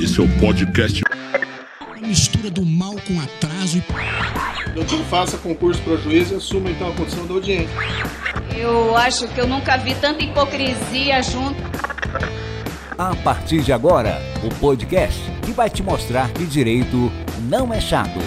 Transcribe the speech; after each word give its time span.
Esse 0.00 0.20
é 0.20 0.22
o 0.22 0.28
podcast. 0.38 1.02
Mistura 2.00 2.50
do 2.50 2.64
mal 2.64 2.94
com 3.06 3.20
atraso 3.20 3.78
e. 3.78 4.72
Doutor, 4.74 4.98
faça 5.04 5.38
concurso 5.38 5.80
para 5.82 5.96
juiz 5.96 6.30
e 6.30 6.34
assuma 6.34 6.70
então 6.70 6.88
a 6.88 6.92
condição 6.92 7.26
da 7.26 7.34
audiência. 7.34 7.70
Eu 8.56 8.96
acho 8.96 9.28
que 9.28 9.40
eu 9.40 9.46
nunca 9.46 9.76
vi 9.76 9.94
tanta 9.94 10.22
hipocrisia 10.22 11.22
junto. 11.22 11.60
A 12.98 13.14
partir 13.16 13.62
de 13.62 13.72
agora, 13.72 14.20
o 14.44 14.54
podcast 14.56 15.18
que 15.44 15.52
vai 15.52 15.70
te 15.70 15.82
mostrar 15.82 16.30
que 16.32 16.44
direito 16.44 17.10
não 17.48 17.72
é 17.72 17.80
chato. 17.80 18.18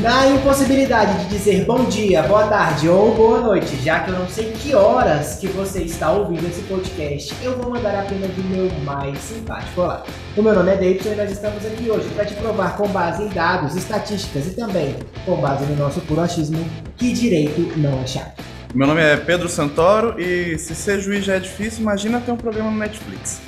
Na 0.00 0.26
impossibilidade 0.26 1.22
de 1.24 1.36
dizer 1.36 1.66
bom 1.66 1.84
dia, 1.84 2.22
boa 2.22 2.46
tarde 2.46 2.88
ou 2.88 3.14
boa 3.14 3.40
noite, 3.40 3.76
já 3.84 4.00
que 4.00 4.10
eu 4.10 4.18
não 4.18 4.26
sei 4.26 4.50
que 4.52 4.74
horas 4.74 5.36
que 5.36 5.46
você 5.48 5.82
está 5.82 6.10
ouvindo 6.10 6.48
esse 6.48 6.62
podcast, 6.62 7.34
eu 7.42 7.58
vou 7.58 7.70
mandar 7.70 8.00
apenas 8.00 8.30
o 8.38 8.40
meu 8.40 8.70
mais 8.86 9.18
simpático 9.18 9.82
olá. 9.82 10.02
O 10.34 10.40
meu 10.40 10.54
nome 10.54 10.70
é 10.70 10.76
Davidson 10.76 11.10
e 11.10 11.16
nós 11.16 11.30
estamos 11.30 11.66
aqui 11.66 11.90
hoje 11.90 12.08
para 12.14 12.24
te 12.24 12.32
provar 12.34 12.74
com 12.78 12.88
base 12.88 13.24
em 13.24 13.28
dados, 13.28 13.76
estatísticas 13.76 14.46
e 14.46 14.56
também 14.56 14.96
com 15.26 15.36
base 15.36 15.66
no 15.66 15.76
nosso 15.76 16.00
puro 16.00 16.22
achismo 16.22 16.64
que 16.96 17.12
direito 17.12 17.78
não 17.78 18.00
é 18.00 18.06
chato. 18.06 18.42
Meu 18.74 18.86
nome 18.86 19.02
é 19.02 19.18
Pedro 19.18 19.46
Santoro 19.46 20.18
e 20.18 20.58
se 20.58 20.74
ser 20.74 21.00
juiz 21.00 21.22
já 21.22 21.34
é 21.34 21.38
difícil, 21.38 21.82
imagina 21.82 22.18
ter 22.18 22.32
um 22.32 22.36
programa 22.38 22.70
no 22.70 22.78
Netflix. 22.78 23.42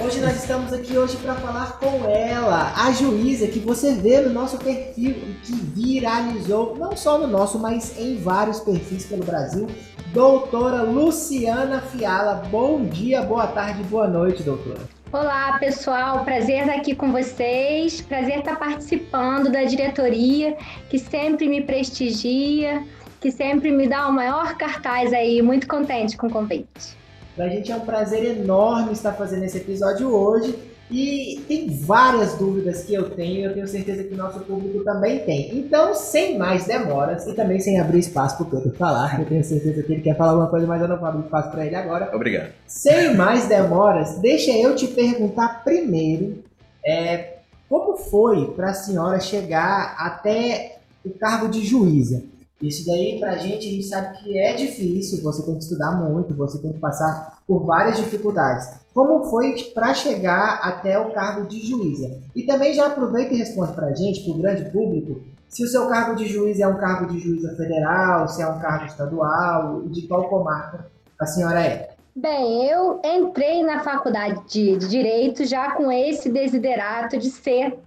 Hoje 0.00 0.20
nós 0.20 0.36
estamos 0.36 0.72
aqui 0.72 0.96
hoje 0.96 1.16
para 1.16 1.34
falar 1.34 1.76
com 1.80 2.08
ela, 2.08 2.72
a 2.76 2.92
juíza 2.92 3.48
que 3.48 3.58
você 3.58 3.94
vê 3.94 4.20
no 4.20 4.32
nosso 4.32 4.56
perfil 4.56 5.10
e 5.10 5.36
que 5.42 5.52
viralizou, 5.52 6.76
não 6.76 6.96
só 6.96 7.18
no 7.18 7.26
nosso, 7.26 7.58
mas 7.58 7.98
em 7.98 8.16
vários 8.16 8.60
perfis 8.60 9.06
pelo 9.06 9.24
Brasil. 9.24 9.66
Doutora 10.12 10.82
Luciana 10.82 11.80
Fiala, 11.80 12.44
bom 12.48 12.84
dia, 12.84 13.22
boa 13.22 13.48
tarde, 13.48 13.82
boa 13.84 14.06
noite, 14.06 14.44
doutora. 14.44 14.78
Olá, 15.12 15.58
pessoal. 15.58 16.24
Prazer 16.24 16.60
estar 16.60 16.76
aqui 16.76 16.94
com 16.94 17.10
vocês. 17.10 18.00
Prazer 18.00 18.38
estar 18.38 18.56
participando 18.56 19.50
da 19.50 19.64
diretoria, 19.64 20.56
que 20.88 20.98
sempre 20.98 21.48
me 21.48 21.62
prestigia, 21.62 22.84
que 23.20 23.32
sempre 23.32 23.72
me 23.72 23.88
dá 23.88 24.06
o 24.06 24.12
maior 24.12 24.56
cartaz 24.56 25.12
aí. 25.12 25.42
Muito 25.42 25.66
contente 25.66 26.16
com 26.16 26.28
o 26.28 26.30
convite. 26.30 26.97
Para 27.38 27.46
a 27.46 27.50
gente 27.50 27.70
é 27.70 27.76
um 27.76 27.86
prazer 27.86 28.24
enorme 28.36 28.90
estar 28.90 29.12
fazendo 29.12 29.44
esse 29.44 29.58
episódio 29.58 30.12
hoje. 30.12 30.58
E 30.90 31.40
tem 31.46 31.68
várias 31.68 32.34
dúvidas 32.34 32.82
que 32.82 32.92
eu 32.92 33.10
tenho 33.10 33.36
e 33.36 33.44
eu 33.44 33.54
tenho 33.54 33.68
certeza 33.68 34.02
que 34.02 34.12
o 34.12 34.16
nosso 34.16 34.40
público 34.40 34.82
também 34.82 35.20
tem. 35.20 35.56
Então, 35.56 35.94
sem 35.94 36.36
mais 36.36 36.66
demoras 36.66 37.28
e 37.28 37.34
também 37.34 37.60
sem 37.60 37.78
abrir 37.78 38.00
espaço 38.00 38.38
para 38.38 38.46
o 38.46 38.50
Pedro 38.50 38.76
falar, 38.76 39.20
eu 39.20 39.26
tenho 39.26 39.44
certeza 39.44 39.84
que 39.84 39.92
ele 39.92 40.02
quer 40.02 40.16
falar 40.16 40.32
alguma 40.32 40.48
coisa, 40.48 40.66
mas 40.66 40.82
eu 40.82 40.88
não 40.88 40.98
vou 40.98 41.06
abrir 41.06 41.26
espaço 41.26 41.50
para 41.52 41.64
ele 41.64 41.76
agora. 41.76 42.10
Obrigado. 42.12 42.50
Sem 42.66 43.14
mais 43.14 43.46
demoras, 43.46 44.18
deixa 44.18 44.50
eu 44.50 44.74
te 44.74 44.88
perguntar 44.88 45.62
primeiro 45.62 46.42
é, 46.84 47.34
como 47.68 47.96
foi 47.96 48.46
para 48.52 48.70
a 48.70 48.74
senhora 48.74 49.20
chegar 49.20 49.94
até 49.96 50.78
o 51.04 51.10
cargo 51.10 51.46
de 51.48 51.64
juíza? 51.64 52.24
Isso 52.60 52.84
daí, 52.86 53.20
pra 53.20 53.36
gente, 53.36 53.68
a 53.68 53.70
gente 53.70 53.84
sabe 53.84 54.18
que 54.18 54.36
é 54.36 54.52
difícil, 54.54 55.22
você 55.22 55.44
tem 55.44 55.54
que 55.54 55.62
estudar 55.62 55.92
muito, 55.92 56.34
você 56.34 56.58
tem 56.58 56.72
que 56.72 56.80
passar 56.80 57.38
por 57.46 57.64
várias 57.64 57.96
dificuldades. 57.98 58.68
Como 58.92 59.24
foi 59.24 59.54
para 59.72 59.94
chegar 59.94 60.60
até 60.62 60.98
o 60.98 61.12
cargo 61.12 61.46
de 61.46 61.64
juíza? 61.64 62.18
E 62.34 62.42
também 62.42 62.74
já 62.74 62.88
aproveita 62.88 63.32
e 63.32 63.38
responde 63.38 63.72
pra 63.72 63.94
gente, 63.94 64.24
pro 64.24 64.34
grande 64.34 64.70
público, 64.70 65.20
se 65.48 65.64
o 65.64 65.68
seu 65.68 65.88
cargo 65.88 66.16
de 66.16 66.26
juiz 66.26 66.58
é 66.58 66.66
um 66.66 66.76
cargo 66.76 67.06
de 67.12 67.20
juíza 67.20 67.54
federal, 67.56 68.28
se 68.28 68.42
é 68.42 68.48
um 68.48 68.58
cargo 68.58 68.86
estadual, 68.86 69.82
de 69.82 70.06
qual 70.08 70.28
comarca 70.28 70.86
a 71.18 71.26
senhora 71.26 71.62
é. 71.62 71.90
Bem, 72.14 72.68
eu 72.68 73.00
entrei 73.04 73.62
na 73.62 73.84
faculdade 73.84 74.42
de, 74.48 74.76
de 74.76 74.88
Direito 74.88 75.44
já 75.44 75.70
com 75.76 75.90
esse 75.92 76.28
desiderato 76.28 77.16
de 77.16 77.30
ser 77.30 77.78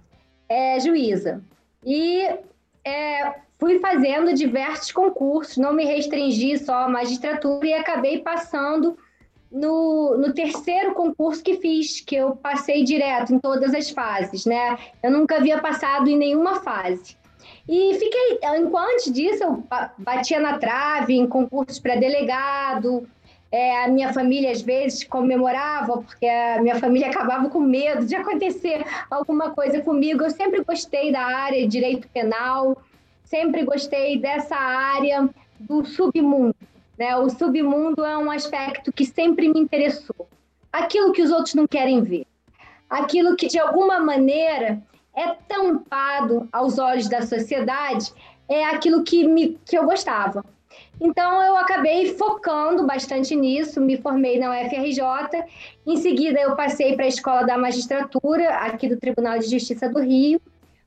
é, 0.48 0.80
juíza. 0.80 1.42
E 1.84 2.26
é, 2.84 3.34
fui 3.58 3.78
fazendo 3.78 4.34
diversos 4.34 4.90
concursos, 4.92 5.56
não 5.56 5.72
me 5.72 5.84
restringi 5.84 6.58
só 6.58 6.84
à 6.84 6.88
magistratura 6.88 7.66
e 7.66 7.72
acabei 7.72 8.18
passando 8.18 8.96
no, 9.50 10.16
no, 10.16 10.32
terceiro 10.32 10.94
concurso 10.94 11.42
que 11.42 11.58
fiz, 11.58 12.00
que 12.00 12.16
eu 12.16 12.34
passei 12.34 12.82
direto 12.82 13.34
em 13.34 13.38
todas 13.38 13.74
as 13.74 13.90
fases, 13.90 14.46
né? 14.46 14.78
Eu 15.02 15.10
nunca 15.10 15.36
havia 15.36 15.60
passado 15.60 16.08
em 16.08 16.16
nenhuma 16.16 16.60
fase. 16.60 17.16
E 17.68 17.94
fiquei, 17.94 18.38
enquanto 18.58 19.12
disso, 19.12 19.44
eu 19.44 19.62
batia 19.98 20.40
na 20.40 20.58
trave 20.58 21.14
em 21.14 21.26
concursos 21.26 21.78
para 21.78 21.96
delegado. 21.96 23.06
É, 23.52 23.84
a 23.84 23.88
minha 23.88 24.12
família, 24.14 24.50
às 24.50 24.62
vezes, 24.62 25.04
comemorava, 25.04 25.98
porque 25.98 26.26
a 26.26 26.60
minha 26.62 26.76
família 26.80 27.10
acabava 27.10 27.50
com 27.50 27.60
medo 27.60 28.06
de 28.06 28.16
acontecer 28.16 28.82
alguma 29.10 29.50
coisa 29.50 29.80
comigo. 29.82 30.24
Eu 30.24 30.30
sempre 30.30 30.64
gostei 30.64 31.12
da 31.12 31.20
área 31.20 31.60
de 31.60 31.68
direito 31.68 32.08
penal 32.08 32.82
sempre 33.32 33.64
gostei 33.64 34.18
dessa 34.18 34.54
área 34.54 35.26
do 35.58 35.86
submundo. 35.86 36.54
Né? 36.98 37.16
O 37.16 37.30
submundo 37.30 38.04
é 38.04 38.18
um 38.18 38.30
aspecto 38.30 38.92
que 38.92 39.06
sempre 39.06 39.48
me 39.48 39.58
interessou. 39.58 40.28
Aquilo 40.70 41.12
que 41.12 41.22
os 41.22 41.30
outros 41.30 41.54
não 41.54 41.66
querem 41.66 42.02
ver. 42.02 42.26
Aquilo 42.90 43.34
que, 43.34 43.48
de 43.48 43.58
alguma 43.58 43.98
maneira, 43.98 44.82
é 45.16 45.28
tampado 45.48 46.46
aos 46.52 46.78
olhos 46.78 47.08
da 47.08 47.22
sociedade, 47.22 48.12
é 48.46 48.66
aquilo 48.66 49.02
que, 49.02 49.26
me, 49.26 49.58
que 49.64 49.78
eu 49.78 49.86
gostava. 49.86 50.44
Então, 51.00 51.42
eu 51.42 51.56
acabei 51.56 52.14
focando 52.14 52.86
bastante 52.86 53.34
nisso, 53.34 53.80
me 53.80 53.96
formei 53.96 54.38
na 54.38 54.50
UFRJ. 54.50 55.02
Em 55.86 55.96
seguida, 55.96 56.40
eu 56.40 56.54
passei 56.54 56.94
para 56.94 57.04
a 57.04 57.08
Escola 57.08 57.44
da 57.44 57.58
Magistratura, 57.58 58.50
aqui 58.56 58.88
do 58.88 58.96
Tribunal 58.96 59.38
de 59.38 59.50
Justiça 59.50 59.88
do 59.88 60.00
Rio. 60.00 60.40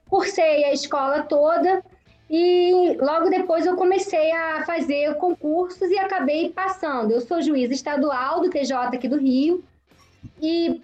Cursei 0.10 0.64
a 0.66 0.74
escola 0.74 1.24
toda 1.24 1.84
e 2.30 2.98
logo 3.00 3.30
depois 3.30 3.66
eu 3.66 3.76
comecei 3.76 4.32
a 4.32 4.64
fazer 4.66 5.16
concursos 5.16 5.90
e 5.92 5.98
acabei 5.98 6.50
passando. 6.50 7.12
Eu 7.12 7.22
sou 7.22 7.42
juíza 7.42 7.74
estadual 7.74 8.42
do 8.42 8.50
TJ 8.50 8.74
aqui 8.74 9.08
do 9.08 9.18
Rio. 9.18 9.64
E, 10.42 10.82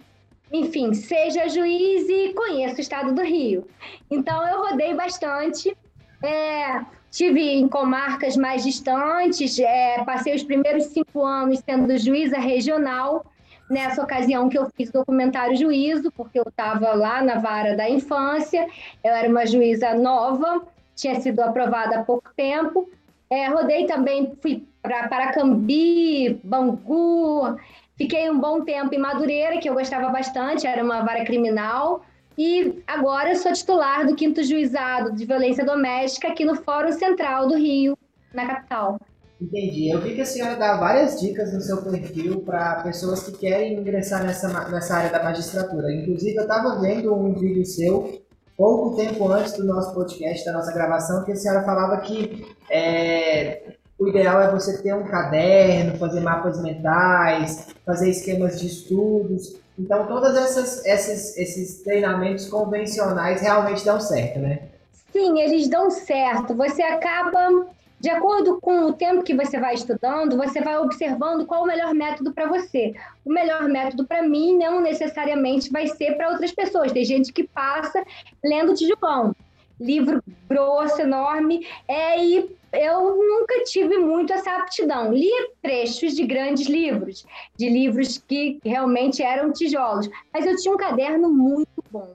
enfim, 0.52 0.94
seja 0.94 1.48
juiz 1.48 2.08
e 2.08 2.32
conheço 2.32 2.76
o 2.76 2.80
estado 2.80 3.12
do 3.12 3.22
Rio. 3.22 3.66
Então 4.10 4.46
eu 4.48 4.62
rodei 4.62 4.94
bastante. 4.94 5.76
É, 6.22 6.84
tive 7.12 7.42
em 7.42 7.68
comarcas 7.68 8.36
mais 8.38 8.64
distantes, 8.64 9.58
é, 9.58 10.02
passei 10.02 10.34
os 10.34 10.42
primeiros 10.42 10.86
cinco 10.86 11.22
anos 11.22 11.60
sendo 11.60 11.96
juíza 11.98 12.38
regional. 12.38 13.24
Nessa 13.70 14.02
ocasião 14.02 14.48
que 14.48 14.58
eu 14.58 14.68
fiz 14.74 14.90
documentário 14.90 15.56
Juízo, 15.56 16.10
porque 16.12 16.38
eu 16.38 16.44
estava 16.46 16.92
lá 16.94 17.22
na 17.22 17.38
vara 17.38 17.76
da 17.76 17.88
infância, 17.88 18.66
eu 19.04 19.12
era 19.12 19.28
uma 19.28 19.46
juíza 19.46 19.94
nova, 19.94 20.62
tinha 20.94 21.18
sido 21.20 21.40
aprovada 21.40 22.00
há 22.00 22.02
pouco 22.02 22.30
tempo. 22.36 22.90
É, 23.30 23.46
rodei 23.46 23.86
também, 23.86 24.32
fui 24.42 24.66
para 24.82 25.08
Paracambi, 25.08 26.38
Bangu, 26.44 27.56
fiquei 27.96 28.28
um 28.28 28.38
bom 28.38 28.62
tempo 28.62 28.94
em 28.94 28.98
Madureira, 28.98 29.58
que 29.58 29.68
eu 29.68 29.74
gostava 29.74 30.10
bastante, 30.10 30.66
era 30.66 30.82
uma 30.82 31.02
vara 31.02 31.24
criminal. 31.24 32.02
E 32.36 32.82
agora 32.86 33.30
eu 33.30 33.36
sou 33.36 33.52
titular 33.52 34.06
do 34.06 34.14
quinto 34.14 34.42
juizado 34.42 35.12
de 35.12 35.24
violência 35.24 35.64
doméstica 35.64 36.28
aqui 36.28 36.44
no 36.44 36.54
Fórum 36.54 36.92
Central 36.92 37.46
do 37.48 37.56
Rio, 37.56 37.96
na 38.32 38.46
capital. 38.46 38.98
Entendi. 39.40 39.90
Eu 39.90 40.00
vi 40.00 40.14
que 40.14 40.20
a 40.20 40.26
senhora 40.26 40.54
dá 40.54 40.76
várias 40.76 41.20
dicas 41.20 41.52
no 41.52 41.60
seu 41.60 41.82
perfil 41.82 42.40
para 42.42 42.82
pessoas 42.82 43.24
que 43.24 43.32
querem 43.32 43.74
ingressar 43.74 44.22
nessa, 44.24 44.48
nessa 44.70 44.94
área 44.94 45.10
da 45.10 45.22
magistratura. 45.22 45.92
Inclusive, 45.92 46.36
eu 46.36 46.42
estava 46.42 46.80
vendo 46.80 47.12
um 47.12 47.34
vídeo 47.34 47.64
seu 47.64 48.22
pouco 48.56 48.94
tempo 48.94 49.26
antes 49.28 49.54
do 49.54 49.64
nosso 49.64 49.92
podcast, 49.92 50.44
da 50.44 50.52
nossa 50.52 50.72
gravação, 50.72 51.24
que 51.24 51.32
a 51.32 51.36
senhora 51.36 51.64
falava 51.64 51.96
que 52.02 52.46
é, 52.70 53.74
o 53.98 54.08
ideal 54.08 54.40
é 54.40 54.50
você 54.50 54.80
ter 54.80 54.94
um 54.94 55.04
caderno, 55.04 55.96
fazer 55.98 56.20
mapas 56.20 56.62
mentais, 56.62 57.68
fazer 57.84 58.10
esquemas 58.10 58.60
de 58.60 58.66
estudos. 58.68 59.60
Então, 59.82 60.06
todos 60.06 60.36
esses, 60.36 61.36
esses 61.36 61.82
treinamentos 61.82 62.48
convencionais 62.48 63.40
realmente 63.40 63.84
dão 63.84 64.00
certo, 64.00 64.38
né? 64.38 64.60
Sim, 65.12 65.40
eles 65.40 65.68
dão 65.68 65.90
certo. 65.90 66.54
Você 66.54 66.82
acaba 66.82 67.66
de 67.98 68.08
acordo 68.08 68.60
com 68.60 68.86
o 68.86 68.92
tempo 68.92 69.24
que 69.24 69.34
você 69.34 69.58
vai 69.58 69.74
estudando, 69.74 70.36
você 70.36 70.60
vai 70.60 70.78
observando 70.78 71.44
qual 71.44 71.64
o 71.64 71.66
melhor 71.66 71.92
método 71.94 72.32
para 72.32 72.46
você. 72.46 72.94
O 73.24 73.32
melhor 73.32 73.68
método 73.68 74.06
para 74.06 74.22
mim 74.22 74.56
não 74.56 74.80
necessariamente 74.80 75.68
vai 75.70 75.88
ser 75.88 76.16
para 76.16 76.28
outras 76.28 76.52
pessoas. 76.52 76.92
Tem 76.92 77.04
gente 77.04 77.32
que 77.32 77.42
passa 77.42 78.04
lendo 78.42 78.74
Tijupão, 78.74 79.34
livro 79.82 80.22
grosso, 80.48 81.00
enorme, 81.00 81.66
é, 81.88 82.24
e 82.24 82.56
eu 82.72 83.16
nunca 83.16 83.62
tive 83.64 83.98
muito 83.98 84.32
essa 84.32 84.56
aptidão. 84.56 85.12
Lia 85.12 85.48
trechos 85.60 86.14
de 86.14 86.24
grandes 86.24 86.66
livros, 86.66 87.26
de 87.56 87.68
livros 87.68 88.18
que 88.26 88.58
realmente 88.64 89.22
eram 89.22 89.52
tijolos, 89.52 90.08
mas 90.32 90.46
eu 90.46 90.56
tinha 90.56 90.74
um 90.74 90.78
caderno 90.78 91.28
muito 91.28 91.84
bom. 91.90 92.14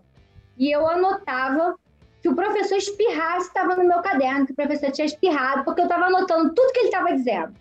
E 0.57 0.71
eu 0.71 0.87
anotava 0.87 1.75
que 2.21 2.29
o 2.29 2.35
professor 2.35 2.77
espirrasse 2.77 3.47
estava 3.47 3.75
no 3.75 3.87
meu 3.87 4.01
caderno, 4.01 4.45
que 4.45 4.51
o 4.51 4.55
professor 4.55 4.91
tinha 4.91 5.05
espirrado, 5.05 5.63
porque 5.63 5.81
eu 5.81 5.85
estava 5.85 6.05
anotando 6.05 6.53
tudo 6.53 6.73
que 6.73 6.79
ele 6.79 6.87
estava 6.87 7.13
dizendo. 7.13 7.53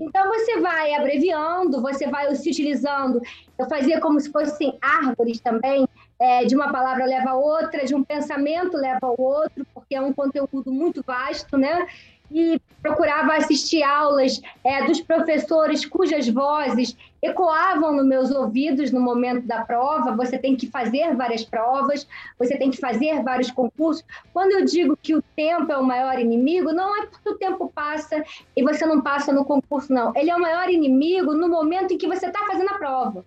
Então 0.00 0.28
você 0.28 0.60
vai 0.60 0.94
abreviando, 0.94 1.80
você 1.80 2.08
vai 2.08 2.34
se 2.34 2.50
utilizando. 2.50 3.20
Eu 3.56 3.68
fazia 3.68 4.00
como 4.00 4.20
se 4.20 4.30
fossem 4.32 4.76
árvores 4.82 5.40
também, 5.40 5.86
é, 6.18 6.44
de 6.44 6.54
uma 6.54 6.72
palavra 6.72 7.04
leva 7.04 7.30
a 7.30 7.36
outra, 7.36 7.84
de 7.84 7.94
um 7.94 8.04
pensamento 8.04 8.76
leva 8.76 9.06
ao 9.06 9.20
outro, 9.20 9.66
porque 9.74 9.94
é 9.94 10.00
um 10.00 10.12
conteúdo 10.12 10.72
muito 10.72 11.02
vasto, 11.06 11.56
né? 11.56 11.86
e 12.30 12.60
procurava 12.82 13.36
assistir 13.36 13.82
aulas 13.82 14.40
é, 14.64 14.84
dos 14.84 15.00
professores 15.00 15.84
cujas 15.84 16.28
vozes 16.28 16.96
ecoavam 17.22 17.92
nos 17.94 18.06
meus 18.06 18.30
ouvidos 18.30 18.90
no 18.90 19.00
momento 19.00 19.46
da 19.46 19.64
prova. 19.64 20.16
Você 20.16 20.38
tem 20.38 20.56
que 20.56 20.66
fazer 20.66 21.14
várias 21.14 21.44
provas, 21.44 22.06
você 22.38 22.56
tem 22.58 22.70
que 22.70 22.78
fazer 22.78 23.22
vários 23.22 23.50
concursos. 23.50 24.04
Quando 24.32 24.52
eu 24.52 24.64
digo 24.64 24.96
que 24.96 25.14
o 25.14 25.22
tempo 25.36 25.70
é 25.70 25.78
o 25.78 25.84
maior 25.84 26.18
inimigo, 26.18 26.72
não 26.72 26.96
é 26.96 27.06
porque 27.06 27.28
o 27.28 27.38
tempo 27.38 27.70
passa 27.74 28.24
e 28.56 28.62
você 28.62 28.84
não 28.84 29.00
passa 29.00 29.32
no 29.32 29.44
concurso, 29.44 29.92
não. 29.92 30.12
Ele 30.16 30.30
é 30.30 30.36
o 30.36 30.40
maior 30.40 30.68
inimigo 30.68 31.34
no 31.34 31.48
momento 31.48 31.94
em 31.94 31.98
que 31.98 32.08
você 32.08 32.26
está 32.26 32.40
fazendo 32.46 32.70
a 32.70 32.78
prova 32.78 33.24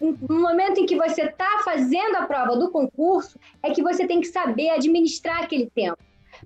no 0.00 0.40
momento 0.40 0.80
em 0.80 0.86
que 0.86 0.96
você 0.96 1.22
está 1.22 1.60
fazendo 1.64 2.16
a 2.16 2.26
prova 2.26 2.56
do 2.56 2.70
concurso, 2.70 3.38
é 3.62 3.70
que 3.70 3.82
você 3.82 4.06
tem 4.06 4.20
que 4.20 4.28
saber 4.28 4.70
administrar 4.70 5.42
aquele 5.42 5.66
tempo. 5.66 5.98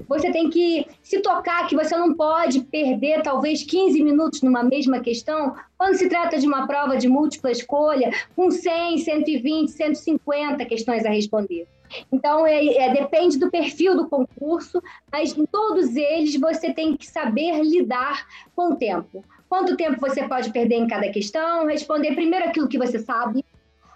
Você 0.08 0.32
tem 0.32 0.50
que 0.50 0.86
se 1.02 1.20
tocar 1.20 1.68
que 1.68 1.76
você 1.76 1.96
não 1.96 2.14
pode 2.14 2.62
perder 2.62 3.22
talvez 3.22 3.62
15 3.62 4.02
minutos 4.02 4.42
numa 4.42 4.62
mesma 4.62 4.98
questão, 4.98 5.54
quando 5.78 5.94
se 5.94 6.08
trata 6.08 6.38
de 6.38 6.46
uma 6.46 6.66
prova 6.66 6.96
de 6.96 7.08
múltipla 7.08 7.52
escolha, 7.52 8.10
com 8.34 8.50
100, 8.50 8.98
120, 8.98 9.70
150 9.70 10.64
questões 10.64 11.04
a 11.04 11.10
responder. 11.10 11.68
Então, 12.10 12.44
é, 12.44 12.66
é, 12.66 12.92
depende 12.92 13.38
do 13.38 13.50
perfil 13.50 13.96
do 13.96 14.08
concurso, 14.08 14.82
mas 15.12 15.36
em 15.36 15.46
todos 15.46 15.94
eles 15.94 16.34
você 16.40 16.72
tem 16.72 16.96
que 16.96 17.06
saber 17.06 17.62
lidar 17.62 18.26
com 18.56 18.72
o 18.72 18.76
tempo. 18.76 19.22
Quanto 19.54 19.76
tempo 19.76 20.00
você 20.00 20.26
pode 20.26 20.50
perder 20.50 20.74
em 20.74 20.88
cada 20.88 21.08
questão? 21.10 21.66
Responder 21.66 22.16
primeiro 22.16 22.46
aquilo 22.46 22.66
que 22.66 22.76
você 22.76 22.98
sabe, 22.98 23.44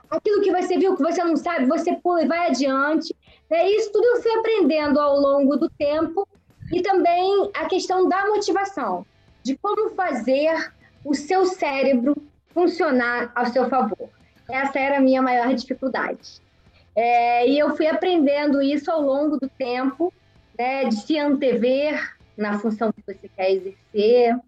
aquilo 0.08 0.40
que 0.40 0.52
você 0.52 0.78
viu 0.78 0.94
que 0.94 1.02
você 1.02 1.24
não 1.24 1.36
sabe, 1.36 1.66
você 1.66 1.96
pula 1.96 2.22
e 2.22 2.28
vai 2.28 2.46
adiante. 2.46 3.12
É, 3.50 3.68
isso 3.68 3.90
tudo 3.90 4.04
eu 4.04 4.22
fui 4.22 4.30
aprendendo 4.38 5.00
ao 5.00 5.18
longo 5.18 5.56
do 5.56 5.68
tempo 5.68 6.28
e 6.72 6.80
também 6.80 7.50
a 7.54 7.66
questão 7.66 8.08
da 8.08 8.28
motivação, 8.28 9.04
de 9.42 9.56
como 9.56 9.90
fazer 9.96 10.72
o 11.04 11.12
seu 11.12 11.44
cérebro 11.44 12.14
funcionar 12.54 13.32
ao 13.34 13.46
seu 13.46 13.68
favor. 13.68 14.08
Essa 14.48 14.78
era 14.78 14.98
a 14.98 15.00
minha 15.00 15.20
maior 15.20 15.52
dificuldade. 15.52 16.40
É, 16.94 17.48
e 17.48 17.58
eu 17.58 17.76
fui 17.76 17.88
aprendendo 17.88 18.62
isso 18.62 18.92
ao 18.92 19.02
longo 19.02 19.36
do 19.36 19.48
tempo, 19.48 20.14
né, 20.56 20.84
de 20.84 20.94
se 20.94 21.18
antever 21.18 22.14
na 22.36 22.60
função 22.60 22.92
que 22.92 23.02
você 23.04 23.28
quer 23.36 23.50
exercer, 23.50 24.38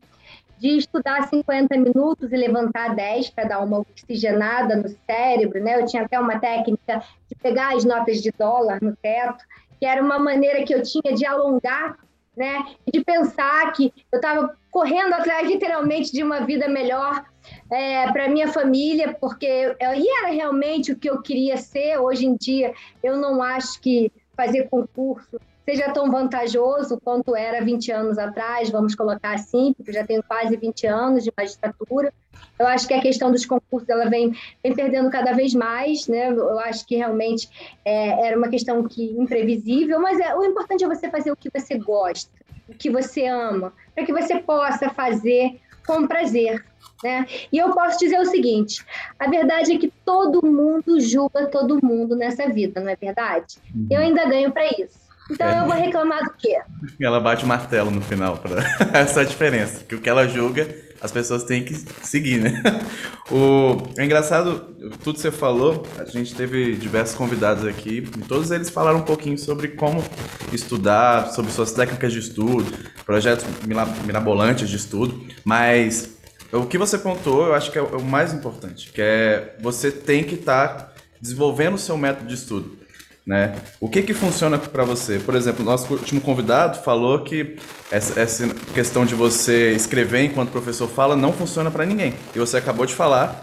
de 0.60 0.76
estudar 0.76 1.26
50 1.26 1.74
minutos 1.78 2.30
e 2.30 2.36
levantar 2.36 2.94
10 2.94 3.30
para 3.30 3.48
dar 3.48 3.60
uma 3.60 3.78
oxigenada 3.78 4.76
no 4.76 4.88
cérebro, 5.06 5.58
né? 5.62 5.80
Eu 5.80 5.86
tinha 5.86 6.02
até 6.02 6.20
uma 6.20 6.38
técnica 6.38 7.02
de 7.26 7.34
pegar 7.36 7.74
as 7.74 7.84
notas 7.84 8.20
de 8.20 8.30
dólar 8.30 8.78
no 8.82 8.94
teto, 8.94 9.42
que 9.78 9.86
era 9.86 10.02
uma 10.02 10.18
maneira 10.18 10.62
que 10.62 10.74
eu 10.74 10.82
tinha 10.82 11.14
de 11.14 11.24
alongar, 11.24 11.96
né? 12.36 12.62
De 12.92 13.02
pensar 13.02 13.72
que 13.72 13.90
eu 14.12 14.18
estava 14.18 14.54
correndo 14.70 15.14
atrás 15.14 15.48
literalmente 15.48 16.12
de 16.12 16.22
uma 16.22 16.40
vida 16.40 16.68
melhor 16.68 17.24
é, 17.72 18.12
para 18.12 18.28
minha 18.28 18.48
família, 18.48 19.16
porque 19.18 19.46
eu, 19.46 19.94
e 19.94 20.06
era 20.18 20.28
realmente 20.28 20.92
o 20.92 20.96
que 20.96 21.08
eu 21.08 21.22
queria 21.22 21.56
ser. 21.56 21.96
Hoje 21.96 22.26
em 22.26 22.36
dia, 22.36 22.74
eu 23.02 23.16
não 23.16 23.42
acho 23.42 23.80
que 23.80 24.12
fazer 24.36 24.68
concurso 24.68 25.40
seja 25.70 25.92
tão 25.92 26.10
vantajoso 26.10 27.00
quanto 27.00 27.36
era 27.36 27.64
20 27.64 27.92
anos 27.92 28.18
atrás, 28.18 28.70
vamos 28.70 28.96
colocar 28.96 29.34
assim, 29.34 29.72
porque 29.72 29.92
já 29.92 30.04
tenho 30.04 30.22
quase 30.22 30.56
20 30.56 30.86
anos 30.88 31.22
de 31.22 31.32
magistratura. 31.36 32.12
Eu 32.58 32.66
acho 32.66 32.88
que 32.88 32.94
a 32.94 33.00
questão 33.00 33.30
dos 33.30 33.46
concursos 33.46 33.88
ela 33.88 34.10
vem, 34.10 34.34
vem 34.62 34.74
perdendo 34.74 35.08
cada 35.10 35.32
vez 35.32 35.54
mais, 35.54 36.08
né? 36.08 36.28
Eu 36.28 36.58
acho 36.58 36.84
que 36.84 36.96
realmente 36.96 37.48
é, 37.84 38.26
era 38.26 38.36
uma 38.36 38.48
questão 38.48 38.82
que 38.86 39.04
imprevisível, 39.12 40.00
mas 40.00 40.18
é, 40.18 40.34
o 40.34 40.44
importante 40.44 40.82
é 40.82 40.88
você 40.88 41.08
fazer 41.08 41.30
o 41.30 41.36
que 41.36 41.48
você 41.48 41.78
gosta, 41.78 42.30
o 42.68 42.74
que 42.74 42.90
você 42.90 43.26
ama, 43.26 43.72
para 43.94 44.04
que 44.04 44.12
você 44.12 44.40
possa 44.40 44.90
fazer 44.90 45.60
com 45.86 46.06
prazer. 46.06 46.64
Né? 47.02 47.26
E 47.52 47.58
eu 47.58 47.72
posso 47.72 47.98
dizer 47.98 48.18
o 48.18 48.26
seguinte: 48.26 48.84
a 49.18 49.28
verdade 49.28 49.72
é 49.72 49.78
que 49.78 49.92
todo 50.04 50.44
mundo 50.44 51.00
julga 51.00 51.46
todo 51.46 51.80
mundo 51.82 52.16
nessa 52.16 52.48
vida, 52.48 52.80
não 52.80 52.90
é 52.90 52.96
verdade? 52.96 53.56
Uhum. 53.74 53.86
Eu 53.88 54.00
ainda 54.00 54.28
ganho 54.28 54.50
para 54.50 54.66
isso. 54.66 55.09
Então 55.30 55.48
é. 55.48 55.60
eu 55.60 55.66
vou 55.66 55.74
reclamar 55.74 56.24
do 56.24 56.32
quê? 56.36 56.58
Ela 57.00 57.20
bate 57.20 57.44
o 57.44 57.48
martelo 57.48 57.90
no 57.90 58.00
final, 58.00 58.38
para 58.38 58.62
essa 58.98 59.20
é 59.20 59.22
a 59.22 59.26
diferença. 59.26 59.84
Que 59.84 59.94
o 59.94 60.00
que 60.00 60.08
ela 60.08 60.26
julga, 60.26 60.68
as 61.00 61.12
pessoas 61.12 61.44
têm 61.44 61.64
que 61.64 61.74
seguir, 62.02 62.40
né? 62.40 62.62
O 63.32 63.76
é 63.96 64.04
engraçado, 64.04 64.74
tudo 65.04 65.14
que 65.14 65.20
você 65.20 65.30
falou, 65.30 65.86
a 65.96 66.04
gente 66.04 66.34
teve 66.34 66.74
diversos 66.74 67.14
convidados 67.14 67.64
aqui, 67.64 67.98
e 67.98 68.20
todos 68.22 68.50
eles 68.50 68.68
falaram 68.68 68.98
um 68.98 69.02
pouquinho 69.02 69.38
sobre 69.38 69.68
como 69.68 70.02
estudar, 70.52 71.30
sobre 71.30 71.52
suas 71.52 71.70
técnicas 71.70 72.12
de 72.12 72.18
estudo, 72.18 72.66
projetos 73.06 73.46
mirabolantes 74.04 74.68
de 74.68 74.74
estudo, 74.74 75.24
mas 75.44 76.18
o 76.52 76.66
que 76.66 76.76
você 76.76 76.98
pontuou, 76.98 77.46
eu 77.46 77.54
acho 77.54 77.70
que 77.70 77.78
é 77.78 77.82
o 77.82 78.02
mais 78.02 78.34
importante, 78.34 78.90
que 78.90 79.00
é 79.00 79.56
você 79.60 79.92
tem 79.92 80.24
que 80.24 80.34
estar 80.34 80.68
tá 80.68 80.92
desenvolvendo 81.20 81.74
o 81.74 81.78
seu 81.78 81.96
método 81.96 82.26
de 82.26 82.34
estudo. 82.34 82.79
Né? 83.30 83.54
O 83.78 83.88
que 83.88 84.02
que 84.02 84.12
funciona 84.12 84.58
para 84.58 84.82
você? 84.82 85.20
Por 85.20 85.36
exemplo, 85.36 85.64
nosso 85.64 85.94
último 85.94 86.20
convidado 86.20 86.82
falou 86.82 87.22
que 87.22 87.56
essa, 87.88 88.18
essa 88.18 88.48
questão 88.74 89.06
de 89.06 89.14
você 89.14 89.70
escrever 89.70 90.24
enquanto 90.24 90.48
o 90.48 90.50
professor 90.50 90.88
fala 90.88 91.14
não 91.14 91.32
funciona 91.32 91.70
para 91.70 91.86
ninguém. 91.86 92.12
E 92.34 92.40
você 92.40 92.56
acabou 92.56 92.84
de 92.84 92.92
falar 92.92 93.40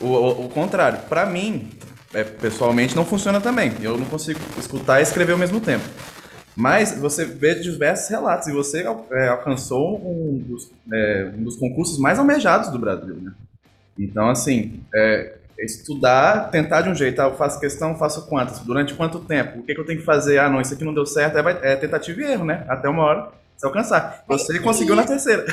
o, 0.00 0.06
o, 0.06 0.46
o 0.46 0.48
contrário. 0.48 0.98
Para 1.08 1.24
mim, 1.24 1.70
é, 2.12 2.24
pessoalmente, 2.24 2.96
não 2.96 3.04
funciona 3.04 3.40
também. 3.40 3.74
Eu 3.80 3.96
não 3.96 4.06
consigo 4.06 4.40
escutar 4.58 4.98
e 4.98 5.04
escrever 5.04 5.34
ao 5.34 5.38
mesmo 5.38 5.60
tempo. 5.60 5.84
Mas 6.56 6.98
você 6.98 7.24
vê 7.24 7.54
diversos 7.54 8.08
relatos 8.08 8.48
e 8.48 8.52
você 8.52 8.84
é, 9.12 9.28
alcançou 9.28 10.04
um 10.04 10.36
dos, 10.38 10.68
é, 10.92 11.30
um 11.38 11.44
dos, 11.44 11.54
concursos 11.54 11.96
mais 12.00 12.18
almejados 12.18 12.70
do 12.70 12.78
Brasil. 12.80 13.14
Né? 13.14 13.30
Então, 13.96 14.28
assim, 14.28 14.80
é, 14.92 15.37
estudar, 15.58 16.50
tentar 16.50 16.82
de 16.82 16.88
um 16.88 16.94
jeito, 16.94 17.20
ah, 17.20 17.26
eu 17.26 17.34
faço 17.34 17.60
questão, 17.60 17.96
faço 17.96 18.26
quantas, 18.26 18.60
durante 18.60 18.94
quanto 18.94 19.20
tempo, 19.20 19.58
o 19.58 19.62
que, 19.62 19.74
que 19.74 19.80
eu 19.80 19.86
tenho 19.86 19.98
que 19.98 20.04
fazer, 20.04 20.38
ah, 20.38 20.48
não, 20.48 20.60
isso 20.60 20.74
aqui 20.74 20.84
não 20.84 20.94
deu 20.94 21.06
certo, 21.06 21.36
é, 21.36 21.72
é 21.72 21.76
tentativa 21.76 22.20
e 22.20 22.24
erro, 22.24 22.44
né? 22.44 22.64
Até 22.68 22.88
uma 22.88 23.02
hora 23.02 23.30
você 23.56 23.66
alcançar. 23.66 24.24
Você 24.28 24.56
é 24.56 24.60
conseguiu 24.60 24.94
na 24.94 25.04
terceira. 25.04 25.44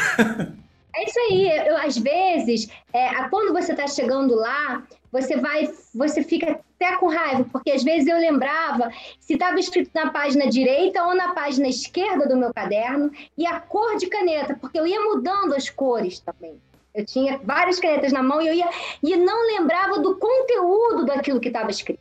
É 0.98 1.04
isso 1.04 1.20
aí. 1.20 1.68
Eu, 1.68 1.78
às 1.78 1.98
vezes, 1.98 2.70
é, 2.94 3.28
quando 3.30 3.52
você 3.52 3.74
está 3.74 3.86
chegando 3.86 4.34
lá, 4.34 4.82
você 5.12 5.36
vai, 5.36 5.70
você 5.94 6.24
fica 6.24 6.58
até 6.76 6.98
com 6.98 7.08
raiva, 7.08 7.46
porque 7.52 7.72
às 7.72 7.84
vezes 7.84 8.08
eu 8.08 8.18
lembrava 8.18 8.90
se 9.20 9.34
estava 9.34 9.60
escrito 9.60 9.90
na 9.94 10.10
página 10.12 10.50
direita 10.50 11.04
ou 11.04 11.16
na 11.16 11.34
página 11.34 11.68
esquerda 11.68 12.28
do 12.28 12.38
meu 12.38 12.54
caderno 12.54 13.12
e 13.38 13.46
a 13.46 13.60
cor 13.60 13.98
de 13.98 14.08
caneta, 14.08 14.58
porque 14.60 14.80
eu 14.80 14.88
ia 14.88 15.02
mudando 15.02 15.54
as 15.54 15.70
cores 15.70 16.20
também. 16.20 16.60
Eu 16.96 17.06
tinha 17.06 17.38
várias 17.44 17.80
canetas 17.80 18.14
na 18.14 18.24
mão 18.24 18.42
e 18.42 18.48
eu 18.48 18.54
ia 18.54 18.70
e 19.04 19.16
não 19.18 19.46
lembrava 19.48 20.00
do 20.00 20.16
conteúdo 20.16 21.06
daquilo 21.06 21.42
que 21.42 21.50
estava 21.50 21.70
escrito. 21.70 22.00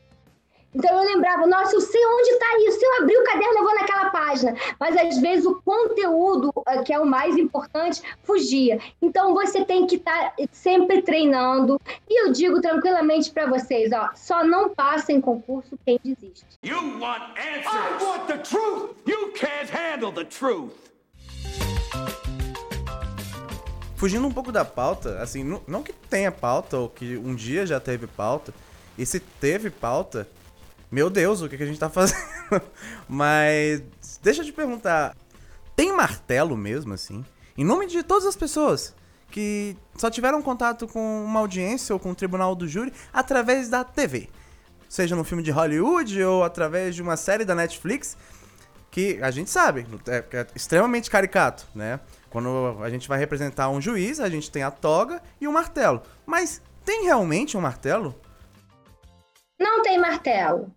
Então 0.74 0.90
eu 0.90 1.14
lembrava, 1.14 1.46
nossa, 1.46 1.76
eu 1.76 1.80
sei 1.80 2.04
onde 2.04 2.30
está 2.30 2.46
isso. 2.66 2.78
Se 2.78 2.84
eu 2.84 3.02
abrir 3.02 3.16
o 3.16 3.24
caderno, 3.24 3.58
eu 3.58 3.62
vou 3.62 3.74
naquela 3.74 4.10
página. 4.10 4.56
Mas 4.78 4.96
às 4.96 5.18
vezes 5.20 5.46
o 5.46 5.62
conteúdo, 5.62 6.52
eh, 6.66 6.82
que 6.82 6.92
é 6.92 6.98
o 6.98 7.06
mais 7.06 7.36
importante, 7.36 8.02
fugia. 8.24 8.80
Então 9.00 9.34
você 9.34 9.64
tem 9.64 9.86
que 9.86 9.96
estar 9.96 10.30
tá 10.30 10.44
sempre 10.50 11.02
treinando. 11.02 11.80
E 12.08 12.22
eu 12.22 12.32
digo 12.32 12.60
tranquilamente 12.60 13.30
para 13.30 13.46
vocês, 13.46 13.92
ó, 13.92 14.10
só 14.14 14.44
não 14.44 14.70
passa 14.74 15.12
em 15.12 15.20
concurso 15.20 15.78
quem 15.86 16.00
desiste. 16.02 16.44
You 16.64 16.98
want 16.98 17.22
answers. 17.38 17.66
I 17.66 18.04
want 18.04 18.26
the 18.26 18.38
truth. 18.38 18.96
You 19.06 19.32
can't 19.32 19.70
handle 19.70 20.12
the 20.12 20.24
truth. 20.24 20.93
Fugindo 24.04 24.26
um 24.26 24.30
pouco 24.30 24.52
da 24.52 24.66
pauta, 24.66 25.18
assim, 25.22 25.42
não, 25.42 25.62
não 25.66 25.82
que 25.82 25.90
tenha 25.90 26.30
pauta 26.30 26.76
ou 26.76 26.90
que 26.90 27.16
um 27.16 27.34
dia 27.34 27.64
já 27.64 27.80
teve 27.80 28.06
pauta, 28.06 28.52
e 28.98 29.06
se 29.06 29.18
teve 29.18 29.70
pauta, 29.70 30.28
meu 30.92 31.08
Deus, 31.08 31.40
o 31.40 31.48
que, 31.48 31.56
que 31.56 31.62
a 31.62 31.66
gente 31.66 31.80
tá 31.80 31.88
fazendo? 31.88 32.20
Mas 33.08 33.82
deixa 34.22 34.42
eu 34.42 34.44
te 34.44 34.52
perguntar, 34.52 35.16
tem 35.74 35.90
martelo 35.90 36.54
mesmo, 36.54 36.92
assim? 36.92 37.24
Em 37.56 37.64
nome 37.64 37.86
de 37.86 38.02
todas 38.02 38.26
as 38.26 38.36
pessoas 38.36 38.94
que 39.30 39.74
só 39.96 40.10
tiveram 40.10 40.42
contato 40.42 40.86
com 40.86 41.24
uma 41.24 41.40
audiência 41.40 41.94
ou 41.94 41.98
com 41.98 42.10
o 42.10 42.14
tribunal 42.14 42.54
do 42.54 42.68
júri 42.68 42.92
através 43.10 43.70
da 43.70 43.84
TV. 43.84 44.28
Seja 44.86 45.16
no 45.16 45.24
filme 45.24 45.42
de 45.42 45.50
Hollywood 45.50 46.22
ou 46.24 46.44
através 46.44 46.94
de 46.94 47.00
uma 47.00 47.16
série 47.16 47.46
da 47.46 47.54
Netflix, 47.54 48.18
que 48.90 49.18
a 49.22 49.30
gente 49.30 49.50
sabe, 49.50 49.86
é, 50.06 50.22
é 50.30 50.46
extremamente 50.54 51.10
caricato, 51.10 51.66
né? 51.74 52.00
Quando 52.34 52.82
a 52.82 52.90
gente 52.90 53.06
vai 53.06 53.16
representar 53.16 53.68
um 53.68 53.80
juiz, 53.80 54.18
a 54.18 54.28
gente 54.28 54.50
tem 54.50 54.64
a 54.64 54.70
toga 54.72 55.22
e 55.40 55.46
o 55.46 55.52
martelo. 55.52 56.02
Mas 56.26 56.60
tem 56.84 57.04
realmente 57.04 57.56
um 57.56 57.60
martelo? 57.60 58.12
Não 59.56 59.82
tem 59.82 60.00
martelo. 60.00 60.74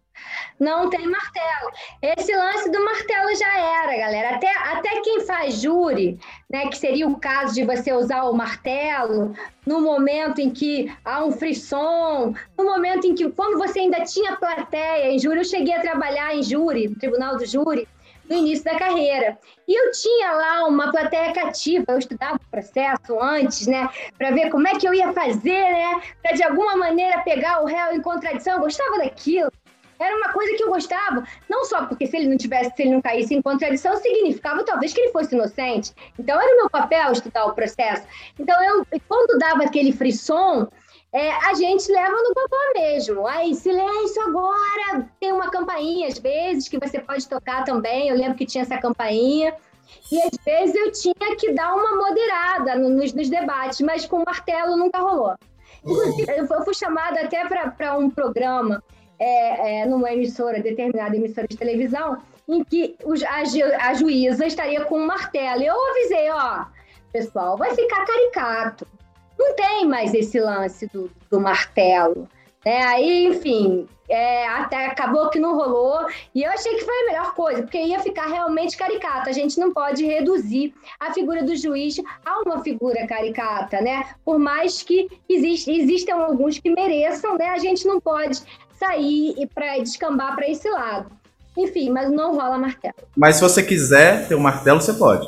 não 0.60 0.88
tem 0.90 1.08
martelo. 1.08 1.72
Esse 2.02 2.36
lance 2.36 2.70
do 2.70 2.84
martelo 2.86 3.36
já 3.36 3.58
era, 3.58 3.98
galera. 3.98 4.36
Até, 4.36 4.56
até 4.56 5.02
quem 5.02 5.26
faz 5.26 5.62
júri, 5.62 6.20
né, 6.48 6.68
que 6.68 6.78
seria 6.78 7.08
o 7.08 7.20
caso 7.20 7.56
de 7.56 7.66
você 7.66 7.92
usar 7.92 8.24
o 8.24 8.34
martelo 8.34 9.34
no 9.66 9.82
momento 9.82 10.40
em 10.40 10.50
que 10.50 10.96
há 11.04 11.24
um 11.26 11.32
frisson, 11.32 12.36
no 12.56 12.66
momento 12.66 13.06
em 13.06 13.16
que, 13.16 13.30
quando 13.32 13.58
você 13.58 13.80
ainda 13.80 14.04
tinha 14.04 14.36
plateia 14.36 15.12
em 15.12 15.20
júri, 15.20 15.40
eu 15.40 15.46
cheguei 15.46 15.76
a 15.76 15.82
trabalhar 15.82 16.36
em 16.36 16.44
júri, 16.44 16.88
no 16.88 16.96
tribunal 16.96 17.36
do 17.36 17.46
júri, 17.46 17.88
no 18.30 18.36
início 18.36 18.66
da 18.66 18.78
carreira. 18.78 19.38
E 19.68 19.74
eu 19.74 19.92
tinha 19.92 20.32
lá 20.32 20.68
uma 20.68 20.92
plateia 20.92 21.34
cativa, 21.34 21.86
eu 21.90 21.98
estudava 21.98 22.36
o 22.36 22.52
processo 22.52 23.22
antes, 23.22 23.68
né, 23.68 23.90
para 24.18 24.32
ver 24.32 24.50
como 24.50 24.68
é 24.68 24.76
que 24.76 24.88
eu 24.88 24.94
ia 24.94 25.14
fazer, 25.14 25.72
né, 25.72 26.02
para 26.22 26.34
de 26.34 26.44
alguma 26.44 26.76
maneira 26.76 27.22
pegar 27.24 27.62
o 27.62 27.66
réu 27.66 27.94
em 27.94 28.02
contradição, 28.02 28.56
eu 28.56 28.62
gostava 28.62 28.98
daquilo. 28.98 29.52
Era 30.00 30.16
uma 30.16 30.30
coisa 30.32 30.56
que 30.56 30.64
eu 30.64 30.70
gostava, 30.70 31.24
não 31.50 31.66
só 31.66 31.86
porque 31.86 32.06
se 32.06 32.16
ele 32.16 32.28
não 32.28 32.38
tivesse, 32.38 32.72
se 32.76 32.84
ele 32.84 32.92
não 32.92 33.02
caísse 33.02 33.34
em 33.34 33.42
contradição, 33.42 33.98
significava 33.98 34.64
talvez 34.64 34.94
que 34.94 35.02
ele 35.02 35.12
fosse 35.12 35.34
inocente. 35.34 35.92
Então 36.20 36.40
era 36.40 36.54
o 36.54 36.58
meu 36.58 36.70
papel 36.70 37.12
estudar 37.12 37.46
o 37.46 37.54
processo. 37.54 38.06
Então 38.38 38.56
eu, 38.64 38.86
quando 39.08 39.40
dava 39.40 39.64
aquele 39.64 39.92
frisson, 39.92 40.68
é, 41.18 41.32
a 41.32 41.54
gente 41.56 41.92
leva 41.92 42.16
no 42.16 42.32
papel 42.32 42.74
mesmo. 42.76 43.26
Aí, 43.26 43.56
silêncio 43.56 44.22
agora! 44.22 45.10
Tem 45.20 45.34
uma 45.34 45.50
campainha, 45.50 46.08
às 46.08 46.20
vezes, 46.20 46.70
que 46.70 46.78
você 46.78 47.00
pode 47.00 47.28
tocar 47.28 47.64
também. 47.64 48.10
Eu 48.10 48.16
lembro 48.16 48.38
que 48.38 48.46
tinha 48.46 48.62
essa 48.62 48.78
campainha. 48.78 49.56
E 50.12 50.22
às 50.22 50.38
vezes 50.46 50.76
eu 50.76 50.92
tinha 50.92 51.36
que 51.36 51.54
dar 51.54 51.74
uma 51.74 51.96
moderada 51.96 52.76
nos, 52.76 53.14
nos 53.14 53.30
debates, 53.30 53.82
mas 53.82 54.06
com 54.06 54.24
martelo 54.24 54.78
nunca 54.78 55.00
rolou. 55.00 55.34
Inclusive, 55.84 56.32
eu 56.38 56.64
fui 56.64 56.76
chamada 56.76 57.22
até 57.22 57.48
para 57.48 57.98
um 57.98 58.12
programa 58.12 58.84
é, 59.18 59.82
é, 59.82 59.86
numa 59.88 60.14
emissora, 60.14 60.62
determinada 60.62 61.16
emissora 61.16 61.48
de 61.48 61.58
televisão, 61.58 62.22
em 62.48 62.64
que 62.64 62.96
os, 63.04 63.24
a, 63.24 63.38
a 63.90 63.94
juíza 63.96 64.46
estaria 64.46 64.86
com 64.86 65.00
um 65.00 65.08
martelo. 65.08 65.64
E 65.64 65.66
eu 65.66 65.90
avisei, 65.90 66.30
ó, 66.30 66.66
pessoal, 67.12 67.58
vai 67.58 67.74
ficar 67.74 68.06
caricato. 68.06 68.88
Não 69.38 69.56
tem 69.56 69.86
mais 69.86 70.14
esse 70.14 70.40
lance 70.40 70.88
do, 70.88 71.10
do 71.30 71.40
martelo. 71.40 72.28
Né? 72.66 72.84
Aí, 72.84 73.28
enfim, 73.28 73.88
é, 74.10 74.48
até 74.48 74.88
acabou 74.88 75.30
que 75.30 75.40
não 75.40 75.56
rolou. 75.56 76.06
E 76.34 76.44
eu 76.44 76.52
achei 76.52 76.76
que 76.76 76.84
foi 76.84 76.94
a 76.94 77.06
melhor 77.06 77.34
coisa, 77.34 77.62
porque 77.62 77.78
ia 77.78 78.00
ficar 78.00 78.28
realmente 78.28 78.76
caricato. 78.78 79.30
A 79.30 79.34
gente 79.34 79.60
não 79.60 79.74
pode 79.74 80.06
reduzir 80.06 80.74
a 81.00 81.14
figura 81.14 81.44
do 81.44 81.56
juiz 81.56 81.98
a 82.26 82.42
uma 82.42 82.64
figura 82.64 83.06
caricata, 83.08 83.82
né? 83.82 84.06
Por 84.24 84.40
mais 84.40 84.82
que 84.82 85.08
existe, 85.30 85.72
existam 85.72 86.16
alguns 86.16 86.60
que 86.60 86.70
mereçam, 86.70 87.38
né? 87.38 87.50
A 87.50 87.58
gente 87.58 87.86
não 87.86 88.00
pode 88.00 88.42
sair 88.80 89.36
e 89.38 89.46
para 89.48 89.78
descambar 89.80 90.36
para 90.36 90.50
esse 90.50 90.70
lado. 90.70 91.12
Enfim, 91.58 91.90
mas 91.90 92.12
não 92.12 92.36
rola 92.36 92.58
martelo. 92.58 92.94
Mas 93.16 93.38
se 93.38 93.42
você 93.42 93.64
quiser 93.64 94.28
ter 94.28 94.36
um 94.36 94.40
martelo, 94.40 94.80
você 94.80 94.94
pode. 94.94 95.28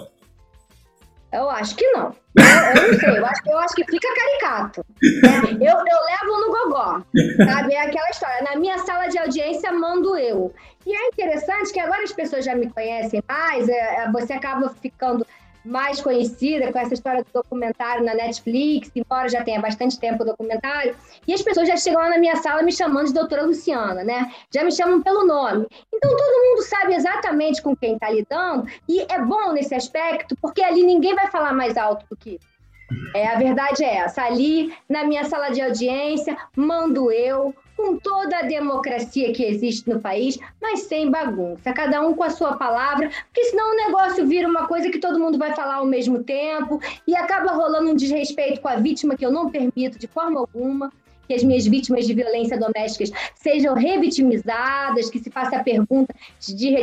Eu 1.32 1.50
acho 1.50 1.76
que 1.76 1.86
não. 1.92 2.16
Eu, 2.36 2.82
eu 2.82 2.92
não 2.92 3.00
sei, 3.00 3.18
eu 3.18 3.26
acho, 3.26 3.42
eu 3.46 3.60
acho 3.60 3.76
que 3.76 3.84
fica 3.86 4.08
caricato. 4.16 4.86
Né? 5.02 5.58
Eu, 5.62 5.78
eu 5.78 6.06
levo 6.06 6.40
no 6.40 6.52
gogó. 6.52 7.02
Sabe? 7.46 7.74
É 7.74 7.82
aquela 7.82 8.10
história. 8.10 8.44
Na 8.44 8.56
minha 8.56 8.78
sala 8.80 9.08
de 9.08 9.18
audiência, 9.18 9.72
mando 9.72 10.18
eu. 10.18 10.54
E 10.86 10.96
é 10.96 11.08
interessante 11.08 11.72
que 11.72 11.80
agora 11.80 12.04
as 12.04 12.14
pessoas 12.14 12.46
já 12.46 12.56
me 12.56 12.70
conhecem 12.70 13.24
mais, 13.28 13.70
é, 13.70 14.04
é 14.04 14.12
você 14.12 14.34
acaba 14.34 14.70
ficando 14.70 15.26
mais 15.64 16.02
conhecida 16.02 16.72
com 16.72 16.80
essa 16.80 16.94
história 16.94 17.24
do 17.24 17.32
documentário 17.32 18.04
na 18.04 18.14
Netflix, 18.14 18.92
embora 18.96 19.30
já 19.30 19.44
tenha 19.44 19.62
bastante 19.62 20.00
tempo 20.00 20.24
o 20.24 20.26
documentário, 20.26 20.96
e 21.28 21.34
as 21.34 21.42
pessoas 21.42 21.68
já 21.68 21.78
chegam 21.78 22.02
lá 22.02 22.10
na 22.10 22.18
minha 22.18 22.36
sala 22.38 22.64
me 22.64 22.72
chamando 22.72 23.08
de 23.08 23.14
doutora 23.14 23.44
Luciana, 23.44 24.04
né? 24.04 24.32
Já 24.54 24.64
me 24.64 24.72
chamam 24.72 25.02
pelo 25.02 25.26
nome. 25.26 25.68
Então 25.94 26.16
todo 26.16 26.50
mundo 26.50 26.62
sabe 26.64 26.96
exatamente 26.96 27.62
com 27.62 27.76
quem 27.76 27.94
está 27.94 28.10
lidando, 28.10 28.68
e 28.88 29.02
é 29.02 29.20
bom 29.20 29.52
nesse 29.52 29.76
aspecto, 29.76 30.36
porque 30.42 30.62
ali 30.64 30.84
ninguém 30.84 31.16
vai 31.16 31.28
falar 31.28 31.54
mais 31.54 31.78
alto 31.78 32.06
do 32.10 32.16
que 32.16 32.40
é, 33.14 33.28
a 33.28 33.38
verdade 33.38 33.84
é 33.84 33.98
essa. 33.98 34.24
Ali, 34.24 34.74
na 34.88 35.04
minha 35.04 35.26
sala 35.26 35.50
de 35.50 35.62
audiência, 35.62 36.38
mando 36.56 37.12
eu, 37.12 37.54
com 37.76 37.98
toda 37.98 38.40
a 38.40 38.42
democracia 38.42 39.32
que 39.32 39.44
existe 39.44 39.90
no 39.90 40.02
país, 40.02 40.38
mas 40.62 40.82
sem 40.82 41.10
bagunça, 41.10 41.72
cada 41.72 42.02
um 42.02 42.14
com 42.14 42.24
a 42.24 42.30
sua 42.30 42.58
palavra, 42.58 43.10
porque 43.26 43.46
senão 43.46 43.72
o 43.72 43.76
negócio 43.76 44.28
vira 44.28 44.48
uma 44.48 44.68
coisa 44.68 44.90
que 44.90 45.00
todo 45.00 45.20
mundo 45.20 45.38
vai 45.38 45.54
falar 45.56 45.76
ao 45.76 45.86
mesmo 45.86 46.24
tempo 46.24 46.82
e 47.08 47.16
acaba 47.16 47.54
rolando 47.54 47.90
um 47.90 47.96
desrespeito 47.96 48.60
com 48.60 48.68
a 48.68 48.76
vítima 48.76 49.16
que 49.16 49.26
eu 49.26 49.32
não 49.32 49.50
permito 49.50 49.98
de 49.98 50.08
forma 50.08 50.40
alguma 50.40 50.92
que 51.30 51.36
as 51.36 51.44
minhas 51.44 51.68
vítimas 51.68 52.08
de 52.08 52.14
violência 52.16 52.58
doméstica 52.58 53.16
sejam 53.36 53.76
revitimizadas, 53.76 55.12
que 55.12 55.20
se 55.20 55.30
faça 55.30 55.58
a 55.58 55.64
pergunta 55.64 56.14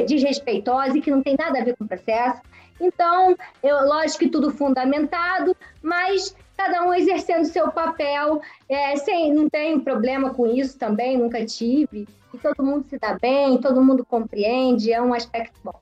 desrespeitosa 0.07 0.97
e 0.97 1.01
que 1.03 1.11
não 1.11 1.21
tem 1.21 1.37
nada 1.37 1.59
a 1.59 1.65
ver 1.65 1.77
com 1.77 1.85
o 1.85 1.89
processo. 1.89 2.41
Então, 2.81 3.37
eu, 3.63 3.87
lógico 3.87 4.21
que 4.21 4.29
tudo 4.29 4.51
fundamentado, 4.51 5.57
mas 5.83 6.35
cada 6.57 6.85
um 6.85 6.95
exercendo 6.95 7.45
seu 7.45 7.71
papel, 7.71 8.41
é, 8.69 8.97
sem, 8.97 9.33
não 9.33 9.49
tenho 9.49 9.81
problema 9.81 10.33
com 10.33 10.47
isso 10.47 10.79
também, 10.79 11.17
nunca 11.19 11.45
tive. 11.45 12.09
E 12.33 12.39
todo 12.39 12.65
mundo 12.65 12.87
se 12.89 12.99
dá 12.99 13.19
bem, 13.19 13.59
todo 13.59 13.83
mundo 13.83 14.05
compreende, 14.05 14.93
é 14.93 15.01
um 15.01 15.15
aspecto 15.15 15.59
bom. 15.63 15.81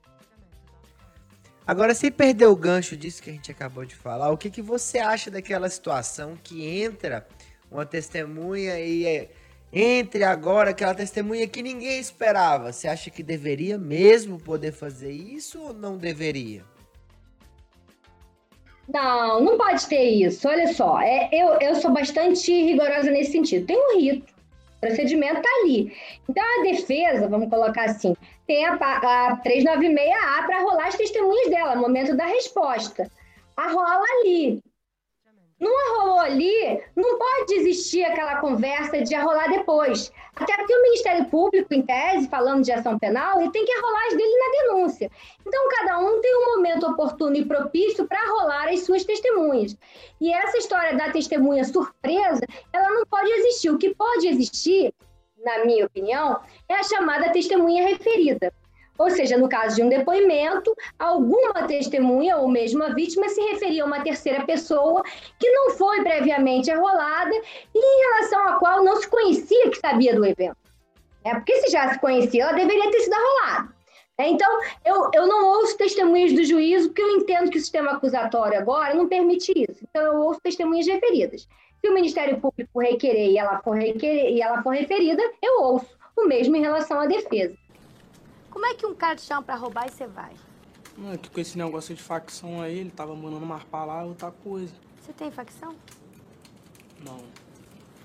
Agora, 1.66 1.94
sem 1.94 2.12
perder 2.12 2.46
o 2.46 2.56
gancho 2.56 2.96
disso 2.96 3.22
que 3.22 3.30
a 3.30 3.32
gente 3.32 3.50
acabou 3.50 3.86
de 3.86 3.94
falar, 3.94 4.30
o 4.30 4.36
que, 4.36 4.50
que 4.50 4.60
você 4.60 4.98
acha 4.98 5.30
daquela 5.30 5.68
situação 5.70 6.36
que 6.42 6.66
entra 6.66 7.26
uma 7.70 7.86
testemunha 7.86 8.78
e 8.78 9.06
é, 9.06 9.30
entre 9.72 10.24
agora 10.24 10.70
aquela 10.70 10.94
testemunha 10.94 11.48
que 11.48 11.62
ninguém 11.62 11.98
esperava? 11.98 12.70
Você 12.70 12.86
acha 12.86 13.10
que 13.10 13.22
deveria 13.22 13.78
mesmo 13.78 14.38
poder 14.38 14.72
fazer 14.72 15.10
isso 15.10 15.58
ou 15.58 15.72
não 15.72 15.96
deveria? 15.96 16.62
Não, 18.88 19.40
não 19.40 19.56
pode 19.56 19.86
ter 19.86 20.02
isso. 20.02 20.46
Olha 20.48 20.72
só, 20.72 21.00
é, 21.00 21.28
eu, 21.32 21.58
eu 21.60 21.74
sou 21.76 21.90
bastante 21.90 22.52
rigorosa 22.52 23.10
nesse 23.10 23.32
sentido. 23.32 23.66
Tem 23.66 23.76
um 23.76 23.98
rito, 23.98 24.32
o 24.76 24.80
procedimento 24.80 25.38
está 25.38 25.48
ali. 25.62 25.92
Então, 26.28 26.44
a 26.44 26.62
defesa, 26.62 27.28
vamos 27.28 27.48
colocar 27.48 27.84
assim, 27.84 28.14
tem 28.46 28.64
a, 28.66 28.74
a 28.74 29.42
396A 29.42 30.46
para 30.46 30.62
rolar 30.62 30.88
as 30.88 30.96
testemunhas 30.96 31.50
dela, 31.50 31.76
momento 31.76 32.16
da 32.16 32.26
resposta. 32.26 33.10
A 33.56 33.68
rola 33.68 34.04
ali. 34.20 34.62
Não 35.64 35.96
arrolou 35.96 36.20
ali, 36.20 36.82
não 36.94 37.18
pode 37.18 37.54
existir 37.54 38.04
aquela 38.04 38.36
conversa 38.36 39.00
de 39.00 39.14
arrolar 39.14 39.48
depois. 39.48 40.12
Até 40.36 40.54
porque 40.58 40.76
o 40.76 40.82
Ministério 40.82 41.24
Público, 41.30 41.72
em 41.72 41.80
tese, 41.80 42.28
falando 42.28 42.62
de 42.62 42.70
ação 42.70 42.98
penal, 42.98 43.40
ele 43.40 43.50
tem 43.50 43.64
que 43.64 43.72
arrolar 43.72 44.06
as 44.08 44.14
dele 44.14 44.38
na 44.38 44.60
denúncia. 44.60 45.10
Então, 45.46 45.68
cada 45.70 46.00
um 46.00 46.20
tem 46.20 46.36
um 46.36 46.56
momento 46.56 46.86
oportuno 46.86 47.34
e 47.36 47.46
propício 47.46 48.06
para 48.06 48.20
arrolar 48.20 48.68
as 48.68 48.80
suas 48.80 49.04
testemunhas. 49.04 49.74
E 50.20 50.30
essa 50.30 50.58
história 50.58 50.98
da 50.98 51.10
testemunha 51.10 51.64
surpresa, 51.64 52.44
ela 52.70 52.90
não 52.90 53.06
pode 53.06 53.30
existir. 53.30 53.70
O 53.70 53.78
que 53.78 53.94
pode 53.94 54.28
existir, 54.28 54.92
na 55.42 55.64
minha 55.64 55.86
opinião, 55.86 56.40
é 56.68 56.74
a 56.74 56.82
chamada 56.82 57.32
testemunha 57.32 57.88
referida. 57.88 58.52
Ou 58.98 59.10
seja, 59.10 59.36
no 59.36 59.48
caso 59.48 59.76
de 59.76 59.82
um 59.82 59.88
depoimento, 59.88 60.74
alguma 60.98 61.66
testemunha 61.66 62.36
ou 62.36 62.48
mesmo 62.48 62.82
a 62.82 62.90
vítima 62.90 63.28
se 63.28 63.40
referia 63.40 63.82
a 63.82 63.86
uma 63.86 64.02
terceira 64.02 64.44
pessoa 64.44 65.02
que 65.38 65.50
não 65.50 65.70
foi 65.70 66.02
previamente 66.02 66.70
arrolada 66.70 67.34
e 67.74 67.78
em 67.78 68.04
relação 68.06 68.48
à 68.48 68.52
qual 68.54 68.84
não 68.84 68.96
se 68.96 69.08
conhecia 69.08 69.70
que 69.70 69.78
sabia 69.78 70.14
do 70.14 70.24
evento. 70.24 70.56
É, 71.24 71.34
porque 71.34 71.56
se 71.62 71.72
já 71.72 71.92
se 71.92 71.98
conhecia, 71.98 72.44
ela 72.44 72.52
deveria 72.52 72.90
ter 72.90 73.00
sido 73.00 73.14
arrolada. 73.14 73.74
É, 74.16 74.28
então, 74.28 74.48
eu, 74.84 75.10
eu 75.12 75.26
não 75.26 75.44
ouço 75.58 75.76
testemunhas 75.76 76.32
do 76.32 76.44
juízo, 76.44 76.88
porque 76.88 77.02
eu 77.02 77.10
entendo 77.16 77.50
que 77.50 77.58
o 77.58 77.60
sistema 77.60 77.92
acusatório 77.92 78.58
agora 78.58 78.94
não 78.94 79.08
permite 79.08 79.52
isso. 79.56 79.84
Então, 79.90 80.02
eu 80.02 80.20
ouço 80.20 80.40
testemunhas 80.40 80.86
referidas. 80.86 81.48
Se 81.80 81.90
o 81.90 81.94
Ministério 81.94 82.40
Público 82.40 82.80
requerer 82.80 83.30
e 83.30 83.38
ela 83.38 83.58
for, 83.58 83.76
requerer, 83.76 84.30
e 84.30 84.40
ela 84.40 84.62
for 84.62 84.70
referida, 84.70 85.22
eu 85.42 85.62
ouço. 85.62 85.98
O 86.16 86.26
mesmo 86.26 86.54
em 86.54 86.60
relação 86.60 87.00
à 87.00 87.06
defesa. 87.06 87.56
Como 88.54 88.66
é 88.66 88.74
que 88.74 88.86
um 88.86 88.94
cara 88.94 89.16
te 89.16 89.22
chama 89.22 89.42
pra 89.42 89.56
roubar 89.56 89.88
e 89.88 89.90
você 89.90 90.06
vai? 90.06 90.32
Não, 90.96 91.12
é 91.12 91.18
que 91.18 91.28
com 91.28 91.40
esse 91.40 91.58
negócio 91.58 91.92
de 91.92 92.00
facção 92.00 92.62
aí, 92.62 92.78
ele 92.78 92.90
tava 92.90 93.12
mandando 93.16 93.44
umas 93.44 93.64
palavras, 93.64 94.10
outra 94.10 94.30
coisa. 94.30 94.72
Você 95.02 95.12
tem 95.12 95.28
facção? 95.28 95.74
Não. 97.04 97.20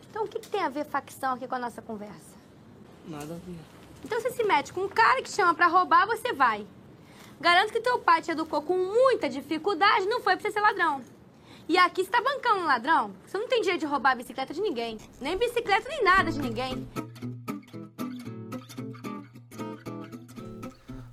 Então 0.09 0.23
o 0.23 0.27
que, 0.27 0.39
que 0.39 0.49
tem 0.49 0.63
a 0.63 0.69
ver 0.69 0.85
facção 0.85 1.35
aqui 1.35 1.47
com 1.47 1.53
a 1.53 1.59
nossa 1.59 1.83
conversa? 1.83 2.35
Nada 3.07 3.35
a 3.35 3.37
ver. 3.37 3.59
Então 4.03 4.19
você 4.19 4.31
se 4.31 4.43
mete 4.43 4.73
com 4.73 4.81
um 4.81 4.89
cara 4.89 5.21
que 5.21 5.29
chama 5.29 5.53
pra 5.53 5.67
roubar, 5.67 6.07
você 6.07 6.33
vai. 6.33 6.65
Garanto 7.39 7.71
que 7.71 7.79
teu 7.79 7.99
pai 7.99 8.23
te 8.23 8.31
educou 8.31 8.63
com 8.63 8.75
muita 8.75 9.29
dificuldade, 9.29 10.07
não 10.07 10.19
foi 10.19 10.35
pra 10.35 10.41
você 10.41 10.51
ser 10.51 10.61
ladrão. 10.61 11.03
E 11.67 11.77
aqui 11.77 12.03
você 12.03 12.09
tá 12.09 12.23
bancando 12.23 12.61
um 12.61 12.65
ladrão? 12.65 13.13
Você 13.23 13.37
não 13.37 13.47
tem 13.47 13.61
direito 13.61 13.81
de 13.81 13.85
roubar 13.85 14.13
a 14.13 14.15
bicicleta 14.15 14.51
de 14.51 14.61
ninguém. 14.61 14.97
Nem 15.21 15.37
bicicleta, 15.37 15.87
nem 15.87 16.03
nada 16.03 16.31
de 16.31 16.39
ninguém. 16.39 16.87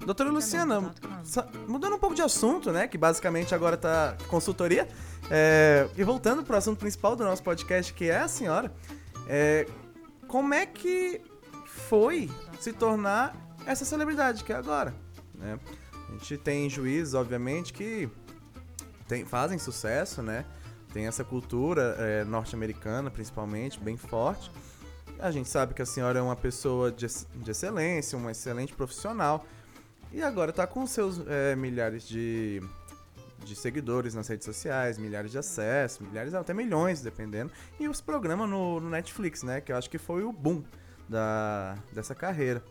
Doutora 0.07 0.31
Luciana, 0.31 0.95
mudando 1.67 1.97
um 1.97 1.99
pouco 1.99 2.15
de 2.15 2.23
assunto, 2.23 2.71
né? 2.71 2.87
Que 2.87 2.97
basicamente 2.97 3.53
agora 3.53 3.77
tá 3.77 4.17
consultoria. 4.29 4.87
É, 5.29 5.89
e 5.97 6.05
voltando 6.05 6.45
pro 6.45 6.57
assunto 6.57 6.79
principal 6.79 7.17
do 7.17 7.25
nosso 7.25 7.43
podcast, 7.43 7.93
que 7.93 8.09
é 8.09 8.21
a 8.21 8.29
senhora. 8.29 8.73
É, 9.27 9.67
como 10.29 10.55
é 10.55 10.65
que 10.65 11.21
foi 11.67 12.31
se 12.61 12.73
tornar 12.73 13.35
essa 13.67 13.85
celebridade 13.85 14.45
que 14.45 14.53
é 14.53 14.57
agora, 14.57 14.95
né? 15.35 15.59
A 16.09 16.13
gente 16.13 16.39
tem 16.39 16.71
juízes, 16.71 17.13
obviamente, 17.15 17.73
que 17.73 18.09
tem, 19.09 19.25
fazem 19.25 19.59
sucesso, 19.59 20.23
né? 20.23 20.45
Tem 20.93 21.09
essa 21.09 21.25
cultura 21.25 21.97
é, 21.99 22.23
norte-americana, 22.23 23.11
principalmente, 23.11 23.81
bem 23.81 23.97
forte. 23.97 24.53
A 25.19 25.33
gente 25.33 25.49
sabe 25.49 25.75
que 25.75 25.83
a 25.83 25.87
senhora 25.87 26.21
é 26.21 26.23
uma 26.23 26.37
pessoa 26.37 26.93
de, 26.93 27.09
de 27.35 27.51
excelência, 27.51 28.17
uma 28.17 28.31
excelente 28.31 28.73
profissional. 28.73 29.45
E 30.17 30.23
agora 30.23 30.49
está 30.49 30.67
com 30.67 30.87
seus 30.87 31.21
é, 31.29 31.55
milhares 31.55 32.09
de, 32.09 32.63
de 33.45 33.55
seguidores 33.55 34.15
nas 34.15 34.27
redes 34.27 34.47
sociais, 34.47 34.97
milhares 34.97 35.31
de 35.31 35.37
acessos, 35.37 35.99
milhares, 35.99 36.33
até 36.33 36.55
milhões, 36.55 37.03
dependendo. 37.03 37.53
E 37.79 37.87
os 37.87 38.01
programas 38.01 38.49
no, 38.49 38.81
no 38.81 38.89
Netflix, 38.89 39.43
né? 39.43 39.61
Que 39.61 39.73
eu 39.73 39.77
acho 39.77 39.91
que 39.91 39.99
foi 39.99 40.25
o 40.25 40.33
boom 40.33 40.65
da, 41.07 41.77
dessa 41.93 42.15
carreira. 42.15 42.65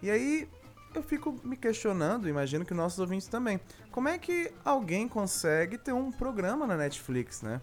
E 0.00 0.10
aí 0.10 0.48
eu 0.94 1.02
fico 1.02 1.38
me 1.44 1.54
questionando, 1.54 2.30
imagino 2.30 2.64
que 2.64 2.72
nossos 2.72 2.98
ouvintes 2.98 3.28
também. 3.28 3.60
Como 3.92 4.08
é 4.08 4.16
que 4.16 4.50
alguém 4.64 5.06
consegue 5.06 5.76
ter 5.76 5.92
um 5.92 6.10
programa 6.10 6.66
na 6.66 6.78
Netflix, 6.78 7.42
né? 7.42 7.60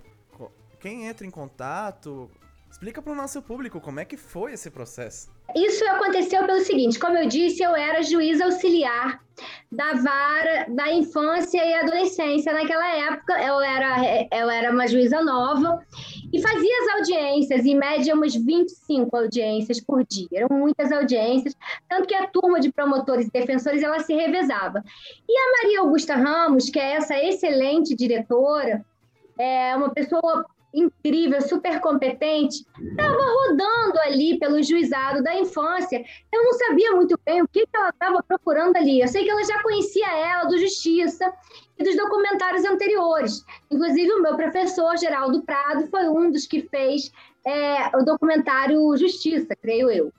Quem 0.79 1.07
entra 1.07 1.25
em 1.25 1.31
contato? 1.31 2.29
Explica 2.73 3.03
para 3.03 3.13
o 3.13 3.15
nosso 3.15 3.39
público 3.39 3.79
como 3.79 3.99
é 3.99 4.03
que 4.03 4.17
foi 4.17 4.53
esse 4.53 4.71
processo. 4.71 5.29
Isso 5.55 5.85
aconteceu 5.85 6.43
pelo 6.43 6.59
seguinte, 6.61 6.97
como 6.97 7.15
eu 7.15 7.27
disse, 7.27 7.61
eu 7.61 7.75
era 7.75 8.01
juiz 8.01 8.41
auxiliar 8.41 9.21
da 9.71 9.93
vara 9.93 10.65
da 10.69 10.91
infância 10.91 11.63
e 11.63 11.73
adolescência 11.75 12.51
naquela 12.51 13.11
época. 13.11 13.39
Eu 13.39 13.61
era, 13.61 14.27
eu 14.31 14.49
era 14.49 14.71
uma 14.71 14.87
juíza 14.87 15.21
nova 15.21 15.85
e 16.33 16.41
fazia 16.41 16.75
as 16.81 16.95
audiências, 16.95 17.63
em 17.63 17.75
média 17.75 18.15
umas 18.15 18.33
25 18.33 19.15
audiências 19.15 19.79
por 19.79 20.03
dia. 20.03 20.27
Eram 20.33 20.57
muitas 20.57 20.91
audiências, 20.91 21.55
tanto 21.87 22.07
que 22.07 22.15
a 22.15 22.25
turma 22.25 22.59
de 22.59 22.71
promotores 22.71 23.27
e 23.27 23.31
defensores 23.31 23.83
ela 23.83 23.99
se 23.99 24.15
revezava. 24.15 24.83
E 25.29 25.37
a 25.37 25.61
Maria 25.61 25.81
Augusta 25.81 26.15
Ramos, 26.15 26.71
que 26.71 26.79
é 26.79 26.93
essa 26.93 27.15
excelente 27.23 27.95
diretora, 27.95 28.83
é 29.37 29.75
uma 29.75 29.91
pessoa 29.91 30.45
incrível, 30.73 31.39
super 31.41 31.79
competente, 31.79 32.65
estava 32.81 33.17
rodando 33.17 33.99
ali 33.99 34.39
pelo 34.39 34.61
juizado 34.63 35.21
da 35.21 35.35
infância. 35.35 36.03
Eu 36.31 36.43
não 36.43 36.53
sabia 36.53 36.91
muito 36.93 37.19
bem 37.23 37.41
o 37.41 37.47
que, 37.47 37.65
que 37.65 37.77
ela 37.77 37.89
estava 37.89 38.23
procurando 38.23 38.75
ali. 38.75 39.01
Eu 39.01 39.07
sei 39.07 39.23
que 39.23 39.29
ela 39.29 39.43
já 39.43 39.61
conhecia 39.61 40.07
ela 40.11 40.45
do 40.45 40.57
Justiça 40.57 41.31
e 41.77 41.83
dos 41.83 41.95
documentários 41.95 42.65
anteriores. 42.65 43.45
Inclusive, 43.69 44.11
o 44.13 44.21
meu 44.21 44.35
professor, 44.35 44.97
Geraldo 44.97 45.43
Prado, 45.43 45.87
foi 45.87 46.07
um 46.07 46.31
dos 46.31 46.47
que 46.47 46.61
fez 46.63 47.11
é, 47.45 47.95
o 47.95 48.03
documentário 48.03 48.97
Justiça, 48.97 49.55
creio 49.55 49.91
eu. 49.91 50.11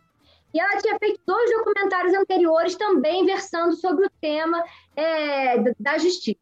E 0.52 0.60
ela 0.60 0.80
tinha 0.80 0.96
feito 1.00 1.20
dois 1.26 1.50
documentários 1.50 2.14
anteriores 2.14 2.76
também 2.76 3.26
versando 3.26 3.74
sobre 3.74 4.06
o 4.06 4.10
tema 4.20 4.62
é, 4.94 5.58
da 5.80 5.98
justiça. 5.98 6.38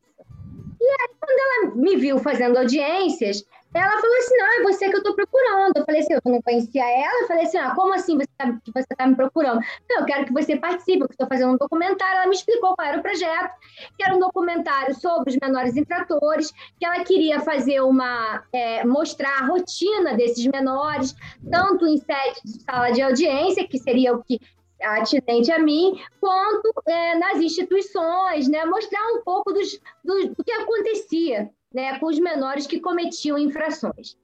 E 0.79 0.85
aí, 0.85 1.09
quando 1.19 1.65
ela 1.65 1.75
me 1.77 1.97
viu 1.97 2.19
fazendo 2.19 2.59
audiências, 2.59 3.43
ela 3.75 4.01
falou 4.01 4.17
assim: 4.19 4.37
não, 4.37 4.47
é 4.47 4.63
você 4.63 4.89
que 4.89 4.95
eu 4.95 4.99
estou 4.99 5.15
procurando. 5.15 5.77
Eu 5.77 5.85
falei 5.85 6.01
assim: 6.03 6.13
eu 6.13 6.21
não 6.25 6.43
conhecia 6.43 6.85
ela. 6.85 7.23
Eu 7.23 7.27
falei 7.27 7.45
assim: 7.45 7.59
ah, 7.59 7.75
como 7.75 7.95
assim 7.95 8.17
você 8.17 8.29
tá, 8.37 8.59
você 8.75 8.87
está 8.91 9.07
me 9.07 9.17
procurando? 9.17 9.61
Não, 9.89 10.01
eu 10.01 10.05
quero 10.05 10.27
que 10.27 10.33
você 10.33 10.57
participe, 10.57 11.01
eu 11.01 11.09
estou 11.11 11.27
fazendo 11.27 11.55
um 11.55 11.57
documentário. 11.57 12.19
Ela 12.19 12.27
me 12.27 12.35
explicou 12.35 12.75
qual 12.77 12.87
era 12.87 12.99
o 12.99 13.03
projeto, 13.03 13.51
que 13.97 14.05
era 14.05 14.15
um 14.15 14.21
documentário 14.21 14.95
sobre 14.95 15.31
os 15.31 15.39
menores 15.41 15.77
infratores, 15.77 16.53
que 16.79 16.85
ela 16.85 17.03
queria 17.05 17.41
fazer 17.41 17.81
uma. 17.81 18.45
É, 18.53 18.85
mostrar 18.85 19.43
a 19.43 19.47
rotina 19.47 20.15
desses 20.15 20.47
menores, 20.47 21.15
tanto 21.51 21.87
em 21.87 21.97
sede 21.97 22.41
de 22.45 22.63
sala 22.63 22.91
de 22.91 23.01
audiência, 23.01 23.67
que 23.67 23.79
seria 23.79 24.15
o 24.15 24.23
que 24.23 24.39
atinente 24.83 25.51
a 25.53 25.61
mim, 25.61 25.99
quanto 26.21 26.73
é, 26.87 27.15
nas 27.15 27.39
instituições, 27.39 28.49
né? 28.49 28.65
Mostrar 28.65 29.01
um 29.13 29.23
pouco 29.23 29.53
dos, 29.53 29.81
do, 30.05 30.35
do 30.35 30.45
que 30.45 30.51
acontecia 30.51 31.51
né, 31.75 31.99
com 31.99 32.07
os 32.07 32.19
menores 32.19 32.67
que 32.67 32.81
cometiam 32.81 33.39
infrações. 33.39 34.17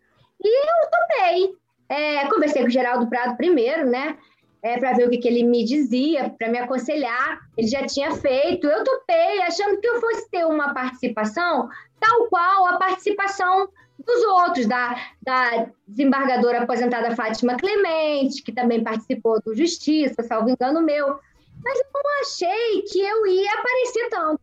E 0.43 0.49
eu 0.49 0.90
topei. 0.90 1.57
É, 1.88 2.26
conversei 2.28 2.62
com 2.62 2.69
o 2.69 2.71
Geraldo 2.71 3.09
Prado 3.09 3.37
primeiro, 3.37 3.88
né? 3.88 4.17
É, 4.61 4.76
para 4.78 4.93
ver 4.93 5.07
o 5.07 5.11
que, 5.11 5.19
que 5.19 5.28
ele 5.28 5.45
me 5.45 5.64
dizia, 5.64 6.31
para 6.31 6.49
me 6.49 6.59
aconselhar. 6.59 7.40
Ele 7.57 7.68
já 7.68 7.87
tinha 7.87 8.14
feito. 8.16 8.66
Eu 8.66 8.85
topei, 8.85 9.40
achando 9.42 9.81
que 9.81 9.87
eu 9.87 10.01
fosse 10.01 10.29
ter 10.31 10.44
uma 10.44 10.75
participação 10.75 11.68
tal 11.99 12.29
qual 12.29 12.66
a 12.66 12.79
participação 12.79 13.68
dos 14.05 14.23
outros, 14.25 14.66
da, 14.66 14.96
da 15.23 15.68
desembargadora 15.87 16.62
aposentada 16.62 17.14
Fátima 17.16 17.57
Clemente, 17.57 18.42
que 18.42 18.53
também 18.53 18.83
participou 18.83 19.40
do 19.42 19.55
Justiça, 19.55 20.23
salvo 20.23 20.51
engano 20.51 20.81
meu. 20.81 21.18
Mas 21.62 21.79
eu 21.81 21.87
não 21.92 22.20
achei 22.20 22.83
que 22.83 23.01
eu 23.01 23.27
ia 23.27 23.53
aparecer 23.53 24.09
tanto. 24.11 24.40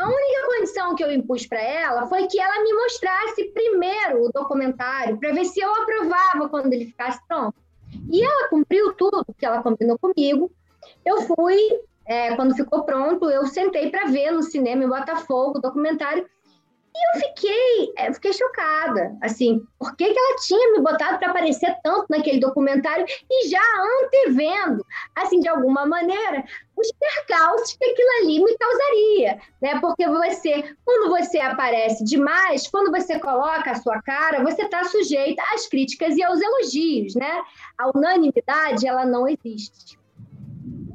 A 0.00 0.08
única 0.08 0.46
condição 0.46 0.94
que 0.94 1.04
eu 1.04 1.12
impus 1.12 1.46
para 1.46 1.60
ela 1.60 2.06
foi 2.06 2.26
que 2.26 2.40
ela 2.40 2.62
me 2.62 2.72
mostrasse 2.72 3.44
primeiro 3.52 4.24
o 4.24 4.32
documentário, 4.32 5.18
para 5.18 5.30
ver 5.32 5.44
se 5.44 5.60
eu 5.60 5.70
aprovava 5.74 6.48
quando 6.48 6.72
ele 6.72 6.86
ficasse 6.86 7.20
pronto. 7.28 7.54
E 8.10 8.24
ela 8.24 8.48
cumpriu 8.48 8.94
tudo 8.94 9.26
que 9.36 9.44
ela 9.44 9.62
combinou 9.62 9.98
comigo. 9.98 10.50
Eu 11.04 11.20
fui, 11.22 11.58
é, 12.06 12.34
quando 12.34 12.54
ficou 12.54 12.84
pronto, 12.84 13.28
eu 13.28 13.46
sentei 13.46 13.90
para 13.90 14.06
ver 14.06 14.30
no 14.30 14.42
cinema 14.42 14.84
em 14.84 14.88
Botafogo 14.88 15.58
o 15.58 15.60
documentário 15.60 16.26
e 16.92 17.16
eu 17.16 17.20
fiquei, 17.20 17.92
eu 18.06 18.14
fiquei 18.14 18.32
chocada, 18.32 19.16
assim, 19.22 19.64
por 19.78 19.94
que, 19.94 20.12
que 20.12 20.18
ela 20.18 20.36
tinha 20.36 20.72
me 20.72 20.80
botado 20.80 21.18
para 21.18 21.30
aparecer 21.30 21.76
tanto 21.84 22.06
naquele 22.10 22.40
documentário 22.40 23.06
e 23.30 23.48
já 23.48 23.62
antevendo, 24.02 24.84
assim, 25.14 25.38
de 25.38 25.48
alguma 25.48 25.86
maneira, 25.86 26.44
os 26.76 26.92
percalços 26.92 27.76
que 27.76 27.84
aquilo 27.84 28.08
ali 28.22 28.42
me 28.42 28.56
causaria, 28.58 29.40
né? 29.62 29.78
Porque 29.80 30.06
você, 30.08 30.74
quando 30.84 31.10
você 31.10 31.38
aparece 31.38 32.04
demais, 32.04 32.66
quando 32.66 32.90
você 32.90 33.20
coloca 33.20 33.70
a 33.70 33.76
sua 33.76 34.02
cara, 34.02 34.42
você 34.42 34.62
está 34.62 34.82
sujeita 34.84 35.42
às 35.54 35.68
críticas 35.68 36.16
e 36.16 36.22
aos 36.24 36.40
elogios, 36.40 37.14
né? 37.14 37.42
A 37.78 37.90
unanimidade, 37.96 38.86
ela 38.86 39.06
não 39.06 39.28
existe. 39.28 39.98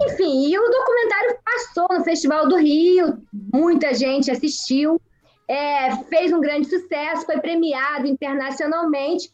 Enfim, 0.04 0.50
e 0.50 0.60
o 0.60 0.70
documentário 0.70 1.38
passou 1.46 1.88
no 1.98 2.04
Festival 2.04 2.50
do 2.50 2.58
Rio, 2.58 3.18
muita 3.32 3.94
gente 3.94 4.30
assistiu, 4.30 5.00
é, 5.48 5.96
fez 6.06 6.32
um 6.34 6.42
grande 6.42 6.68
sucesso, 6.68 7.26
foi 7.26 7.40
premiado 7.40 8.08
internacionalmente, 8.08 9.32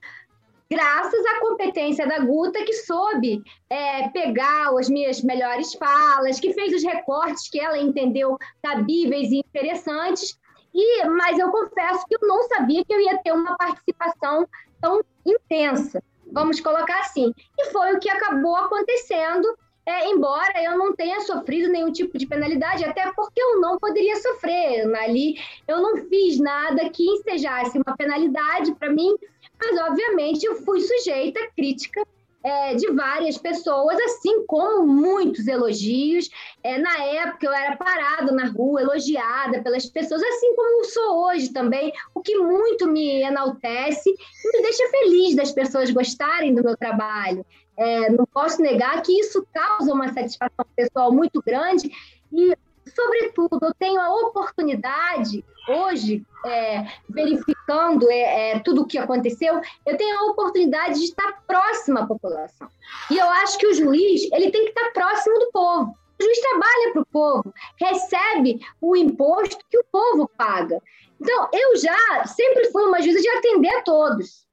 graças 0.69 1.25
à 1.25 1.39
competência 1.41 2.07
da 2.07 2.19
Guta, 2.19 2.63
que 2.63 2.73
soube 2.73 3.41
é, 3.69 4.07
pegar 4.09 4.69
as 4.77 4.89
minhas 4.89 5.21
melhores 5.21 5.73
falas, 5.73 6.39
que 6.39 6.53
fez 6.53 6.73
os 6.73 6.83
recortes 6.83 7.49
que 7.49 7.59
ela 7.59 7.77
entendeu 7.77 8.37
cabíveis 8.63 9.31
e 9.31 9.39
interessantes. 9.39 10.37
E, 10.73 11.05
mas 11.05 11.37
eu 11.37 11.51
confesso 11.51 12.05
que 12.07 12.15
eu 12.15 12.27
não 12.27 12.43
sabia 12.43 12.85
que 12.85 12.93
eu 12.93 13.01
ia 13.01 13.17
ter 13.17 13.33
uma 13.33 13.57
participação 13.57 14.47
tão 14.81 15.03
intensa, 15.25 16.01
vamos 16.31 16.61
colocar 16.61 17.01
assim. 17.01 17.33
E 17.59 17.65
foi 17.71 17.93
o 17.93 17.99
que 17.99 18.09
acabou 18.09 18.55
acontecendo 18.55 19.53
é, 19.91 20.09
embora 20.09 20.63
eu 20.63 20.77
não 20.77 20.95
tenha 20.95 21.19
sofrido 21.21 21.69
nenhum 21.69 21.91
tipo 21.91 22.17
de 22.17 22.25
penalidade, 22.25 22.85
até 22.85 23.11
porque 23.11 23.41
eu 23.41 23.59
não 23.59 23.77
poderia 23.77 24.15
sofrer. 24.15 24.93
Ali 24.95 25.37
eu 25.67 25.81
não 25.81 25.97
fiz 26.07 26.39
nada 26.39 26.89
que 26.89 27.03
ensejasse 27.03 27.77
uma 27.77 27.95
penalidade 27.97 28.73
para 28.75 28.89
mim, 28.89 29.15
mas 29.59 29.79
obviamente 29.89 30.45
eu 30.45 30.55
fui 30.55 30.79
sujeita 30.79 31.39
a 31.41 31.51
crítica 31.51 32.05
é, 32.43 32.73
de 32.73 32.91
várias 32.91 33.37
pessoas, 33.37 33.99
assim 33.99 34.45
como 34.45 34.87
muitos 34.87 35.47
elogios. 35.47 36.29
É, 36.63 36.77
na 36.77 37.03
época 37.03 37.45
eu 37.45 37.53
era 37.53 37.75
parada 37.75 38.31
na 38.31 38.47
rua, 38.47 38.81
elogiada 38.81 39.61
pelas 39.61 39.85
pessoas, 39.85 40.23
assim 40.23 40.55
como 40.55 40.85
sou 40.85 41.25
hoje 41.25 41.51
também, 41.51 41.91
o 42.15 42.21
que 42.21 42.37
muito 42.37 42.87
me 42.87 43.21
enaltece 43.21 44.09
e 44.09 44.57
me 44.57 44.61
deixa 44.63 44.89
feliz 44.89 45.35
das 45.35 45.51
pessoas 45.51 45.91
gostarem 45.91 46.55
do 46.55 46.63
meu 46.63 46.75
trabalho. 46.75 47.45
É, 47.81 48.11
não 48.11 48.27
posso 48.27 48.61
negar 48.61 49.01
que 49.01 49.11
isso 49.11 49.43
causa 49.51 49.91
uma 49.91 50.13
satisfação 50.13 50.63
pessoal 50.75 51.11
muito 51.11 51.41
grande 51.41 51.91
e, 52.31 52.55
sobretudo, 52.85 53.59
eu 53.59 53.73
tenho 53.73 53.99
a 53.99 54.13
oportunidade 54.27 55.43
hoje, 55.67 56.23
é, 56.45 56.85
verificando 57.09 58.07
é, 58.11 58.51
é, 58.51 58.59
tudo 58.59 58.83
o 58.83 58.85
que 58.85 58.99
aconteceu, 58.99 59.59
eu 59.83 59.97
tenho 59.97 60.19
a 60.19 60.31
oportunidade 60.31 60.99
de 60.99 61.05
estar 61.05 61.41
próxima 61.47 62.01
à 62.01 62.05
população. 62.05 62.67
E 63.09 63.17
eu 63.17 63.27
acho 63.27 63.57
que 63.57 63.65
o 63.65 63.73
juiz 63.73 64.29
ele 64.31 64.51
tem 64.51 64.65
que 64.65 64.79
estar 64.79 64.91
próximo 64.91 65.39
do 65.39 65.51
povo. 65.51 65.97
O 66.19 66.23
juiz 66.23 66.39
trabalha 66.39 66.93
para 66.93 67.01
o 67.01 67.05
povo, 67.07 67.53
recebe 67.79 68.59
o 68.79 68.95
imposto 68.95 69.57
que 69.67 69.79
o 69.79 69.85
povo 69.91 70.29
paga. 70.37 70.79
Então, 71.19 71.49
eu 71.51 71.77
já 71.77 72.27
sempre 72.27 72.71
fui 72.71 72.83
uma 72.83 73.01
juíza 73.01 73.19
de 73.19 73.29
atender 73.29 73.75
a 73.75 73.81
todos 73.81 74.50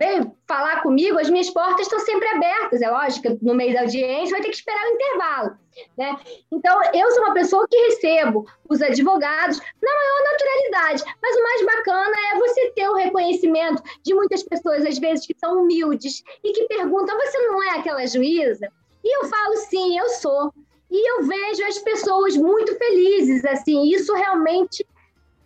veio 0.00 0.34
falar 0.48 0.82
comigo, 0.82 1.18
as 1.18 1.28
minhas 1.28 1.50
portas 1.50 1.82
estão 1.82 1.98
sempre 2.00 2.26
abertas. 2.28 2.80
É 2.80 2.90
lógico, 2.90 3.38
no 3.42 3.54
meio 3.54 3.74
da 3.74 3.82
audiência 3.82 4.32
vai 4.32 4.40
ter 4.40 4.48
que 4.48 4.56
esperar 4.56 4.82
o 4.82 4.94
intervalo. 4.94 5.58
Né? 5.96 6.18
Então, 6.50 6.80
eu 6.94 7.10
sou 7.10 7.24
uma 7.24 7.34
pessoa 7.34 7.68
que 7.68 7.76
recebo 7.76 8.46
os 8.66 8.80
advogados 8.80 9.58
na 9.58 9.94
maior 9.94 10.32
naturalidade, 10.32 11.04
mas 11.22 11.36
o 11.36 11.42
mais 11.42 11.66
bacana 11.66 12.16
é 12.32 12.38
você 12.38 12.70
ter 12.70 12.88
o 12.88 12.94
reconhecimento 12.94 13.82
de 14.02 14.14
muitas 14.14 14.42
pessoas, 14.42 14.86
às 14.86 14.98
vezes, 14.98 15.26
que 15.26 15.36
são 15.38 15.62
humildes 15.62 16.24
e 16.42 16.52
que 16.52 16.64
perguntam: 16.64 17.18
você 17.18 17.38
não 17.38 17.62
é 17.62 17.78
aquela 17.78 18.06
juíza? 18.06 18.72
E 19.04 19.16
eu 19.18 19.28
falo, 19.28 19.56
sim, 19.68 19.98
eu 19.98 20.08
sou. 20.08 20.52
E 20.90 21.10
eu 21.10 21.24
vejo 21.24 21.64
as 21.66 21.78
pessoas 21.78 22.36
muito 22.36 22.74
felizes, 22.76 23.44
assim, 23.44 23.92
isso 23.92 24.12
realmente 24.14 24.84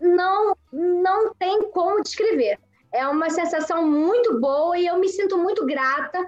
não, 0.00 0.56
não 0.72 1.34
tem 1.34 1.70
como 1.70 2.02
descrever. 2.02 2.58
É 2.94 3.06
uma 3.08 3.28
sensação 3.28 3.86
muito 3.86 4.40
boa 4.40 4.78
e 4.78 4.86
eu 4.86 4.98
me 4.98 5.08
sinto 5.08 5.36
muito 5.36 5.66
grata 5.66 6.18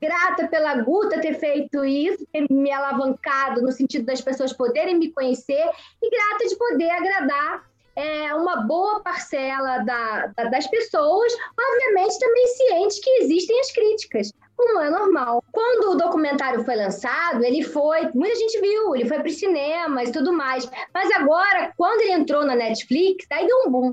grata 0.00 0.48
pela 0.48 0.82
Guta 0.82 1.20
ter 1.20 1.34
feito 1.34 1.84
isso, 1.84 2.26
ter 2.32 2.44
me 2.50 2.72
alavancado 2.72 3.62
no 3.62 3.70
sentido 3.70 4.04
das 4.04 4.20
pessoas 4.20 4.52
poderem 4.52 4.98
me 4.98 5.12
conhecer 5.12 5.64
e 6.02 6.10
grata 6.10 6.48
de 6.48 6.56
poder 6.56 6.90
agradar 6.90 7.64
é, 7.94 8.34
uma 8.34 8.62
boa 8.62 9.00
parcela 9.00 9.78
da, 9.78 10.26
da, 10.28 10.44
das 10.44 10.66
pessoas, 10.66 11.32
obviamente 11.56 12.18
também 12.18 12.46
ciente 12.48 13.00
que 13.00 13.10
existem 13.22 13.60
as 13.60 13.70
críticas, 13.70 14.32
como 14.56 14.80
é 14.80 14.90
normal. 14.90 15.44
Quando 15.52 15.92
o 15.92 15.96
documentário 15.96 16.64
foi 16.64 16.74
lançado, 16.74 17.44
ele 17.44 17.62
foi, 17.62 18.10
muita 18.14 18.34
gente 18.34 18.60
viu, 18.60 18.96
ele 18.96 19.06
foi 19.06 19.18
para 19.18 19.28
os 19.28 19.38
cinemas 19.38 20.08
e 20.08 20.12
tudo 20.12 20.32
mais, 20.32 20.68
mas 20.92 21.10
agora, 21.12 21.72
quando 21.76 22.00
ele 22.00 22.12
entrou 22.12 22.44
na 22.44 22.56
Netflix, 22.56 23.26
aí 23.30 23.46
deu 23.46 23.58
um 23.66 23.70
boom. 23.70 23.92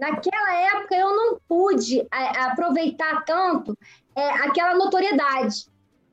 Naquela 0.00 0.54
época 0.54 0.96
eu 0.96 1.14
não 1.14 1.38
pude 1.46 2.00
é, 2.00 2.40
aproveitar 2.40 3.22
tanto 3.24 3.76
é, 4.16 4.28
aquela 4.30 4.74
notoriedade 4.74 5.66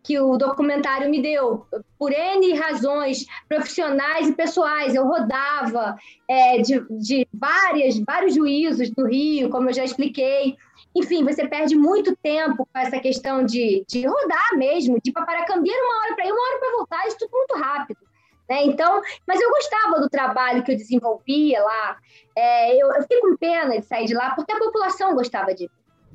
que 0.03 0.17
o 0.19 0.37
documentário 0.37 1.09
me 1.09 1.21
deu, 1.21 1.65
por 1.99 2.13
N 2.13 2.53
razões 2.53 3.25
profissionais 3.49 4.29
e 4.29 4.33
pessoais. 4.33 4.95
Eu 4.95 5.05
rodava 5.05 5.97
é, 6.29 6.61
de, 6.61 6.79
de 6.91 7.27
várias, 7.33 7.99
vários 7.99 8.33
juízos 8.35 8.89
do 8.91 9.05
Rio, 9.05 9.49
como 9.49 9.69
eu 9.69 9.73
já 9.73 9.83
expliquei. 9.83 10.55
Enfim, 10.95 11.25
você 11.25 11.45
perde 11.45 11.75
muito 11.75 12.15
tempo 12.23 12.65
com 12.71 12.79
essa 12.79 12.99
questão 12.99 13.45
de, 13.45 13.83
de 13.85 14.07
rodar 14.07 14.57
mesmo, 14.57 14.97
de 15.03 15.11
para 15.11 15.45
cambiar 15.45 15.75
uma 15.75 15.99
hora 16.01 16.15
para 16.15 16.25
ir, 16.25 16.31
uma 16.31 16.41
hora 16.41 16.59
para 16.59 16.71
voltar, 16.77 17.07
isso 17.07 17.17
tudo 17.19 17.31
muito 17.33 17.55
rápido. 17.57 17.99
Né? 18.49 18.65
Então, 18.65 19.01
mas 19.27 19.41
eu 19.41 19.49
gostava 19.49 19.99
do 19.99 20.09
trabalho 20.09 20.63
que 20.63 20.71
eu 20.71 20.77
desenvolvia 20.77 21.61
lá. 21.61 21.97
É, 22.35 22.81
eu, 22.81 22.91
eu 22.91 23.01
fiquei 23.01 23.19
com 23.19 23.35
pena 23.35 23.79
de 23.79 23.85
sair 23.85 24.05
de 24.05 24.13
lá, 24.13 24.33
porque 24.35 24.51
a 24.51 24.59
população 24.59 25.13
gostava 25.13 25.53
de 25.53 25.63
mim. 25.63 25.69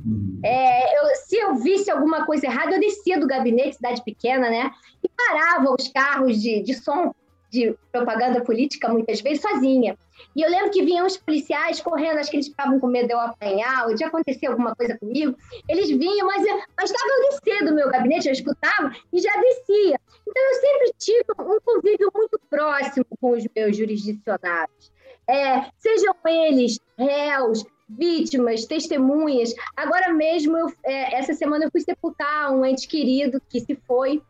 Uhum. 0.05 0.41
É, 0.43 0.99
eu, 0.99 1.15
se 1.17 1.37
eu 1.37 1.55
visse 1.57 1.91
alguma 1.91 2.25
coisa 2.27 2.47
errada, 2.47 2.73
eu 2.75 2.81
descia 2.81 3.21
do 3.21 3.27
gabinete, 3.27 3.77
cidade 3.77 4.03
pequena, 4.03 4.51
né? 4.51 4.71
E 5.03 5.09
parava 5.09 5.75
os 5.79 5.89
carros 5.89 6.41
de, 6.41 6.63
de 6.63 6.75
som 6.75 7.15
de 7.51 7.77
propaganda 7.93 8.41
política, 8.41 8.89
muitas 8.89 9.21
vezes, 9.21 9.43
sozinha. 9.43 9.97
E 10.35 10.43
eu 10.43 10.51
lembro 10.51 10.71
que 10.71 10.83
vinham 10.83 11.07
os 11.07 11.17
policiais 11.17 11.81
correndo, 11.81 12.19
acho 12.19 12.31
que 12.31 12.37
eles 12.37 12.49
ficavam 12.49 12.81
com 12.81 12.87
medo 12.87 13.09
de 13.09 13.15
eu 13.15 13.21
apanhar, 13.21 13.87
ou 13.87 13.95
de 13.95 14.05
acontecer 14.05 14.47
alguma 14.47 14.75
coisa 14.75 14.97
comigo. 14.99 15.37
Eles 15.69 15.89
vinham, 15.89 16.27
mas, 16.27 16.43
estava 16.43 17.09
eu 17.09 17.31
descer 17.31 17.65
do 17.65 17.75
meu 17.75 17.91
gabinete, 17.91 18.27
eu 18.27 18.33
escutava 18.33 18.93
e 19.13 19.21
já 19.21 19.33
descia. 19.41 20.01
Então, 20.27 20.43
eu 20.43 20.55
sempre 20.55 20.93
tive 20.99 21.25
um 21.39 21.61
convívio 21.61 22.11
muito 22.15 22.41
próximo 22.49 23.07
com 23.21 23.33
os 23.33 23.45
meus 23.55 23.77
jurisdicionados. 23.77 24.93
É, 25.29 25.67
sejam 25.79 26.15
eles 26.27 26.81
réus, 26.99 27.65
vítimas, 27.89 28.65
testemunhas. 28.65 29.55
Agora 29.77 30.13
mesmo, 30.13 30.57
eu, 30.57 30.73
é, 30.85 31.19
essa 31.19 31.35
semana 31.35 31.65
eu 31.65 31.71
fui 31.71 31.81
sepultar 31.81 32.51
um 32.53 32.65
ente 32.65 32.89
querido 32.89 33.41
que 33.49 33.61
se 33.61 33.75
foi 33.87 34.23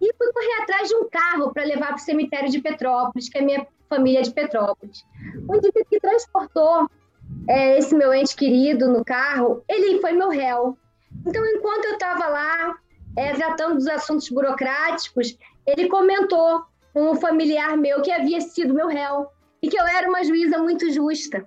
e 0.00 0.14
fui 0.14 0.32
correr 0.32 0.62
atrás 0.62 0.88
de 0.88 0.94
um 0.94 1.08
carro 1.08 1.52
para 1.52 1.64
levar 1.64 1.88
para 1.88 1.96
o 1.96 1.98
cemitério 1.98 2.50
de 2.50 2.60
Petrópolis, 2.60 3.28
que 3.28 3.38
é 3.38 3.42
minha 3.42 3.66
família 3.90 4.22
de 4.22 4.32
Petrópolis. 4.32 5.04
O 5.46 5.56
indivíduo 5.56 5.90
que 5.90 6.00
transportou 6.00 6.88
é, 7.46 7.78
esse 7.78 7.94
meu 7.94 8.14
ente 8.14 8.34
querido 8.34 8.88
no 8.88 9.04
carro, 9.04 9.62
ele 9.68 10.00
foi 10.00 10.12
meu 10.12 10.30
réu. 10.30 10.78
Então, 11.26 11.44
enquanto 11.44 11.84
eu 11.84 11.92
estava 11.92 12.26
lá 12.28 12.78
é, 13.16 13.34
tratando 13.34 13.74
dos 13.74 13.88
assuntos 13.88 14.30
burocráticos, 14.30 15.36
ele 15.66 15.88
comentou 15.88 16.62
com 16.94 17.10
um 17.10 17.14
familiar 17.16 17.76
meu 17.76 18.00
que 18.00 18.10
havia 18.10 18.40
sido 18.40 18.72
meu 18.72 18.86
réu 18.86 19.26
e 19.60 19.68
que 19.68 19.78
eu 19.78 19.86
era 19.86 20.08
uma 20.08 20.24
juíza 20.24 20.56
muito 20.56 20.90
justa 20.90 21.46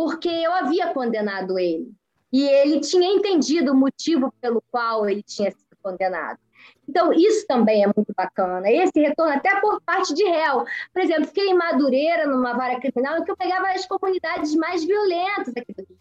porque 0.00 0.30
eu 0.30 0.50
havia 0.54 0.94
condenado 0.94 1.58
ele. 1.58 1.92
E 2.32 2.48
ele 2.48 2.80
tinha 2.80 3.06
entendido 3.06 3.72
o 3.72 3.76
motivo 3.76 4.32
pelo 4.40 4.62
qual 4.70 5.06
ele 5.06 5.22
tinha 5.22 5.50
sido 5.50 5.76
condenado. 5.82 6.38
Então, 6.88 7.12
isso 7.12 7.46
também 7.46 7.84
é 7.84 7.86
muito 7.86 8.12
bacana. 8.16 8.70
Esse 8.70 9.00
retorno, 9.00 9.32
até 9.32 9.60
por 9.60 9.80
parte 9.82 10.12
de 10.12 10.24
réu. 10.24 10.64
Por 10.92 11.02
exemplo, 11.02 11.26
fiquei 11.26 11.48
em 11.48 11.54
Madureira, 11.54 12.26
numa 12.26 12.52
vara 12.52 12.80
criminal, 12.80 13.22
que 13.24 13.30
eu 13.30 13.36
pegava 13.36 13.68
as 13.68 13.86
comunidades 13.86 14.54
mais 14.56 14.84
violentas 14.84 15.54
aqui 15.56 15.72
do 15.72 15.86
Rio. 15.88 15.98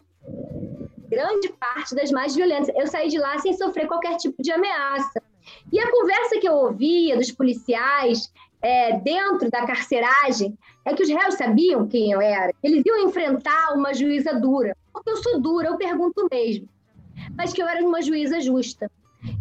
Grande 1.08 1.50
parte 1.60 1.96
das 1.96 2.12
mais 2.12 2.36
violentas. 2.36 2.70
Eu 2.76 2.88
saí 2.88 3.10
de 3.10 3.18
lá 3.18 3.38
sem 3.39 3.54
sofrer 3.54 3.88
qualquer 3.88 4.18
tipo 4.18 4.42
de 4.42 4.52
ameaça. 4.52 5.22
E 5.72 5.80
a 5.80 5.92
conversa 5.92 6.39
que 6.39 6.48
eu 6.48 6.54
ouvia 6.54 7.18
dos 7.18 7.32
policiais 7.32 8.32
é, 8.62 8.98
dentro 9.00 9.50
da 9.50 9.65
carceragem 9.65 10.58
é 10.86 10.94
que 10.94 11.04
os 11.04 11.10
réus 11.10 11.36
sabiam 11.36 11.88
quem 11.88 12.12
eu 12.12 12.22
era. 12.22 12.54
Eles 12.63 12.84
iam 12.86 13.08
enfrentar 13.08 13.74
uma 13.74 13.94
juíza 13.94 14.34
dura. 14.34 14.76
Porque 14.92 15.10
eu 15.10 15.18
sou 15.18 15.39
dura, 15.39 15.68
eu 15.68 15.78
pergunto 15.78 16.28
mesmo. 16.32 16.68
Mas 17.36 17.54
que 17.54 17.62
eu 17.62 17.68
era 17.68 17.86
uma 17.86 18.02
juíza 18.02 18.39
justa. 18.39 18.89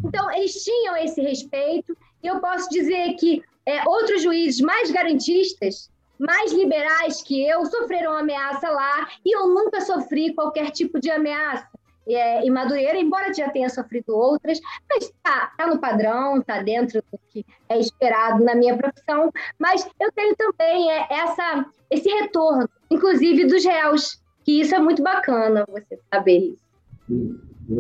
Então, 0.05 0.31
eles 0.33 0.63
tinham 0.63 0.97
esse 0.97 1.21
respeito. 1.21 1.97
E 2.23 2.27
eu 2.27 2.41
posso 2.41 2.69
dizer 2.71 3.15
que 3.15 3.43
é, 3.67 3.87
outros 3.89 4.23
juízes 4.23 4.61
mais 4.61 4.91
garantistas, 4.91 5.91
mais 6.19 6.53
liberais 6.53 7.23
que 7.23 7.47
eu, 7.47 7.65
sofreram 7.67 8.13
ameaça 8.13 8.69
lá. 8.69 9.09
E 9.25 9.37
eu 9.37 9.49
nunca 9.49 9.81
sofri 9.81 10.35
qualquer 10.35 10.71
tipo 10.71 11.01
de 11.01 11.11
ameaça 11.11 11.69
é, 12.15 12.43
em 12.45 12.51
Madureira, 12.51 12.99
embora 12.99 13.33
já 13.33 13.51
tenha 13.51 13.69
sofrido 13.69 14.17
outras, 14.17 14.61
mas 14.89 15.05
está 15.05 15.53
tá 15.57 15.67
no 15.67 15.79
padrão, 15.79 16.39
está 16.39 16.63
dentro 16.63 17.03
do 17.13 17.19
que 17.31 17.45
é 17.69 17.79
esperado 17.79 18.43
na 18.43 18.55
minha 18.55 18.77
profissão. 18.77 19.31
Mas 19.59 19.89
eu 20.01 20.11
tenho 20.13 20.35
também 20.37 20.91
é, 20.91 21.07
essa, 21.11 21.67
esse 21.91 22.09
retorno, 22.09 22.69
inclusive 22.91 23.45
dos 23.45 23.65
réus, 23.65 24.21
que 24.45 24.61
isso 24.61 24.75
é 24.75 24.79
muito 24.79 25.03
bacana 25.03 25.65
você 25.69 25.99
saber 26.13 26.39
isso. 26.39 26.69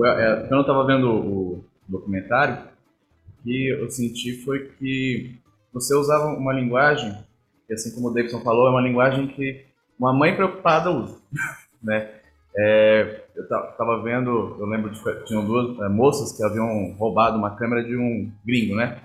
É, 0.05 0.47
quando 0.49 0.53
eu 0.53 0.61
estava 0.61 0.85
vendo 0.85 1.11
o 1.11 1.65
documentário, 1.88 2.59
que 3.42 3.68
eu 3.68 3.90
senti 3.90 4.44
foi 4.44 4.68
que 4.79 5.38
você 5.72 5.94
usava 5.94 6.27
uma 6.27 6.53
linguagem, 6.53 7.16
que 7.66 7.74
assim 7.74 7.94
como 7.94 8.09
o 8.09 8.14
Davidson 8.14 8.40
falou, 8.40 8.66
é 8.66 8.70
uma 8.70 8.81
linguagem 8.81 9.29
que 9.29 9.64
uma 9.98 10.12
mãe 10.12 10.35
preocupada 10.35 10.90
usa, 10.90 11.18
né? 11.83 12.14
É, 12.57 13.24
eu 13.37 13.46
tava 13.48 14.03
vendo, 14.03 14.57
eu 14.59 14.66
lembro 14.66 14.90
de 14.90 15.01
tinham 15.27 15.44
duas 15.44 15.79
é, 15.81 15.88
moças 15.88 16.33
que 16.33 16.42
haviam 16.42 16.92
roubado 16.98 17.38
uma 17.38 17.55
câmera 17.55 17.85
de 17.85 17.96
um 17.96 18.31
gringo, 18.44 18.74
né? 18.74 19.01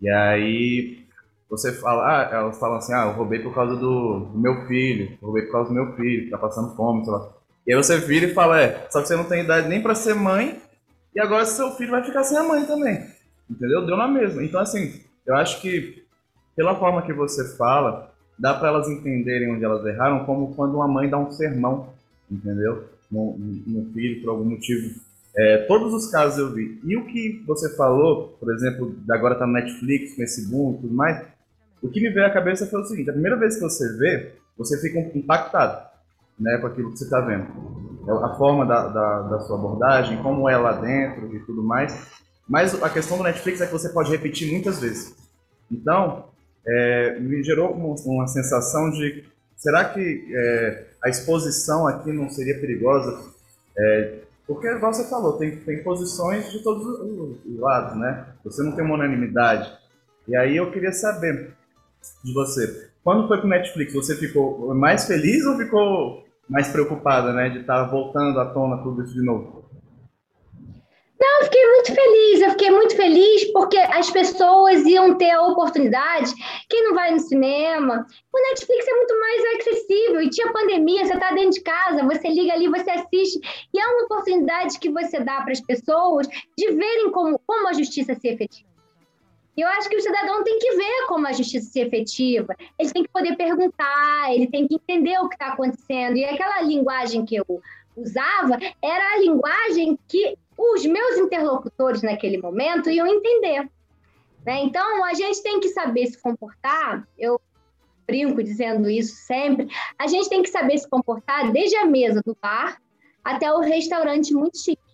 E 0.00 0.08
aí 0.08 1.06
você 1.48 1.72
fala, 1.72 2.06
ah, 2.06 2.36
elas 2.36 2.58
falam 2.58 2.78
assim, 2.78 2.92
ah, 2.92 3.06
eu 3.06 3.12
roubei 3.12 3.38
por 3.38 3.54
causa 3.54 3.76
do, 3.76 4.20
do 4.20 4.38
meu 4.38 4.66
filho, 4.66 5.16
roubei 5.22 5.44
por 5.44 5.52
causa 5.52 5.68
do 5.68 5.74
meu 5.74 5.94
filho, 5.94 6.24
que 6.24 6.30
tá 6.30 6.38
passando 6.38 6.74
fome, 6.74 7.04
sei 7.04 7.12
lá. 7.12 7.28
E 7.66 7.72
aí 7.72 7.76
você 7.76 7.98
vira 7.98 8.26
e 8.26 8.34
fala, 8.34 8.60
é, 8.60 8.86
só 8.90 9.00
que 9.00 9.08
você 9.08 9.16
não 9.16 9.24
tem 9.24 9.42
idade 9.42 9.68
nem 9.68 9.82
para 9.82 9.94
ser 9.94 10.14
mãe, 10.14 10.60
e 11.16 11.20
agora 11.20 11.46
seu 11.46 11.72
filho 11.72 11.92
vai 11.92 12.04
ficar 12.04 12.22
sem 12.24 12.36
a 12.36 12.42
mãe 12.42 12.66
também. 12.66 13.06
Entendeu? 13.50 13.86
Deu 13.86 13.96
na 13.96 14.06
mesma. 14.06 14.44
Então, 14.44 14.60
assim, 14.60 15.00
eu 15.26 15.34
acho 15.34 15.62
que 15.62 16.04
pela 16.54 16.76
forma 16.76 17.00
que 17.00 17.12
você 17.14 17.56
fala, 17.56 18.12
dá 18.38 18.52
para 18.52 18.68
elas 18.68 18.86
entenderem 18.86 19.50
onde 19.50 19.64
elas 19.64 19.84
erraram, 19.86 20.26
como 20.26 20.54
quando 20.54 20.74
uma 20.74 20.86
mãe 20.86 21.08
dá 21.08 21.16
um 21.16 21.32
sermão 21.32 21.88
entendeu? 22.30 22.84
No, 23.10 23.34
no 23.38 23.92
filho, 23.92 24.20
por 24.20 24.30
algum 24.30 24.44
motivo. 24.44 24.94
É, 25.34 25.58
todos 25.68 25.94
os 25.94 26.10
casos 26.10 26.38
eu 26.38 26.52
vi. 26.52 26.80
E 26.84 26.96
o 26.96 27.06
que 27.06 27.42
você 27.46 27.74
falou, 27.76 28.36
por 28.38 28.52
exemplo, 28.52 28.94
agora 29.10 29.36
tá 29.36 29.46
no 29.46 29.52
Netflix, 29.52 30.14
com 30.14 30.22
esse 30.22 30.50
boom 30.50 30.74
e 30.74 30.80
tudo 30.82 30.94
mais, 30.94 31.26
o 31.82 31.88
que 31.88 32.00
me 32.00 32.10
veio 32.10 32.26
à 32.26 32.30
cabeça 32.30 32.66
foi 32.66 32.80
o 32.80 32.84
seguinte: 32.84 33.10
a 33.10 33.12
primeira 33.12 33.36
vez 33.36 33.54
que 33.54 33.62
você 33.62 33.96
vê, 33.96 34.32
você 34.56 34.78
fica 34.80 34.98
impactado 35.16 35.95
né, 36.38 36.58
com 36.58 36.66
aquilo 36.66 36.92
que 36.92 36.98
você 36.98 37.04
está 37.04 37.20
vendo. 37.20 37.46
É 38.06 38.12
a 38.12 38.34
forma 38.36 38.64
da, 38.64 38.88
da, 38.88 39.22
da, 39.22 39.40
sua 39.40 39.56
abordagem, 39.56 40.22
como 40.22 40.48
é 40.48 40.56
lá 40.56 40.72
dentro 40.72 41.34
e 41.34 41.40
tudo 41.40 41.62
mais. 41.62 42.16
Mas 42.48 42.80
a 42.80 42.88
questão 42.88 43.18
do 43.18 43.24
Netflix 43.24 43.60
é 43.60 43.66
que 43.66 43.72
você 43.72 43.88
pode 43.88 44.10
repetir 44.10 44.50
muitas 44.52 44.80
vezes. 44.80 45.16
Então, 45.70 46.26
é, 46.64 47.18
me 47.18 47.42
gerou 47.42 47.72
uma, 47.72 47.94
uma 48.04 48.26
sensação 48.28 48.90
de 48.90 49.24
será 49.56 49.86
que 49.86 50.24
é, 50.32 50.86
a 51.02 51.08
exposição 51.08 51.88
aqui 51.88 52.12
não 52.12 52.30
seria 52.30 52.60
perigosa? 52.60 53.18
É, 53.76 54.20
porque, 54.46 54.68
igual 54.68 54.94
você 54.94 55.08
falou, 55.10 55.32
tem, 55.38 55.56
tem 55.56 55.82
posições 55.82 56.52
de 56.52 56.62
todos 56.62 56.86
os 56.86 57.58
lados, 57.58 57.98
né? 57.98 58.26
Você 58.44 58.62
não 58.62 58.72
tem 58.72 58.84
uma 58.84 58.94
unanimidade. 58.94 59.72
E 60.28 60.36
aí 60.36 60.56
eu 60.56 60.70
queria 60.70 60.92
saber 60.92 61.52
de 62.22 62.32
você, 62.32 62.90
quando 63.02 63.26
foi 63.26 63.38
pro 63.38 63.48
Netflix, 63.48 63.92
você 63.92 64.14
ficou 64.14 64.72
mais 64.74 65.06
feliz 65.06 65.44
ou 65.46 65.56
ficou 65.56 66.25
mais 66.48 66.68
preocupada, 66.68 67.32
né, 67.32 67.48
de 67.48 67.60
estar 67.60 67.84
tá 67.84 67.90
voltando 67.90 68.38
à 68.38 68.46
tona 68.46 68.82
tudo 68.82 69.02
isso 69.02 69.14
de 69.14 69.24
novo? 69.24 69.66
Não, 71.18 71.40
eu 71.40 71.44
fiquei 71.44 71.66
muito 71.66 71.94
feliz, 71.94 72.40
eu 72.42 72.50
fiquei 72.50 72.70
muito 72.70 72.96
feliz 72.96 73.52
porque 73.52 73.78
as 73.78 74.10
pessoas 74.10 74.84
iam 74.84 75.16
ter 75.16 75.30
a 75.30 75.42
oportunidade. 75.42 76.30
Quem 76.68 76.84
não 76.84 76.94
vai 76.94 77.10
no 77.10 77.18
cinema? 77.18 78.06
O 78.32 78.48
Netflix 78.50 78.86
é 78.86 78.94
muito 78.94 79.18
mais 79.18 79.42
acessível 79.56 80.20
e 80.20 80.30
tinha 80.30 80.52
pandemia, 80.52 81.06
você 81.06 81.14
está 81.14 81.32
dentro 81.32 81.52
de 81.52 81.62
casa, 81.62 82.04
você 82.04 82.28
liga 82.28 82.52
ali, 82.52 82.68
você 82.68 82.90
assiste. 82.90 83.40
E 83.72 83.80
é 83.80 83.86
uma 83.86 84.04
oportunidade 84.04 84.78
que 84.78 84.90
você 84.90 85.18
dá 85.20 85.40
para 85.40 85.52
as 85.52 85.60
pessoas 85.60 86.28
de 86.28 86.70
verem 86.72 87.10
como, 87.10 87.40
como 87.46 87.68
a 87.68 87.72
justiça 87.72 88.14
se 88.14 88.28
efetiva. 88.28 88.75
E 89.56 89.62
eu 89.62 89.68
acho 89.68 89.88
que 89.88 89.96
o 89.96 90.00
cidadão 90.00 90.44
tem 90.44 90.58
que 90.58 90.76
ver 90.76 91.06
como 91.08 91.26
a 91.26 91.32
justiça 91.32 91.70
se 91.70 91.80
efetiva. 91.80 92.54
Ele 92.78 92.90
tem 92.90 93.02
que 93.02 93.08
poder 93.08 93.36
perguntar, 93.36 94.34
ele 94.34 94.46
tem 94.46 94.68
que 94.68 94.74
entender 94.74 95.18
o 95.18 95.28
que 95.28 95.34
está 95.34 95.48
acontecendo. 95.48 96.16
E 96.16 96.24
aquela 96.24 96.60
linguagem 96.62 97.24
que 97.24 97.36
eu 97.36 97.62
usava 97.96 98.58
era 98.82 99.14
a 99.14 99.18
linguagem 99.18 99.98
que 100.06 100.36
os 100.58 100.84
meus 100.84 101.16
interlocutores 101.16 102.02
naquele 102.02 102.36
momento 102.36 102.90
iam 102.90 103.06
entender. 103.06 103.68
Né? 104.44 104.62
Então, 104.62 105.04
a 105.04 105.14
gente 105.14 105.42
tem 105.42 105.58
que 105.58 105.70
saber 105.70 106.06
se 106.06 106.20
comportar. 106.20 107.08
Eu 107.18 107.40
brinco 108.06 108.42
dizendo 108.42 108.88
isso 108.88 109.16
sempre. 109.16 109.68
A 109.98 110.06
gente 110.06 110.28
tem 110.28 110.42
que 110.42 110.50
saber 110.50 110.78
se 110.78 110.88
comportar 110.88 111.50
desde 111.50 111.76
a 111.76 111.86
mesa 111.86 112.22
do 112.24 112.36
bar 112.40 112.80
até 113.24 113.52
o 113.52 113.60
restaurante 113.60 114.32
muito 114.32 114.58
chique. 114.58 114.85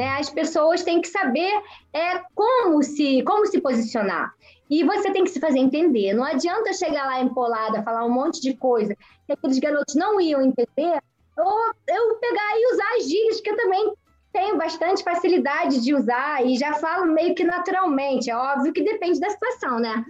Né? 0.00 0.16
As 0.18 0.30
pessoas 0.30 0.82
têm 0.82 1.02
que 1.02 1.08
saber 1.08 1.52
é, 1.92 2.22
como, 2.34 2.82
se, 2.82 3.22
como 3.22 3.44
se 3.44 3.60
posicionar. 3.60 4.34
E 4.70 4.82
você 4.82 5.12
tem 5.12 5.24
que 5.24 5.30
se 5.30 5.38
fazer 5.38 5.58
entender. 5.58 6.14
Não 6.14 6.24
adianta 6.24 6.72
chegar 6.72 7.04
lá 7.04 7.20
empolada, 7.20 7.82
falar 7.82 8.06
um 8.06 8.10
monte 8.10 8.40
de 8.40 8.56
coisa 8.56 8.96
que 9.26 9.32
aqueles 9.34 9.58
garotos 9.58 9.94
não 9.94 10.18
iam 10.18 10.40
entender, 10.40 11.02
ou 11.36 11.60
eu 11.86 12.14
pegar 12.14 12.50
e 12.54 12.72
usar 12.72 12.96
as 12.96 13.10
gírias 13.10 13.42
que 13.42 13.50
eu 13.50 13.56
também 13.58 13.92
tenho 14.32 14.56
bastante 14.56 15.04
facilidade 15.04 15.82
de 15.82 15.94
usar 15.94 16.46
e 16.46 16.56
já 16.56 16.72
falo 16.72 17.04
meio 17.12 17.34
que 17.34 17.44
naturalmente. 17.44 18.30
É 18.30 18.36
óbvio 18.36 18.72
que 18.72 18.82
depende 18.82 19.20
da 19.20 19.28
situação, 19.28 19.78
né? 19.78 20.02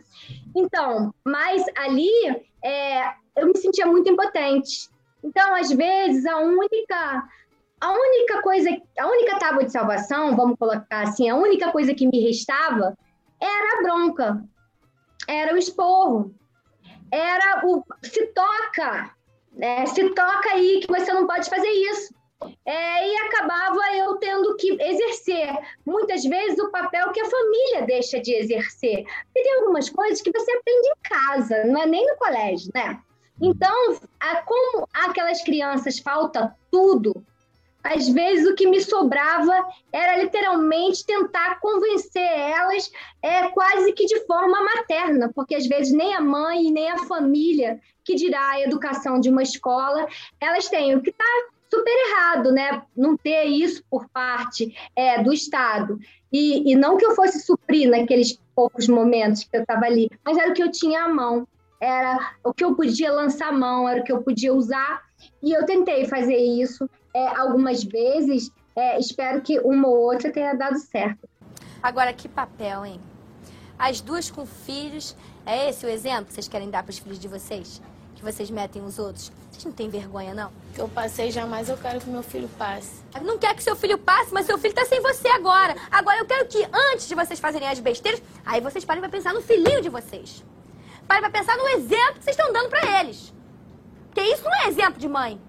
Então, 0.54 1.12
mas 1.24 1.64
ali 1.76 2.12
é, 2.62 3.08
eu 3.34 3.48
me 3.48 3.56
sentia 3.56 3.86
muito 3.86 4.08
impotente. 4.08 4.88
Então, 5.24 5.52
às 5.52 5.72
vezes, 5.72 6.24
a 6.26 6.38
única 6.38 7.28
a 7.80 7.92
única 7.92 8.42
coisa, 8.42 8.70
a 8.98 9.06
única 9.06 9.38
tábua 9.38 9.64
de 9.64 9.72
salvação, 9.72 10.36
vamos 10.36 10.56
colocar 10.58 11.02
assim, 11.02 11.28
a 11.28 11.36
única 11.36 11.72
coisa 11.72 11.94
que 11.94 12.06
me 12.06 12.20
restava 12.20 12.96
era 13.40 13.78
a 13.78 13.82
bronca, 13.82 14.44
era 15.26 15.54
o 15.54 15.56
esporro, 15.56 16.34
era 17.10 17.66
o 17.66 17.82
se 18.02 18.26
toca, 18.28 19.10
né? 19.52 19.86
se 19.86 20.10
toca 20.10 20.50
aí 20.50 20.80
que 20.80 20.88
você 20.88 21.12
não 21.12 21.26
pode 21.26 21.48
fazer 21.48 21.68
isso. 21.68 22.14
É, 22.64 23.06
e 23.06 23.16
acabava 23.18 23.96
eu 23.96 24.16
tendo 24.16 24.56
que 24.56 24.72
exercer, 24.80 25.54
muitas 25.84 26.24
vezes, 26.24 26.58
o 26.58 26.70
papel 26.70 27.12
que 27.12 27.20
a 27.20 27.28
família 27.28 27.82
deixa 27.82 28.18
de 28.18 28.32
exercer. 28.32 29.04
Porque 29.04 29.42
tem 29.42 29.54
algumas 29.58 29.90
coisas 29.90 30.22
que 30.22 30.32
você 30.32 30.50
aprende 30.50 30.88
em 30.88 31.02
casa, 31.02 31.64
não 31.64 31.82
é 31.82 31.86
nem 31.86 32.06
no 32.06 32.16
colégio, 32.16 32.70
né? 32.74 32.98
Então, 33.42 34.00
a, 34.18 34.42
como 34.42 34.88
aquelas 34.92 35.42
crianças 35.42 35.98
falta 35.98 36.56
tudo, 36.70 37.22
às 37.82 38.08
vezes 38.08 38.46
o 38.46 38.54
que 38.54 38.66
me 38.66 38.80
sobrava 38.80 39.52
era 39.92 40.22
literalmente 40.22 41.04
tentar 41.04 41.60
convencer 41.60 42.22
elas 42.22 42.90
é, 43.22 43.48
quase 43.48 43.92
que 43.92 44.06
de 44.06 44.20
forma 44.26 44.62
materna, 44.62 45.30
porque 45.34 45.54
às 45.54 45.66
vezes 45.66 45.92
nem 45.92 46.14
a 46.14 46.20
mãe 46.20 46.70
nem 46.70 46.90
a 46.90 46.98
família, 47.04 47.80
que 48.04 48.14
dirá 48.14 48.50
a 48.50 48.60
educação 48.60 49.20
de 49.20 49.28
uma 49.30 49.42
escola, 49.42 50.06
elas 50.40 50.68
têm 50.68 50.94
o 50.94 51.02
que 51.02 51.10
está 51.10 51.24
super 51.70 52.08
errado, 52.08 52.50
né? 52.50 52.82
Não 52.96 53.16
ter 53.16 53.44
isso 53.44 53.82
por 53.88 54.08
parte 54.08 54.74
é, 54.96 55.22
do 55.22 55.32
Estado. 55.32 55.98
E, 56.32 56.72
e 56.72 56.74
não 56.74 56.96
que 56.96 57.04
eu 57.04 57.14
fosse 57.14 57.40
suprir 57.40 57.88
naqueles 57.88 58.38
poucos 58.54 58.88
momentos 58.88 59.44
que 59.44 59.56
eu 59.56 59.62
estava 59.62 59.86
ali, 59.86 60.10
mas 60.24 60.36
era 60.36 60.50
o 60.50 60.54
que 60.54 60.62
eu 60.62 60.70
tinha 60.70 61.04
à 61.04 61.08
mão, 61.08 61.46
era 61.80 62.34
o 62.44 62.52
que 62.52 62.64
eu 62.64 62.74
podia 62.74 63.12
lançar 63.12 63.52
mão, 63.52 63.88
era 63.88 64.00
o 64.00 64.04
que 64.04 64.12
eu 64.12 64.22
podia 64.22 64.52
usar. 64.52 65.02
E 65.42 65.52
eu 65.52 65.64
tentei 65.64 66.06
fazer 66.06 66.36
isso 66.36 66.88
é, 67.14 67.26
algumas 67.36 67.82
vezes. 67.84 68.50
É, 68.74 68.98
espero 68.98 69.40
que 69.42 69.58
uma 69.60 69.88
ou 69.88 69.98
outra 69.98 70.30
tenha 70.32 70.54
dado 70.54 70.78
certo. 70.78 71.28
Agora, 71.82 72.12
que 72.12 72.28
papel, 72.28 72.84
hein? 72.84 73.00
As 73.78 74.00
duas 74.00 74.30
com 74.30 74.44
filhos. 74.44 75.16
É 75.46 75.70
esse 75.70 75.84
o 75.86 75.88
exemplo 75.88 76.26
que 76.26 76.34
vocês 76.34 76.48
querem 76.48 76.70
dar 76.70 76.82
para 76.82 76.90
os 76.90 76.98
filhos 76.98 77.18
de 77.18 77.26
vocês? 77.26 77.80
Que 78.14 78.22
vocês 78.22 78.50
metem 78.50 78.84
os 78.84 78.98
outros? 78.98 79.32
Vocês 79.50 79.64
não 79.64 79.72
têm 79.72 79.88
vergonha, 79.88 80.34
não? 80.34 80.52
Que 80.74 80.80
eu 80.80 80.88
passei, 80.88 81.30
jamais 81.30 81.68
eu 81.68 81.76
quero 81.76 82.00
que 82.00 82.08
meu 82.08 82.22
filho 82.22 82.48
passe. 82.58 83.02
Não 83.22 83.38
quer 83.38 83.54
que 83.54 83.62
seu 83.62 83.74
filho 83.74 83.96
passe, 83.96 84.32
mas 84.32 84.46
seu 84.46 84.58
filho 84.58 84.74
tá 84.74 84.84
sem 84.84 85.00
você 85.00 85.28
agora. 85.28 85.74
Agora 85.90 86.18
eu 86.18 86.26
quero 86.26 86.46
que 86.46 86.62
antes 86.92 87.08
de 87.08 87.14
vocês 87.14 87.40
fazerem 87.40 87.68
as 87.68 87.80
besteiras, 87.80 88.22
aí 88.44 88.60
vocês 88.60 88.84
parem 88.84 89.00
pra 89.00 89.10
pensar 89.10 89.32
no 89.32 89.40
filhinho 89.40 89.80
de 89.80 89.88
vocês. 89.88 90.44
Parem 91.08 91.22
pra 91.22 91.30
pensar 91.40 91.56
no 91.56 91.68
exemplo 91.68 92.14
que 92.14 92.24
vocês 92.24 92.36
estão 92.36 92.52
dando 92.52 92.68
para 92.68 93.00
eles. 93.00 93.32
Porque 94.06 94.22
isso 94.22 94.44
não 94.44 94.54
é 94.54 94.68
exemplo 94.68 95.00
de 95.00 95.08
mãe. 95.08 95.40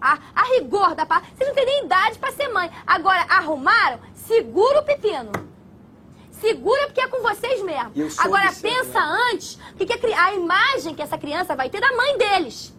A, 0.00 0.18
a 0.34 0.42
rigor 0.54 0.94
da 0.94 1.06
palavra. 1.06 1.28
Vocês 1.34 1.48
não 1.48 1.54
têm 1.54 1.66
nem 1.66 1.84
idade 1.84 2.18
para 2.18 2.32
ser 2.32 2.48
mãe. 2.48 2.70
Agora, 2.86 3.22
arrumaram? 3.28 3.98
Segura 4.14 4.80
o 4.80 4.84
pepino. 4.84 5.32
Segura 6.30 6.86
porque 6.86 7.00
é 7.00 7.08
com 7.08 7.22
vocês 7.22 7.62
mesmo. 7.62 7.92
Agora, 8.18 8.52
pensa 8.60 9.00
né? 9.00 9.18
antes 9.32 9.58
que, 9.76 9.86
que 9.86 10.12
a, 10.12 10.24
a 10.24 10.34
imagem 10.34 10.94
que 10.94 11.02
essa 11.02 11.16
criança 11.16 11.56
vai 11.56 11.70
ter 11.70 11.80
da 11.80 11.92
mãe 11.92 12.18
deles. 12.18 12.76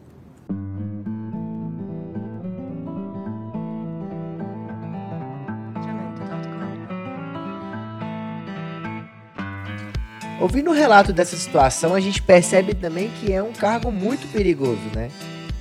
Ouvindo 10.40 10.70
o 10.70 10.74
relato 10.74 11.12
dessa 11.12 11.36
situação, 11.36 11.96
a 11.96 12.00
gente 12.00 12.22
percebe 12.22 12.76
também 12.76 13.10
que 13.10 13.34
é 13.34 13.42
um 13.42 13.52
cargo 13.52 13.92
muito 13.92 14.32
perigoso, 14.32 14.80
né? 14.94 15.10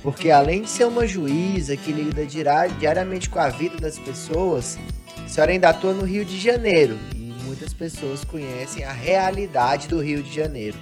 Porque 0.07 0.31
além 0.31 0.61
de 0.61 0.69
ser 0.69 0.85
uma 0.85 1.05
juíza 1.05 1.75
que 1.75 1.91
lida 1.91 2.25
diariamente 2.25 3.29
com 3.29 3.39
a 3.39 3.49
vida 3.49 3.75
das 3.75 3.99
pessoas, 3.99 4.79
a 5.21 5.27
senhora 5.27 5.51
ainda 5.51 5.67
atua 5.67 5.91
no 5.91 6.05
Rio 6.05 6.23
de 6.23 6.39
Janeiro 6.39 6.97
e 7.13 7.33
muitas 7.43 7.73
pessoas 7.73 8.23
conhecem 8.23 8.85
a 8.85 8.93
realidade 8.93 9.89
do 9.89 9.99
Rio 9.99 10.23
de 10.23 10.33
Janeiro. 10.33 10.77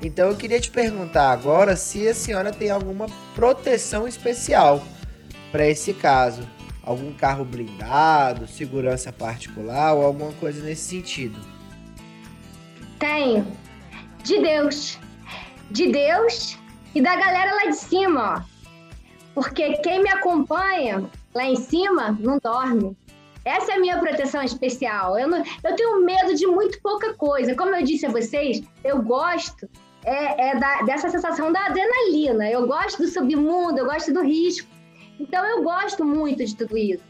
Então 0.00 0.28
eu 0.28 0.36
queria 0.36 0.60
te 0.60 0.70
perguntar 0.70 1.32
agora 1.32 1.74
se 1.74 2.06
a 2.06 2.14
senhora 2.14 2.52
tem 2.52 2.70
alguma 2.70 3.08
proteção 3.34 4.06
especial 4.06 4.86
para 5.50 5.66
esse 5.66 5.92
caso. 5.92 6.48
Algum 6.80 7.12
carro 7.12 7.44
blindado, 7.44 8.46
segurança 8.46 9.12
particular 9.12 9.94
ou 9.94 10.04
alguma 10.06 10.32
coisa 10.34 10.62
nesse 10.62 10.90
sentido? 10.90 11.40
Tenho. 13.00 13.48
De 14.22 14.40
Deus. 14.40 14.96
De 15.72 15.90
Deus 15.90 16.56
e 16.94 17.00
da 17.00 17.16
galera 17.16 17.54
lá 17.54 17.66
de 17.66 17.76
cima, 17.76 18.36
ó. 18.36 18.54
Porque 19.34 19.72
quem 19.78 20.02
me 20.02 20.08
acompanha 20.08 21.04
lá 21.34 21.44
em 21.44 21.56
cima 21.56 22.16
não 22.20 22.38
dorme. 22.38 22.96
Essa 23.44 23.72
é 23.72 23.74
a 23.74 23.80
minha 23.80 23.98
proteção 23.98 24.42
especial. 24.42 25.18
Eu, 25.18 25.28
não, 25.28 25.42
eu 25.62 25.76
tenho 25.76 26.04
medo 26.04 26.34
de 26.34 26.46
muito 26.46 26.80
pouca 26.80 27.12
coisa. 27.14 27.54
Como 27.54 27.74
eu 27.74 27.84
disse 27.84 28.06
a 28.06 28.10
vocês, 28.10 28.62
eu 28.82 29.02
gosto 29.02 29.68
é, 30.04 30.50
é 30.50 30.58
da, 30.58 30.82
dessa 30.82 31.10
sensação 31.10 31.52
da 31.52 31.66
adrenalina. 31.66 32.48
Eu 32.48 32.66
gosto 32.66 33.02
do 33.02 33.08
submundo, 33.08 33.78
eu 33.78 33.86
gosto 33.86 34.12
do 34.12 34.22
risco. 34.22 34.68
Então 35.18 35.44
eu 35.44 35.62
gosto 35.62 36.04
muito 36.04 36.44
de 36.44 36.56
tudo 36.56 36.78
isso. 36.78 37.02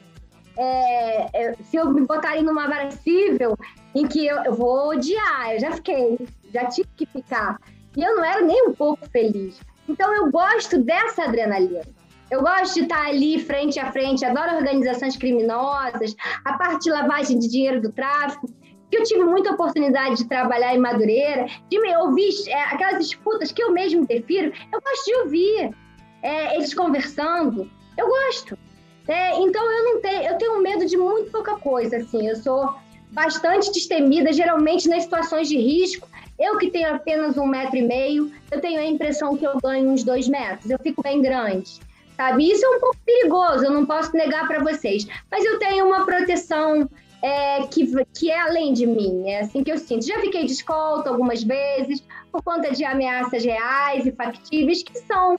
É, 0.56 1.28
é, 1.32 1.54
se 1.64 1.76
eu 1.76 1.92
me 1.92 2.02
botarem 2.02 2.42
numa 2.42 2.66
vara 2.68 2.90
civil 2.90 3.56
em 3.94 4.06
que 4.06 4.26
eu, 4.26 4.38
eu 4.44 4.54
vou 4.54 4.90
odiar, 4.90 5.52
eu 5.52 5.60
já 5.60 5.72
fiquei, 5.72 6.18
já 6.52 6.66
tive 6.66 6.88
que 6.96 7.06
ficar. 7.06 7.60
E 7.96 8.02
eu 8.02 8.16
não 8.16 8.24
era 8.24 8.40
nem 8.40 8.68
um 8.68 8.72
pouco 8.72 9.08
feliz. 9.10 9.60
Então 9.88 10.14
eu 10.14 10.30
gosto 10.30 10.78
dessa 10.78 11.24
adrenalina. 11.24 11.82
Eu 12.30 12.42
gosto 12.42 12.74
de 12.74 12.80
estar 12.80 13.06
ali 13.06 13.38
frente 13.38 13.78
a 13.78 13.92
frente, 13.92 14.24
adoro 14.24 14.56
organizações 14.56 15.16
criminosas, 15.16 16.16
a 16.44 16.54
parte 16.54 16.84
de 16.84 16.90
lavagem 16.90 17.38
de 17.38 17.48
dinheiro 17.48 17.80
do 17.80 17.92
tráfico. 17.92 18.48
Que 18.90 18.98
eu 18.98 19.04
tive 19.04 19.24
muita 19.24 19.52
oportunidade 19.52 20.16
de 20.16 20.28
trabalhar 20.28 20.74
em 20.74 20.78
Madureira, 20.78 21.46
de 21.68 21.80
me 21.80 21.96
ouvir 21.96 22.30
é, 22.48 22.60
aquelas 22.64 23.08
disputas 23.08 23.52
que 23.52 23.62
eu 23.62 23.72
mesmo 23.72 24.06
defiro. 24.06 24.52
Eu 24.72 24.80
gosto 24.80 25.04
de 25.04 25.14
ouvir 25.16 25.74
é, 26.22 26.56
eles 26.56 26.72
conversando. 26.72 27.70
Eu 27.96 28.08
gosto. 28.08 28.58
É, 29.06 29.38
então 29.40 29.70
eu 29.70 29.84
não 29.84 30.00
tenho, 30.00 30.22
eu 30.22 30.38
tenho 30.38 30.60
medo 30.60 30.86
de 30.86 30.96
muito 30.96 31.30
pouca 31.30 31.56
coisa. 31.56 31.98
Assim, 31.98 32.26
eu 32.26 32.36
sou 32.36 32.74
bastante 33.10 33.70
destemida, 33.72 34.32
geralmente 34.32 34.88
nas 34.88 35.04
situações 35.04 35.48
de 35.48 35.56
risco. 35.56 36.08
Eu 36.38 36.58
que 36.58 36.70
tenho 36.70 36.94
apenas 36.94 37.36
um 37.36 37.46
metro 37.46 37.76
e 37.76 37.82
meio, 37.82 38.32
eu 38.50 38.60
tenho 38.60 38.80
a 38.80 38.84
impressão 38.84 39.36
que 39.36 39.46
eu 39.46 39.58
ganho 39.60 39.90
uns 39.90 40.02
dois 40.02 40.28
metros, 40.28 40.68
eu 40.68 40.78
fico 40.78 41.02
bem 41.02 41.22
grande, 41.22 41.78
sabe? 42.16 42.50
Isso 42.50 42.64
é 42.64 42.70
um 42.70 42.80
pouco 42.80 42.96
perigoso, 43.04 43.64
eu 43.64 43.70
não 43.70 43.86
posso 43.86 44.12
negar 44.16 44.46
para 44.48 44.62
vocês, 44.62 45.06
mas 45.30 45.44
eu 45.44 45.58
tenho 45.58 45.86
uma 45.86 46.04
proteção 46.04 46.88
é, 47.22 47.66
que, 47.68 47.86
que 48.12 48.30
é 48.30 48.40
além 48.40 48.72
de 48.72 48.86
mim, 48.86 49.28
é 49.28 49.40
assim 49.40 49.64
que 49.64 49.72
eu 49.72 49.78
sinto. 49.78 50.06
Já 50.06 50.20
fiquei 50.20 50.44
de 50.44 50.52
escolta 50.52 51.08
algumas 51.08 51.42
vezes, 51.42 52.04
por 52.30 52.42
conta 52.42 52.70
de 52.72 52.84
ameaças 52.84 53.44
reais 53.44 54.04
e 54.04 54.12
factíveis, 54.12 54.82
que 54.82 54.98
são 54.98 55.38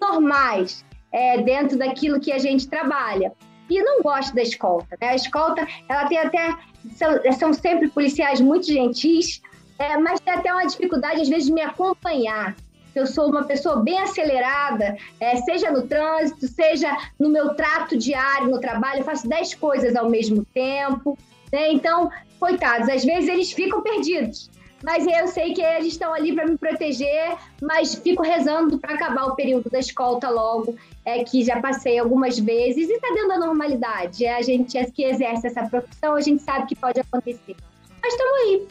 normais 0.00 0.84
é, 1.10 1.38
dentro 1.38 1.78
daquilo 1.78 2.20
que 2.20 2.30
a 2.30 2.38
gente 2.38 2.68
trabalha. 2.68 3.32
E 3.68 3.82
não 3.82 4.02
gosto 4.02 4.34
da 4.34 4.42
escolta, 4.42 4.96
né? 5.00 5.08
A 5.08 5.14
escolta, 5.14 5.66
ela 5.88 6.06
tem 6.06 6.18
até, 6.18 6.54
são, 6.92 7.32
são 7.32 7.52
sempre 7.52 7.88
policiais 7.88 8.40
muito 8.40 8.66
gentis, 8.66 9.40
é, 9.78 9.96
mas 9.96 10.20
tem 10.20 10.34
até 10.34 10.52
uma 10.52 10.66
dificuldade, 10.66 11.20
às 11.22 11.28
vezes, 11.28 11.46
de 11.46 11.52
me 11.52 11.62
acompanhar. 11.62 12.56
Eu 12.94 13.06
sou 13.06 13.28
uma 13.28 13.42
pessoa 13.44 13.82
bem 13.82 13.98
acelerada, 13.98 14.96
é, 15.18 15.36
seja 15.36 15.70
no 15.70 15.82
trânsito, 15.82 16.46
seja 16.46 16.96
no 17.18 17.28
meu 17.28 17.54
trato 17.54 17.96
diário, 17.96 18.50
no 18.50 18.60
trabalho, 18.60 19.00
eu 19.00 19.04
faço 19.04 19.28
dez 19.28 19.52
coisas 19.52 19.96
ao 19.96 20.08
mesmo 20.08 20.44
tempo. 20.54 21.18
Né? 21.52 21.72
Então, 21.72 22.08
coitados, 22.38 22.88
às 22.88 23.04
vezes 23.04 23.28
eles 23.28 23.52
ficam 23.52 23.82
perdidos. 23.82 24.48
Mas 24.84 25.06
eu 25.06 25.26
sei 25.28 25.54
que 25.54 25.62
eles 25.62 25.94
estão 25.94 26.12
ali 26.12 26.34
para 26.34 26.46
me 26.46 26.58
proteger, 26.58 27.36
mas 27.60 27.94
fico 27.94 28.22
rezando 28.22 28.78
para 28.78 28.94
acabar 28.94 29.24
o 29.24 29.34
período 29.34 29.70
da 29.70 29.78
escolta 29.78 30.28
logo, 30.28 30.76
é 31.06 31.24
que 31.24 31.42
já 31.42 31.58
passei 31.58 31.98
algumas 31.98 32.38
vezes 32.38 32.90
e 32.90 32.92
está 32.92 33.08
dentro 33.08 33.28
da 33.28 33.38
normalidade. 33.38 34.26
É 34.26 34.36
a 34.36 34.42
gente 34.42 34.78
que 34.92 35.04
exerce 35.04 35.46
essa 35.46 35.66
profissão, 35.66 36.14
a 36.14 36.20
gente 36.20 36.42
sabe 36.42 36.66
que 36.66 36.76
pode 36.76 37.00
acontecer. 37.00 37.56
Mas 38.02 38.12
estamos 38.12 38.38
aí. 38.40 38.68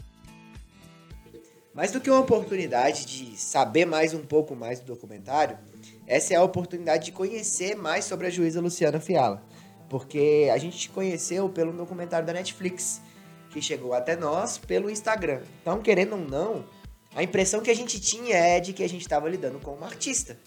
Mais 1.74 1.90
do 1.90 2.00
que 2.00 2.08
uma 2.08 2.20
oportunidade 2.20 3.04
de 3.04 3.36
saber 3.36 3.84
mais 3.84 4.14
um 4.14 4.24
pouco 4.24 4.54
mais 4.54 4.78
do 4.78 4.86
documentário, 4.86 5.58
essa 6.06 6.32
é 6.32 6.36
a 6.36 6.42
oportunidade 6.42 7.06
de 7.06 7.12
conhecer 7.12 7.74
mais 7.74 8.04
sobre 8.04 8.28
a 8.28 8.30
juíza 8.30 8.60
Luciana 8.60 9.00
Fiala. 9.00 9.42
Porque 9.88 10.48
a 10.54 10.56
gente 10.56 10.88
conheceu 10.90 11.48
pelo 11.48 11.72
documentário 11.72 12.24
da 12.24 12.32
Netflix, 12.32 13.02
que 13.50 13.60
chegou 13.60 13.92
até 13.92 14.14
nós 14.14 14.56
pelo 14.56 14.88
Instagram. 14.88 15.40
Então, 15.60 15.82
querendo 15.82 16.12
ou 16.12 16.20
não, 16.20 16.64
a 17.12 17.24
impressão 17.24 17.60
que 17.60 17.70
a 17.72 17.74
gente 17.74 18.00
tinha 18.00 18.36
é 18.36 18.60
de 18.60 18.72
que 18.72 18.84
a 18.84 18.88
gente 18.88 19.02
estava 19.02 19.28
lidando 19.28 19.58
com 19.58 19.72
uma 19.72 19.86
artista. 19.86 20.38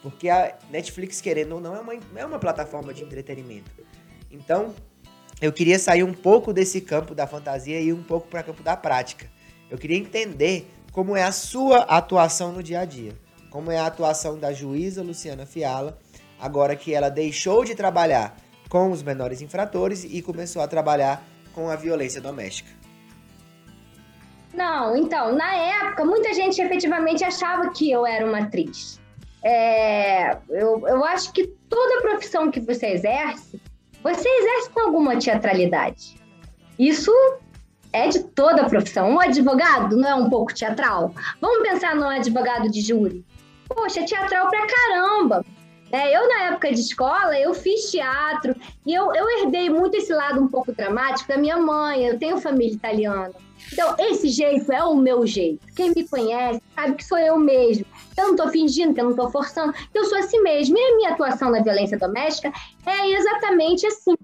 Porque 0.00 0.28
a 0.28 0.56
Netflix, 0.70 1.20
querendo 1.20 1.56
ou 1.56 1.60
não, 1.60 1.74
é 1.74 1.80
uma, 1.80 1.94
é 2.14 2.24
uma 2.24 2.38
plataforma 2.38 2.94
de 2.94 3.02
entretenimento. 3.02 3.68
Então, 4.30 4.72
eu 5.42 5.52
queria 5.52 5.78
sair 5.78 6.04
um 6.04 6.14
pouco 6.14 6.52
desse 6.52 6.80
campo 6.80 7.16
da 7.16 7.26
fantasia 7.26 7.80
e 7.80 7.88
ir 7.88 7.92
um 7.92 8.02
pouco 8.04 8.28
para 8.28 8.42
o 8.42 8.44
campo 8.44 8.62
da 8.62 8.76
prática. 8.76 9.28
Eu 9.70 9.76
queria 9.78 9.98
entender 9.98 10.70
como 10.92 11.16
é 11.16 11.22
a 11.22 11.32
sua 11.32 11.78
atuação 11.82 12.52
no 12.52 12.62
dia 12.62 12.80
a 12.80 12.84
dia. 12.84 13.12
Como 13.50 13.70
é 13.70 13.78
a 13.78 13.86
atuação 13.86 14.38
da 14.38 14.52
juíza 14.52 15.02
Luciana 15.02 15.46
Fiala, 15.46 15.98
agora 16.40 16.76
que 16.76 16.94
ela 16.94 17.08
deixou 17.08 17.64
de 17.64 17.74
trabalhar 17.74 18.36
com 18.68 18.90
os 18.90 19.02
menores 19.02 19.40
infratores 19.40 20.04
e 20.04 20.20
começou 20.20 20.60
a 20.60 20.68
trabalhar 20.68 21.22
com 21.54 21.70
a 21.70 21.76
violência 21.76 22.20
doméstica. 22.20 22.70
Não, 24.52 24.96
então, 24.96 25.34
na 25.34 25.54
época, 25.54 26.04
muita 26.04 26.32
gente 26.34 26.60
efetivamente 26.60 27.22
achava 27.24 27.70
que 27.70 27.90
eu 27.90 28.06
era 28.06 28.26
uma 28.26 28.40
atriz. 28.40 29.00
É, 29.42 30.36
eu, 30.48 30.86
eu 30.86 31.04
acho 31.04 31.32
que 31.32 31.46
toda 31.68 32.02
profissão 32.02 32.50
que 32.50 32.60
você 32.60 32.88
exerce, 32.88 33.60
você 34.02 34.28
exerce 34.28 34.70
com 34.70 34.80
alguma 34.80 35.18
teatralidade. 35.18 36.16
Isso 36.78 37.12
é 37.92 38.08
de 38.08 38.22
toda 38.24 38.62
a 38.62 38.68
profissão. 38.68 39.10
Um 39.10 39.20
advogado 39.20 39.96
não 39.96 40.08
é 40.08 40.14
um 40.14 40.28
pouco 40.28 40.54
teatral? 40.54 41.14
Vamos 41.40 41.68
pensar 41.68 41.94
num 41.96 42.08
advogado 42.08 42.70
de 42.70 42.80
júri. 42.80 43.24
Poxa, 43.68 44.00
é 44.00 44.04
teatral 44.04 44.48
pra 44.48 44.66
caramba. 44.66 45.44
É, 45.90 46.14
eu, 46.14 46.28
na 46.28 46.42
época 46.48 46.70
de 46.70 46.80
escola, 46.80 47.38
eu 47.38 47.54
fiz 47.54 47.90
teatro 47.90 48.54
e 48.84 48.92
eu, 48.92 49.14
eu 49.14 49.26
herdei 49.38 49.70
muito 49.70 49.96
esse 49.96 50.12
lado 50.12 50.40
um 50.40 50.46
pouco 50.46 50.70
dramático 50.72 51.28
da 51.28 51.38
minha 51.38 51.56
mãe. 51.56 52.04
Eu 52.04 52.18
tenho 52.18 52.38
família 52.38 52.74
italiana. 52.74 53.32
Então, 53.72 53.94
esse 53.98 54.28
jeito 54.28 54.70
é 54.70 54.84
o 54.84 54.94
meu 54.94 55.26
jeito. 55.26 55.66
Quem 55.74 55.92
me 55.94 56.06
conhece 56.06 56.60
sabe 56.74 56.94
que 56.94 57.04
sou 57.04 57.18
eu 57.18 57.38
mesmo. 57.38 57.86
Eu 58.16 58.24
não 58.24 58.30
estou 58.32 58.48
fingindo, 58.48 58.94
que 58.94 59.00
eu 59.00 59.04
não 59.04 59.10
estou 59.12 59.30
forçando, 59.30 59.72
que 59.72 59.98
eu 59.98 60.04
sou 60.04 60.18
assim 60.18 60.40
mesmo. 60.42 60.76
E 60.76 60.80
a 60.80 60.96
minha 60.96 61.10
atuação 61.10 61.50
na 61.50 61.62
violência 61.62 61.98
doméstica 61.98 62.52
é 62.84 63.10
exatamente 63.10 63.86
assim. 63.86 64.14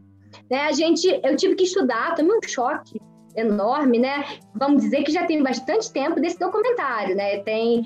Né? 0.51 0.67
A 0.67 0.73
gente, 0.73 1.09
eu 1.23 1.37
tive 1.37 1.55
que 1.55 1.65
estudar, 1.65 2.15
tomei 2.15 2.37
um 2.37 2.41
choque 2.47 3.01
enorme, 3.37 3.99
né? 3.99 4.25
Vamos 4.55 4.83
dizer 4.83 5.03
que 5.03 5.13
já 5.13 5.25
tem 5.27 5.43
bastante 5.43 5.91
tempo 5.93 6.21
desse 6.21 6.39
documentário, 6.39 7.17
né? 7.17 7.39
Tem 7.39 7.83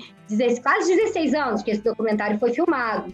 quase 0.61 0.95
16 0.95 1.33
anos 1.33 1.63
que 1.63 1.71
esse 1.71 1.83
documentário 1.83 2.37
foi 2.39 2.53
filmado. 2.53 3.13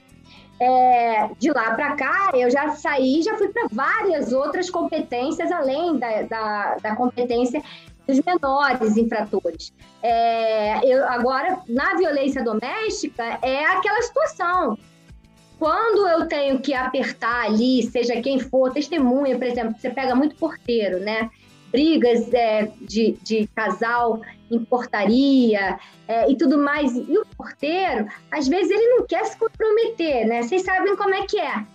É, 0.60 1.30
de 1.38 1.52
lá 1.52 1.74
para 1.76 1.96
cá, 1.96 2.32
eu 2.34 2.50
já 2.50 2.70
saí, 2.70 3.22
já 3.22 3.38
fui 3.38 3.50
para 3.50 3.68
várias 3.72 4.32
outras 4.32 4.70
competências 4.70 5.52
além 5.52 5.98
da, 5.98 6.22
da, 6.22 6.76
da 6.82 6.96
competência 6.96 7.62
dos 8.08 8.22
menores 8.22 8.96
infratores. 8.96 9.74
É, 10.02 10.86
eu, 10.86 11.06
agora, 11.08 11.60
na 11.68 11.96
violência 11.96 12.44
doméstica, 12.44 13.40
é 13.42 13.66
aquela 13.66 14.02
situação. 14.02 14.78
Quando 15.60 16.08
eu 16.08 16.28
tenho 16.28 16.60
que 16.60 16.74
apertar 16.74 17.46
ali, 17.46 17.84
seja 17.84 18.22
quem 18.22 18.40
for, 18.40 18.72
testemunha, 18.72 19.38
por 19.38 19.48
exemplo, 19.48 19.76
você 19.78 19.90
pega 19.90 20.14
muito 20.16 20.36
porteiro, 20.36 21.00
né? 21.00 21.30
Brigas 21.76 22.34
é, 22.34 22.72
de, 22.82 23.18
de 23.22 23.48
casal 23.54 24.22
em 24.50 24.64
portaria 24.64 25.78
é, 26.08 26.32
e 26.32 26.38
tudo 26.38 26.58
mais. 26.58 26.96
E 26.96 27.18
o 27.18 27.26
porteiro, 27.38 28.08
às 28.32 28.48
vezes, 28.48 28.72
ele 28.72 28.88
não 28.96 29.06
quer 29.06 29.26
se 29.26 29.38
comprometer, 29.38 30.26
né? 30.26 30.42
Vocês 30.42 30.64
sabem 30.64 30.96
como 30.96 31.14
é 31.14 31.26
que 31.26 31.38
é. 31.38 31.66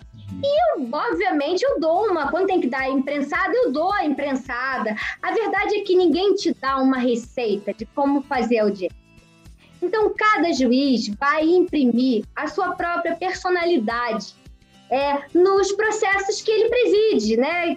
E 0.43 0.81
eu, 0.81 0.89
obviamente, 0.91 1.63
eu 1.63 1.79
dou 1.79 2.07
uma. 2.07 2.31
Quando 2.31 2.47
tem 2.47 2.61
que 2.61 2.69
dar 2.69 2.83
a 2.83 2.89
imprensada, 2.89 3.53
eu 3.55 3.71
dou 3.71 3.93
a 3.93 4.07
imprensada. 4.07 4.97
A 5.21 5.33
verdade 5.33 5.77
é 5.77 5.81
que 5.83 5.95
ninguém 5.95 6.35
te 6.35 6.55
dá 6.55 6.79
uma 6.79 6.97
receita 6.97 7.75
de 7.75 7.85
como 7.85 8.23
fazer 8.23 8.65
o 8.65 8.71
dia. 8.71 8.91
Então, 9.83 10.15
cada 10.17 10.51
juiz 10.53 11.09
vai 11.09 11.45
imprimir 11.45 12.25
a 12.35 12.47
sua 12.47 12.75
própria 12.75 13.17
personalidade 13.17 14.35
é, 14.91 15.23
nos 15.35 15.73
processos 15.73 16.41
que 16.43 16.51
ele 16.51 16.69
preside, 16.69 17.37
né? 17.37 17.77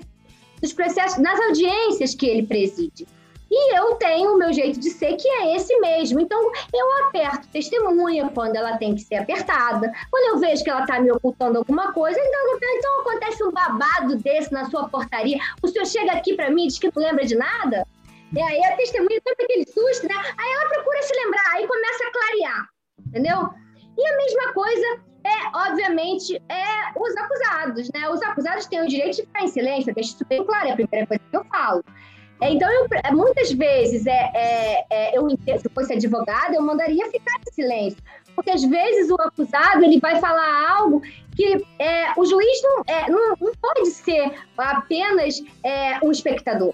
Dos 0.63 0.71
processos, 0.71 1.19
nas 1.19 1.38
audiências 1.41 2.15
que 2.15 2.26
ele 2.26 2.47
preside. 2.47 3.06
E 3.52 3.78
eu 3.78 3.95
tenho 3.95 4.34
o 4.34 4.38
meu 4.38 4.52
jeito 4.52 4.80
de 4.80 4.89
ser, 4.89 5.15
que 5.15 5.28
é 5.28 5.56
esse 5.56 5.78
mesmo. 5.80 6.19
Então, 6.19 6.41
eu 6.73 7.06
aperto 7.06 7.47
testemunha 7.49 8.32
quando 8.34 8.56
ela 8.56 8.78
tem 8.78 8.95
que 8.95 9.02
ser 9.02 9.15
apertada. 9.15 9.91
Quando 10.10 10.34
eu 10.34 10.39
vejo 10.39 10.63
que 10.63 10.69
ela 10.69 10.82
está 10.82 10.99
me 10.99 11.12
ocultando 11.12 11.60
alguma 11.60 11.93
coisa, 11.93 12.17
então, 12.19 12.58
então 12.78 13.02
acontece 13.02 13.43
um 13.43 13.52
babado 13.52 14.15
desse 14.15 14.52
na 14.52 14.67
sua 14.69 14.88
portaria. 14.88 15.38
O 15.62 15.67
senhor 15.67 15.86
chega 15.86 16.13
aqui 16.13 16.34
para 16.34 16.49
mim 16.49 16.63
e 16.63 16.67
diz 16.67 16.80
que 16.80 16.89
não 16.95 17.04
lembra 17.04 17.26
de 17.26 17.36
nada? 17.36 17.86
E 18.36 18.41
aí 18.41 18.63
a 18.63 18.76
testemunha 18.76 19.21
tem 19.21 19.34
aquele 19.34 19.65
susto, 19.67 20.08
né? 20.08 20.15
Aí 20.15 20.52
ela 20.54 20.69
procura 20.69 21.02
se 21.04 21.13
lembrar, 21.13 21.45
aí 21.52 21.67
começa 21.67 22.04
a 22.06 22.12
clarear, 22.12 22.67
entendeu? 23.08 23.49
E 23.95 24.08
a 24.08 24.17
mesma 24.17 24.54
coisa 24.54 24.99
é, 25.24 25.70
obviamente, 25.70 26.42
é 26.50 27.00
os 27.00 27.16
acusados, 27.16 27.90
né? 27.94 28.10
Os 28.10 28.22
acusados 28.22 28.66
têm 28.66 28.82
o 28.82 28.88
direito 28.88 29.16
de 29.18 29.22
ficar 29.24 29.44
em 29.44 29.48
silêncio, 29.48 29.94
deixa 29.94 30.14
isso 30.16 30.26
bem 30.28 30.44
claro, 30.44 30.68
é 30.68 30.72
a 30.72 30.76
primeira 30.76 31.08
coisa 31.08 31.24
que 31.30 31.38
eu 31.38 31.44
falo. 31.46 31.84
É, 32.42 32.52
então, 32.52 32.70
eu, 32.70 32.88
é, 33.04 33.12
muitas 33.12 33.52
vezes, 33.52 34.06
é, 34.06 34.32
é, 34.34 34.86
é 34.90 35.18
eu, 35.18 35.30
se 35.30 35.66
eu 35.66 35.72
fosse 35.74 35.94
advogada, 35.94 36.56
eu 36.56 36.62
mandaria 36.62 37.10
ficar 37.10 37.40
em 37.40 37.54
silêncio. 37.54 38.00
Porque, 38.36 38.52
às 38.52 38.64
vezes, 38.64 39.10
o 39.10 39.16
acusado 39.22 39.84
ele 39.84 40.00
vai 40.00 40.20
falar 40.20 40.72
algo 40.72 41.02
que 41.36 41.66
é, 41.80 42.12
o 42.18 42.26
juiz 42.26 42.62
não, 42.64 42.84
é, 42.88 43.10
não, 43.10 43.36
não, 43.40 43.54
pode 43.62 43.86
ser 43.92 44.34
apenas 44.58 45.42
um 46.04 46.12
espectador 46.12 46.74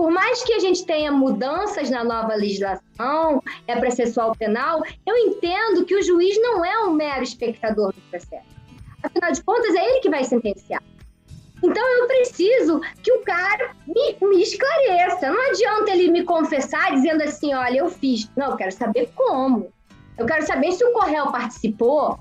por 0.00 0.10
mais 0.10 0.42
que 0.42 0.54
a 0.54 0.58
gente 0.58 0.86
tenha 0.86 1.12
mudanças 1.12 1.90
na 1.90 2.02
nova 2.02 2.34
legislação 2.34 3.42
é 3.66 3.76
processual 3.76 4.34
penal, 4.34 4.82
eu 5.04 5.14
entendo 5.14 5.84
que 5.84 5.94
o 5.94 6.02
juiz 6.02 6.40
não 6.40 6.64
é 6.64 6.78
um 6.86 6.94
mero 6.94 7.22
espectador 7.22 7.92
do 7.92 8.00
processo. 8.08 8.48
Afinal 9.02 9.30
de 9.30 9.42
contas, 9.42 9.74
é 9.74 9.84
ele 9.84 10.00
que 10.00 10.08
vai 10.08 10.24
sentenciar. 10.24 10.82
Então 11.62 11.86
eu 11.98 12.06
preciso 12.06 12.80
que 13.02 13.12
o 13.12 13.20
cara 13.24 13.76
me, 13.86 14.16
me, 14.26 14.42
esclareça. 14.42 15.30
Não 15.30 15.50
adianta 15.50 15.90
ele 15.90 16.10
me 16.10 16.24
confessar 16.24 16.94
dizendo 16.94 17.22
assim, 17.22 17.52
olha, 17.52 17.80
eu 17.80 17.90
fiz. 17.90 18.26
Não, 18.34 18.52
eu 18.52 18.56
quero 18.56 18.72
saber 18.72 19.10
como. 19.14 19.70
Eu 20.16 20.24
quero 20.24 20.46
saber 20.46 20.72
se 20.72 20.82
o 20.82 20.94
Correio 20.94 21.30
participou, 21.30 22.18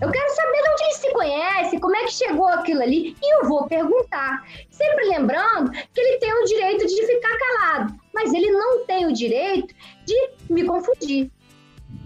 eu 0.00 0.10
quero 0.10 0.34
saber 0.34 0.62
de 0.62 0.70
onde 0.70 0.84
ele 0.84 0.92
se 0.92 1.12
conhece, 1.12 1.80
como 1.80 1.96
é 1.96 2.04
que 2.04 2.12
chegou 2.12 2.48
aquilo 2.48 2.82
ali, 2.82 3.16
e 3.20 3.36
eu 3.36 3.48
vou 3.48 3.66
perguntar. 3.66 4.46
Sempre 4.70 5.06
lembrando 5.06 5.70
que 5.70 6.00
ele 6.00 6.18
tem 6.18 6.32
o 6.32 6.44
direito 6.44 6.86
de 6.86 7.06
ficar 7.06 7.36
calado, 7.36 7.94
mas 8.14 8.32
ele 8.32 8.50
não 8.50 8.84
tem 8.84 9.06
o 9.06 9.12
direito 9.12 9.74
de 10.04 10.30
me 10.50 10.64
confundir. 10.64 11.30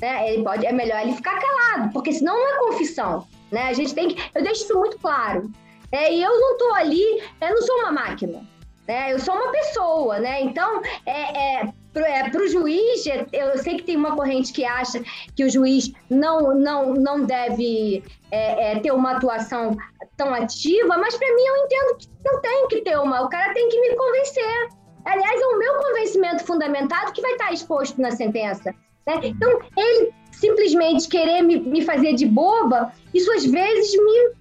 Né? 0.00 0.32
Ele 0.32 0.42
pode, 0.42 0.64
é 0.64 0.72
melhor 0.72 1.02
ele 1.02 1.14
ficar 1.14 1.38
calado, 1.38 1.92
porque 1.92 2.12
senão 2.12 2.34
não 2.34 2.48
é 2.48 2.70
confissão. 2.70 3.26
Né? 3.50 3.68
A 3.68 3.72
gente 3.72 3.94
tem 3.94 4.08
que. 4.08 4.30
Eu 4.34 4.42
deixo 4.42 4.64
isso 4.64 4.78
muito 4.78 4.98
claro. 4.98 5.50
É, 5.90 6.12
e 6.12 6.22
eu 6.22 6.40
não 6.40 6.52
estou 6.52 6.74
ali, 6.74 7.22
eu 7.40 7.50
não 7.50 7.62
sou 7.62 7.76
uma 7.80 7.92
máquina. 7.92 8.42
Né? 8.88 9.12
Eu 9.12 9.18
sou 9.18 9.34
uma 9.34 9.52
pessoa, 9.52 10.18
né? 10.18 10.40
Então, 10.40 10.80
é, 11.04 11.60
é 11.60 11.72
para 11.92 12.02
o 12.02 12.44
é, 12.44 12.48
juiz, 12.48 13.04
eu 13.32 13.58
sei 13.58 13.76
que 13.76 13.82
tem 13.82 13.96
uma 13.96 14.16
corrente 14.16 14.52
que 14.52 14.64
acha 14.64 15.02
que 15.36 15.44
o 15.44 15.50
juiz 15.50 15.92
não, 16.08 16.54
não, 16.54 16.94
não 16.94 17.24
deve 17.24 18.02
é, 18.30 18.72
é, 18.72 18.78
ter 18.80 18.92
uma 18.92 19.12
atuação 19.12 19.76
tão 20.16 20.32
ativa, 20.34 20.96
mas 20.96 21.16
para 21.16 21.34
mim 21.34 21.42
eu 21.42 21.56
entendo 21.64 21.98
que 21.98 22.08
não 22.24 22.40
tem 22.40 22.68
que 22.68 22.80
ter 22.80 22.98
uma, 22.98 23.22
o 23.22 23.28
cara 23.28 23.52
tem 23.52 23.68
que 23.68 23.80
me 23.80 23.94
convencer. 23.94 24.68
Aliás, 25.04 25.40
é 25.40 25.46
o 25.46 25.58
meu 25.58 25.74
convencimento 25.80 26.44
fundamentado 26.44 27.12
que 27.12 27.20
vai 27.20 27.32
estar 27.32 27.52
exposto 27.52 28.00
na 28.00 28.10
sentença. 28.12 28.74
Né? 29.06 29.20
Então, 29.24 29.60
ele 29.76 30.12
simplesmente 30.30 31.08
querer 31.08 31.42
me, 31.42 31.58
me 31.58 31.82
fazer 31.82 32.14
de 32.14 32.26
boba, 32.26 32.92
isso 33.12 33.30
às 33.32 33.44
vezes 33.44 33.92
me, 33.96 34.34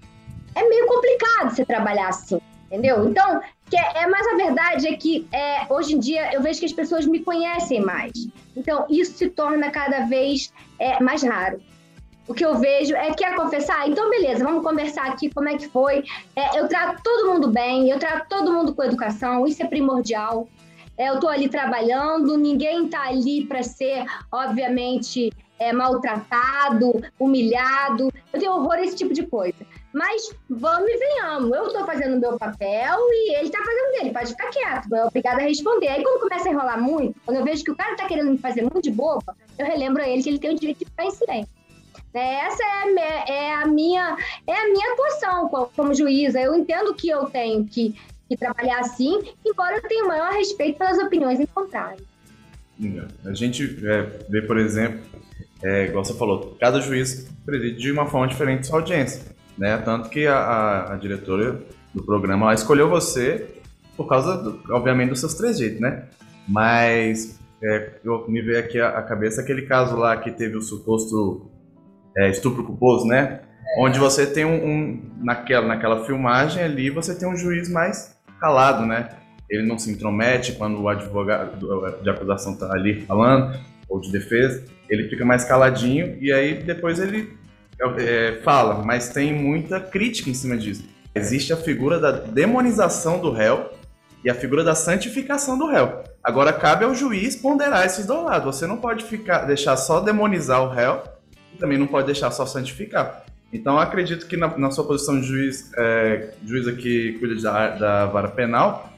é 0.54 0.68
meio 0.68 0.86
complicado 0.86 1.50
você 1.50 1.64
trabalhar 1.64 2.08
assim, 2.08 2.40
entendeu? 2.66 3.08
Então, 3.08 3.42
que 3.70 3.76
é, 3.76 4.02
é, 4.02 4.06
mas 4.06 4.26
a 4.26 4.36
verdade 4.36 4.86
é 4.86 4.96
que 4.96 5.26
é, 5.32 5.66
hoje 5.72 5.94
em 5.94 5.98
dia 5.98 6.32
eu 6.32 6.42
vejo 6.42 6.60
que 6.60 6.66
as 6.66 6.72
pessoas 6.72 7.06
me 7.06 7.20
conhecem 7.20 7.80
mais. 7.80 8.12
Então, 8.56 8.86
isso 8.90 9.12
se 9.14 9.28
torna 9.30 9.70
cada 9.70 10.00
vez 10.06 10.52
é, 10.78 11.02
mais 11.02 11.22
raro. 11.22 11.60
o 12.28 12.34
que 12.34 12.44
eu 12.44 12.54
vejo 12.56 12.94
é 12.94 13.12
que 13.12 13.24
é 13.24 13.34
confessar, 13.34 13.88
então 13.88 14.08
beleza, 14.08 14.44
vamos 14.44 14.62
conversar 14.62 15.06
aqui 15.06 15.30
como 15.30 15.48
é 15.48 15.56
que 15.56 15.68
foi. 15.68 16.04
É, 16.36 16.58
eu 16.58 16.68
trato 16.68 17.02
todo 17.02 17.32
mundo 17.32 17.48
bem, 17.50 17.88
eu 17.88 17.98
trato 17.98 18.28
todo 18.28 18.52
mundo 18.52 18.74
com 18.74 18.82
educação, 18.82 19.46
isso 19.46 19.62
é 19.62 19.66
primordial. 19.66 20.48
É, 20.96 21.08
eu 21.08 21.14
estou 21.14 21.30
ali 21.30 21.48
trabalhando, 21.48 22.36
ninguém 22.36 22.84
está 22.84 23.08
ali 23.08 23.46
para 23.46 23.62
ser, 23.62 24.04
obviamente, 24.30 25.32
é, 25.58 25.72
maltratado, 25.72 27.02
humilhado. 27.18 28.12
Eu 28.32 28.38
tenho 28.38 28.52
horror 28.52 28.74
a 28.74 28.82
esse 28.82 28.96
tipo 28.96 29.14
de 29.14 29.26
coisa. 29.26 29.66
Mas 29.92 30.34
vamos 30.48 30.90
e 30.90 30.96
venhamos. 30.96 31.50
Eu 31.50 31.66
estou 31.66 31.84
fazendo 31.84 32.16
o 32.16 32.20
meu 32.20 32.38
papel 32.38 32.98
e 33.10 33.34
ele 33.36 33.44
está 33.44 33.58
fazendo 33.58 33.92
dele. 33.98 34.12
Pode 34.12 34.30
ficar 34.30 34.50
quieto, 34.50 34.94
é 34.94 35.04
obrigado 35.04 35.40
a 35.40 35.42
responder. 35.42 35.88
Aí 35.88 36.02
quando 36.02 36.20
começa 36.20 36.48
a 36.48 36.52
enrolar 36.52 36.80
muito, 36.80 37.20
quando 37.24 37.36
eu 37.38 37.44
vejo 37.44 37.62
que 37.62 37.70
o 37.70 37.76
cara 37.76 37.92
está 37.92 38.06
querendo 38.06 38.30
me 38.30 38.38
fazer 38.38 38.62
muito 38.62 38.80
de 38.80 38.90
boba, 38.90 39.36
eu 39.58 39.66
relembro 39.66 40.02
a 40.02 40.08
ele 40.08 40.22
que 40.22 40.30
ele 40.30 40.38
tem 40.38 40.54
o 40.54 40.58
direito 40.58 40.78
de 40.78 40.84
ficar 40.86 41.04
em 41.04 41.10
silêncio. 41.10 41.62
Né? 42.14 42.34
Essa 42.46 42.62
é, 42.62 43.32
é, 43.32 43.54
a 43.54 43.66
minha 43.66 44.16
é 44.46 44.54
a 44.54 44.68
minha 44.68 44.92
atuação 44.92 45.48
como 45.74 45.94
juíza. 45.94 46.40
Eu 46.40 46.54
entendo 46.54 46.94
que 46.94 47.08
eu 47.08 47.26
tenho 47.26 47.64
que, 47.64 47.94
que 48.28 48.36
trabalhar 48.36 48.80
assim, 48.80 49.18
embora 49.44 49.76
eu 49.76 49.82
tenha 49.82 50.04
o 50.04 50.08
maior 50.08 50.32
respeito 50.32 50.78
pelas 50.78 50.98
opiniões 50.98 51.38
em 51.38 51.46
contrário. 51.46 52.04
A 53.24 53.34
gente 53.34 53.78
é, 53.86 54.02
vê, 54.28 54.42
por 54.42 54.58
exemplo, 54.58 55.00
é, 55.62 55.86
igual 55.86 56.04
você 56.04 56.14
falou, 56.14 56.56
cada 56.58 56.80
juiz 56.80 57.28
preside 57.44 57.76
de 57.76 57.92
uma 57.92 58.06
forma 58.06 58.26
diferente 58.26 58.66
sua 58.66 58.78
audiência. 58.78 59.32
Né? 59.56 59.76
Tanto 59.78 60.08
que 60.08 60.26
a, 60.26 60.92
a, 60.92 60.96
diretora 60.96 61.60
do 61.94 62.02
programa 62.02 62.54
escolheu 62.54 62.88
você 62.88 63.48
por 63.96 64.08
causa, 64.08 64.36
do, 64.38 64.60
obviamente, 64.70 65.10
dos 65.10 65.20
seus 65.20 65.34
trejeitos, 65.34 65.80
né? 65.80 66.04
Mas 66.48 67.38
é, 67.62 68.00
eu, 68.02 68.24
me 68.28 68.40
veio 68.40 68.58
aqui 68.58 68.80
a, 68.80 68.88
a, 68.88 69.02
cabeça 69.02 69.42
aquele 69.42 69.62
caso 69.62 69.96
lá 69.96 70.16
que 70.16 70.30
teve 70.30 70.56
o 70.56 70.62
suposto 70.62 71.50
é, 72.16 72.30
estupro 72.30 72.64
culposo, 72.64 73.06
né? 73.06 73.40
Onde 73.78 73.98
você 73.98 74.26
tem 74.26 74.44
um, 74.44 74.64
um, 74.64 75.02
naquela, 75.22 75.66
naquela 75.66 76.04
filmagem 76.04 76.62
ali, 76.62 76.90
você 76.90 77.14
tem 77.14 77.28
um 77.28 77.36
juiz 77.36 77.68
mais 77.68 78.16
calado, 78.40 78.86
né? 78.86 79.10
Ele 79.48 79.66
não 79.66 79.78
se 79.78 79.90
intromete 79.90 80.52
quando 80.52 80.80
o 80.80 80.88
advogado 80.88 82.02
de 82.02 82.10
acusação 82.10 82.54
está 82.54 82.72
ali 82.72 83.02
falando, 83.02 83.54
ou 83.88 84.00
de 84.00 84.10
defesa, 84.10 84.64
ele 84.88 85.08
fica 85.08 85.24
mais 85.24 85.44
caladinho 85.44 86.16
e 86.20 86.32
aí 86.32 86.62
depois 86.62 86.98
ele 86.98 87.36
é, 87.98 88.40
fala, 88.44 88.84
mas 88.84 89.08
tem 89.08 89.32
muita 89.32 89.80
crítica 89.80 90.30
em 90.30 90.34
cima 90.34 90.56
disso. 90.56 90.84
Existe 91.14 91.52
a 91.52 91.56
figura 91.56 91.98
da 91.98 92.10
demonização 92.10 93.20
do 93.20 93.30
réu 93.30 93.70
e 94.24 94.30
a 94.30 94.34
figura 94.34 94.64
da 94.64 94.74
santificação 94.74 95.58
do 95.58 95.66
réu. 95.66 96.02
Agora 96.22 96.52
cabe 96.52 96.84
ao 96.84 96.94
juiz 96.94 97.36
ponderar 97.36 97.84
esses 97.84 98.06
dois 98.06 98.24
lados. 98.24 98.56
Você 98.56 98.66
não 98.66 98.76
pode 98.76 99.04
ficar 99.04 99.44
deixar 99.44 99.76
só 99.76 100.00
demonizar 100.00 100.62
o 100.62 100.68
réu 100.68 101.02
e 101.52 101.58
também 101.58 101.76
não 101.76 101.86
pode 101.86 102.06
deixar 102.06 102.30
só 102.30 102.46
santificar. 102.46 103.24
Então, 103.52 103.78
acredito 103.78 104.26
que 104.26 104.36
na, 104.36 104.56
na, 104.56 104.70
sua 104.70 104.86
posição 104.86 105.20
de 105.20 105.26
juiz, 105.26 105.70
é, 105.76 106.30
juíza 106.44 106.72
que 106.72 107.18
cuida 107.18 107.34
da, 107.42 107.68
da 107.68 108.06
vara 108.06 108.28
penal, 108.28 108.90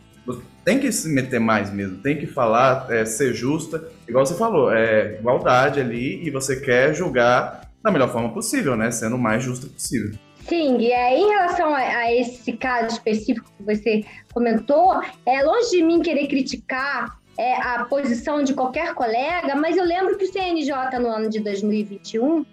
tem 0.64 0.78
que 0.78 0.90
se 0.92 1.08
meter 1.08 1.40
mais 1.40 1.72
mesmo, 1.72 1.98
tem 1.98 2.16
que 2.16 2.26
falar, 2.26 2.86
é, 2.88 3.04
ser 3.04 3.34
justa, 3.34 3.82
igual 4.08 4.24
você 4.24 4.34
falou, 4.34 4.72
é 4.72 5.16
igualdade 5.18 5.80
ali 5.80 6.24
e 6.24 6.30
você 6.30 6.56
quer 6.56 6.94
julgar 6.94 7.63
da 7.84 7.90
melhor 7.90 8.10
forma 8.10 8.32
possível, 8.32 8.74
né? 8.76 8.90
Sendo 8.90 9.16
o 9.16 9.18
mais 9.18 9.42
justo 9.44 9.68
possível. 9.68 10.18
Sim, 10.48 10.78
e 10.78 10.92
aí, 10.92 11.20
em 11.20 11.28
relação 11.28 11.74
a, 11.74 11.78
a, 11.78 12.14
esse 12.14 12.52
caso 12.54 12.94
específico 12.94 13.50
que 13.56 13.62
você 13.62 14.04
comentou, 14.32 15.00
é 15.24 15.42
longe 15.42 15.70
de 15.70 15.82
mim 15.82 16.00
querer 16.00 16.26
criticar 16.26 17.18
é, 17.38 17.54
a 17.54 17.84
posição 17.84 18.42
de 18.42 18.54
qualquer 18.54 18.94
colega, 18.94 19.54
mas 19.54 19.76
eu 19.76 19.84
lembro 19.84 20.16
que 20.16 20.24
o 20.24 20.32
CNJ, 20.32 20.98
no 20.98 21.08
ano 21.08 21.28
de 21.28 21.40
2021, 21.40 22.44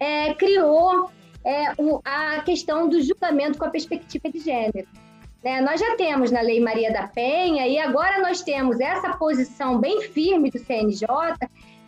é, 0.00 0.34
criou 0.34 1.10
é, 1.44 1.72
o, 1.78 2.00
a 2.04 2.40
questão 2.42 2.88
do 2.88 3.00
julgamento 3.00 3.58
com 3.58 3.64
a 3.64 3.70
perspectiva 3.70 4.30
de 4.30 4.40
gênero. 4.40 4.88
Né? 5.42 5.60
Nós 5.60 5.80
já 5.80 5.96
temos 5.96 6.30
na 6.30 6.40
Lei 6.40 6.60
Maria 6.60 6.92
da 6.92 7.08
Penha, 7.08 7.66
e 7.66 7.78
agora 7.78 8.20
nós 8.20 8.42
temos 8.42 8.78
essa 8.80 9.16
posição 9.16 9.78
bem 9.78 10.02
firme 10.02 10.50
do 10.50 10.58
CNJ, 10.58 11.06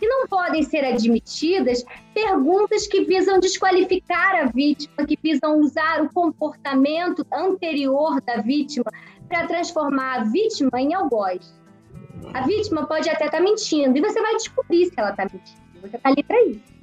que 0.01 0.09
não 0.09 0.27
podem 0.27 0.63
ser 0.63 0.83
admitidas 0.83 1.85
perguntas 2.15 2.87
que 2.87 3.05
visam 3.05 3.39
desqualificar 3.39 4.35
a 4.35 4.45
vítima, 4.47 5.07
que 5.07 5.19
visam 5.23 5.61
usar 5.61 6.03
o 6.03 6.11
comportamento 6.11 7.25
anterior 7.31 8.19
da 8.23 8.39
vítima 8.39 8.91
para 9.29 9.47
transformar 9.47 10.21
a 10.21 10.25
vítima 10.25 10.81
em 10.81 10.95
algoz. 10.95 11.55
A 12.33 12.41
vítima 12.47 12.87
pode 12.87 13.11
até 13.11 13.27
estar 13.27 13.39
tá 13.39 13.45
mentindo 13.45 13.97
e 13.97 14.01
você 14.01 14.21
vai 14.21 14.35
descobrir 14.37 14.87
se 14.87 14.95
ela 14.97 15.11
está 15.11 15.25
mentindo. 15.25 15.61
Você 15.83 15.97
está 15.97 16.09
ali 16.09 16.23
para 16.23 16.43
isso. 16.45 16.81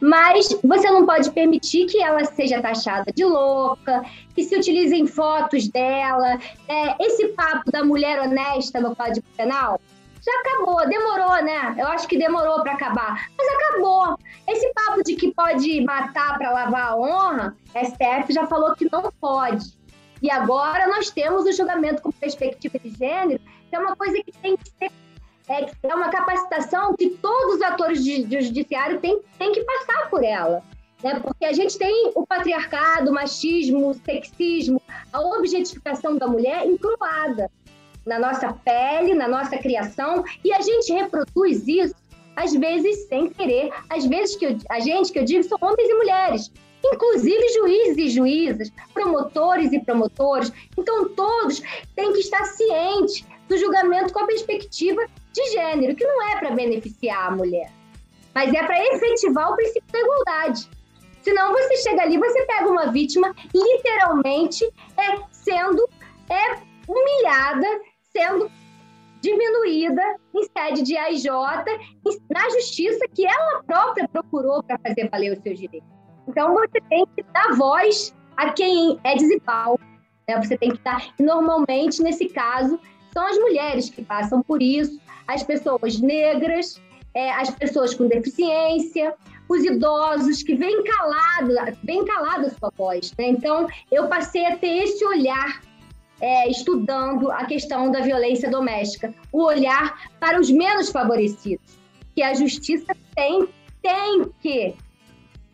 Mas 0.00 0.48
você 0.62 0.90
não 0.90 1.04
pode 1.04 1.30
permitir 1.32 1.86
que 1.86 2.00
ela 2.00 2.24
seja 2.24 2.62
taxada 2.62 3.12
de 3.12 3.24
louca, 3.24 4.02
que 4.34 4.44
se 4.44 4.56
utilizem 4.56 5.06
fotos 5.06 5.68
dela. 5.68 6.38
É, 6.68 7.04
esse 7.04 7.28
papo 7.28 7.70
da 7.70 7.84
mulher 7.84 8.20
honesta 8.20 8.80
no 8.80 8.96
Código 8.96 9.26
Penal 9.36 9.80
já 10.20 10.40
acabou, 10.40 10.88
demorou, 10.88 11.42
né? 11.42 11.74
Eu 11.78 11.86
acho 11.88 12.08
que 12.08 12.18
demorou 12.18 12.62
para 12.62 12.72
acabar, 12.72 13.28
mas 13.36 13.48
acabou. 13.48 14.18
Esse 14.46 14.72
papo 14.72 15.02
de 15.02 15.14
que 15.14 15.32
pode 15.32 15.80
matar 15.84 16.38
para 16.38 16.50
lavar 16.50 16.88
a 16.88 16.96
honra, 16.96 17.56
STF 17.74 18.32
já 18.32 18.46
falou 18.46 18.74
que 18.74 18.88
não 18.90 19.10
pode. 19.20 19.76
E 20.20 20.30
agora 20.30 20.88
nós 20.88 21.10
temos 21.10 21.44
o 21.44 21.52
julgamento 21.52 22.02
com 22.02 22.10
perspectiva 22.10 22.78
de 22.78 22.90
gênero, 22.90 23.40
que 23.68 23.76
é 23.76 23.78
uma 23.78 23.94
coisa 23.94 24.22
que 24.22 24.32
tem 24.32 24.56
que 24.56 24.70
ser 24.78 24.90
é, 25.48 25.70
é 25.82 25.94
uma 25.94 26.10
capacitação 26.10 26.94
que 26.94 27.08
todos 27.08 27.56
os 27.56 27.62
atores 27.62 28.04
de, 28.04 28.22
de 28.24 28.42
judiciário 28.42 29.00
têm, 29.00 29.20
têm 29.38 29.52
que 29.52 29.64
passar 29.64 30.10
por 30.10 30.22
ela. 30.22 30.62
Né? 31.02 31.18
Porque 31.20 31.44
a 31.44 31.52
gente 31.52 31.78
tem 31.78 32.12
o 32.14 32.26
patriarcado, 32.26 33.10
o 33.10 33.14
machismo, 33.14 33.88
o 33.88 33.94
sexismo, 33.94 34.80
a 35.12 35.20
objetificação 35.20 36.18
da 36.18 36.26
mulher 36.26 36.66
encruada 36.66 37.50
na 38.08 38.18
nossa 38.18 38.52
pele, 38.52 39.14
na 39.14 39.28
nossa 39.28 39.58
criação, 39.58 40.24
e 40.42 40.52
a 40.52 40.60
gente 40.60 40.92
reproduz 40.92 41.68
isso, 41.68 41.94
às 42.34 42.54
vezes 42.54 43.06
sem 43.06 43.28
querer. 43.28 43.70
Às 43.90 44.06
vezes 44.06 44.36
que 44.36 44.46
eu, 44.46 44.56
a 44.70 44.80
gente 44.80 45.12
que 45.12 45.18
eu 45.18 45.24
digo 45.24 45.44
são 45.44 45.58
homens 45.60 45.88
e 45.88 45.94
mulheres, 45.94 46.52
inclusive 46.84 47.48
juízes 47.52 47.98
e 47.98 48.08
juízas, 48.08 48.72
promotores 48.94 49.72
e 49.72 49.80
promotores. 49.80 50.50
Então 50.76 51.10
todos 51.10 51.62
têm 51.94 52.12
que 52.12 52.20
estar 52.20 52.44
cientes 52.46 53.24
do 53.46 53.56
julgamento 53.58 54.12
com 54.12 54.20
a 54.20 54.26
perspectiva 54.26 55.04
de 55.32 55.50
gênero, 55.50 55.94
que 55.94 56.06
não 56.06 56.22
é 56.30 56.36
para 56.38 56.50
beneficiar 56.50 57.28
a 57.28 57.36
mulher, 57.36 57.70
mas 58.34 58.52
é 58.52 58.62
para 58.62 58.82
efetivar 58.94 59.52
o 59.52 59.56
princípio 59.56 59.92
da 59.92 60.00
igualdade. 60.00 60.68
Senão 61.22 61.52
você 61.52 61.76
chega 61.76 62.02
ali, 62.02 62.16
você 62.16 62.42
pega 62.46 62.68
uma 62.68 62.90
vítima 62.90 63.34
literalmente 63.54 64.64
é, 64.96 65.18
sendo 65.30 65.86
é, 66.30 66.68
humilhada, 66.88 67.66
sendo 68.10 68.50
diminuída 69.20 70.02
em 70.34 70.44
sede 70.44 70.82
de 70.82 70.96
AJ, 70.96 71.26
na 72.30 72.48
justiça 72.50 73.04
que 73.14 73.26
ela 73.26 73.62
própria 73.64 74.08
procurou 74.08 74.62
para 74.62 74.78
fazer 74.78 75.08
valer 75.10 75.36
os 75.36 75.42
seus 75.42 75.58
direitos. 75.58 75.88
Então 76.28 76.54
você 76.54 76.80
tem 76.88 77.06
que 77.16 77.22
dar 77.32 77.54
voz 77.54 78.14
a 78.36 78.52
quem 78.52 78.98
é 79.04 79.16
desigual. 79.16 79.78
Né? 80.28 80.36
Você 80.40 80.56
tem 80.56 80.70
que 80.70 80.82
dar. 80.82 81.12
Normalmente, 81.18 82.02
nesse 82.02 82.28
caso, 82.28 82.78
são 83.12 83.26
as 83.26 83.38
mulheres 83.38 83.90
que 83.90 84.04
passam 84.04 84.42
por 84.42 84.62
isso, 84.62 85.00
as 85.26 85.42
pessoas 85.42 85.98
negras, 86.00 86.80
é, 87.14 87.32
as 87.32 87.50
pessoas 87.50 87.94
com 87.94 88.06
deficiência, 88.06 89.14
os 89.48 89.64
idosos 89.64 90.42
que 90.42 90.54
vêm 90.54 90.84
calados, 90.84 91.78
vêm 91.82 92.04
calados 92.04 92.52
sua 92.52 92.70
voz. 92.76 93.12
Né? 93.18 93.28
Então, 93.30 93.66
eu 93.90 94.06
passei 94.08 94.44
a 94.46 94.56
ter 94.56 94.84
esse 94.84 95.04
olhar 95.04 95.62
é, 96.20 96.48
estudando 96.48 97.30
a 97.30 97.44
questão 97.44 97.90
da 97.90 98.00
violência 98.00 98.50
doméstica, 98.50 99.14
o 99.32 99.44
olhar 99.44 100.10
para 100.18 100.40
os 100.40 100.50
menos 100.50 100.90
favorecidos, 100.90 101.78
que 102.14 102.22
a 102.22 102.34
justiça 102.34 102.94
tem, 103.14 103.48
tem 103.82 104.30
que 104.40 104.74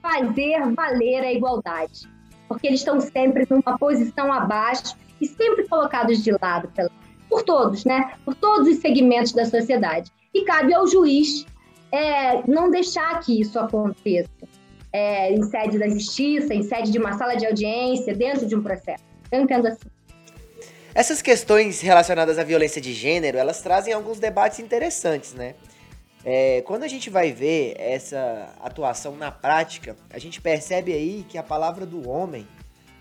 fazer 0.01 0.73
valer 0.75 1.25
a 1.25 1.33
igualdade, 1.33 2.09
porque 2.49 2.67
eles 2.67 2.81
estão 2.81 3.01
sempre 3.01 3.47
numa 3.49 3.79
posição 3.79 4.33
abaixo 4.33 4.97
e 5.21 5.27
sempre 5.27 5.67
colocados 5.69 6.23
de 6.23 6.33
lado 6.41 6.69
pela, 6.69 6.91
por 7.29 7.43
todos, 7.43 7.85
né? 7.85 8.15
Por 8.25 8.35
todos 8.35 8.69
os 8.69 8.77
segmentos 8.79 9.33
da 9.33 9.45
sociedade. 9.45 10.11
E 10.33 10.43
cabe 10.45 10.75
ao 10.75 10.87
juiz 10.87 11.47
é, 11.93 12.43
não 12.47 12.71
deixar 12.71 13.21
que 13.21 13.41
isso 13.41 13.59
aconteça 13.59 14.29
é, 14.93 15.33
em 15.33 15.43
sede 15.43 15.79
da 15.79 15.89
justiça, 15.89 16.53
em 16.53 16.63
sede 16.63 16.91
de 16.91 16.99
uma 16.99 17.13
sala 17.15 17.35
de 17.35 17.47
audiência, 17.47 18.15
dentro 18.15 18.47
de 18.47 18.55
um 18.55 18.63
processo. 18.63 19.05
Eu 19.31 19.43
entendo 19.43 19.67
assim. 19.67 19.94
Essas 20.95 21.21
questões 21.21 21.81
relacionadas 21.81 22.39
à 22.39 22.45
violência 22.45 22.81
de 22.81 22.93
gênero, 22.93 23.37
elas 23.37 23.61
trazem 23.61 23.93
alguns 23.93 24.21
debates 24.21 24.61
interessantes, 24.61 25.35
né? 25.35 25.57
É, 26.25 26.63
quando 26.63 26.85
a 26.85 26.89
gente 26.89 27.11
vai 27.11 27.33
ver 27.33 27.75
essa 27.77 28.55
atuação 28.61 29.17
na 29.17 29.33
prática, 29.33 29.97
a 30.09 30.21
gente 30.21 30.41
percebe 30.41 30.93
aí 30.93 31.27
que 31.29 31.37
a 31.37 31.43
palavra 31.43 31.85
do 31.85 32.09
homem, 32.09 32.47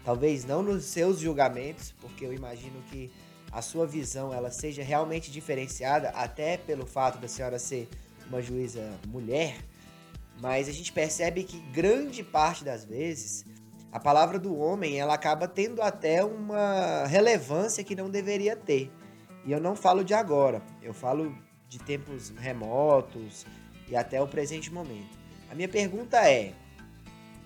talvez 0.04 0.44
não 0.44 0.64
nos 0.64 0.86
seus 0.86 1.20
julgamentos, 1.20 1.94
porque 2.02 2.26
eu 2.26 2.34
imagino 2.34 2.82
que 2.90 3.12
a 3.52 3.62
sua 3.62 3.86
visão 3.86 4.34
ela 4.34 4.50
seja 4.50 4.82
realmente 4.82 5.30
diferenciada, 5.30 6.10
até 6.16 6.58
pelo 6.58 6.88
fato 6.88 7.20
da 7.20 7.28
senhora 7.28 7.60
ser 7.60 7.88
uma 8.28 8.42
juíza 8.42 8.90
mulher, 9.08 9.58
mas 10.42 10.68
a 10.68 10.72
gente 10.72 10.92
percebe 10.92 11.44
que 11.44 11.60
grande 11.72 12.24
parte 12.24 12.64
das 12.66 12.84
vezes 12.84 13.46
a 13.94 14.00
palavra 14.00 14.40
do 14.40 14.58
homem 14.58 15.00
ela 15.00 15.14
acaba 15.14 15.48
tendo 15.48 15.80
até 15.80 16.26
uma 16.26 17.06
relevância 17.06 17.84
que 17.84 17.96
não 17.96 18.10
deveria 18.10 18.56
ter. 18.56 18.92
E 19.46 19.52
eu 19.52 19.62
não 19.62 19.76
falo 19.76 20.04
de 20.04 20.16
agora, 20.16 20.64
eu 20.82 20.96
falo 20.96 21.38
de 21.70 21.78
tempos 21.78 22.34
remotos 22.36 23.46
e 23.88 23.96
até 23.96 24.20
o 24.20 24.28
presente 24.28 24.74
momento. 24.74 25.16
A 25.52 25.54
minha 25.54 25.70
pergunta 25.70 26.18
é: 26.28 26.54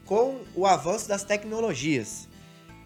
com 0.05 0.39
o 0.55 0.65
avanço 0.65 1.05
das 1.09 1.25
tecnologias, 1.25 2.29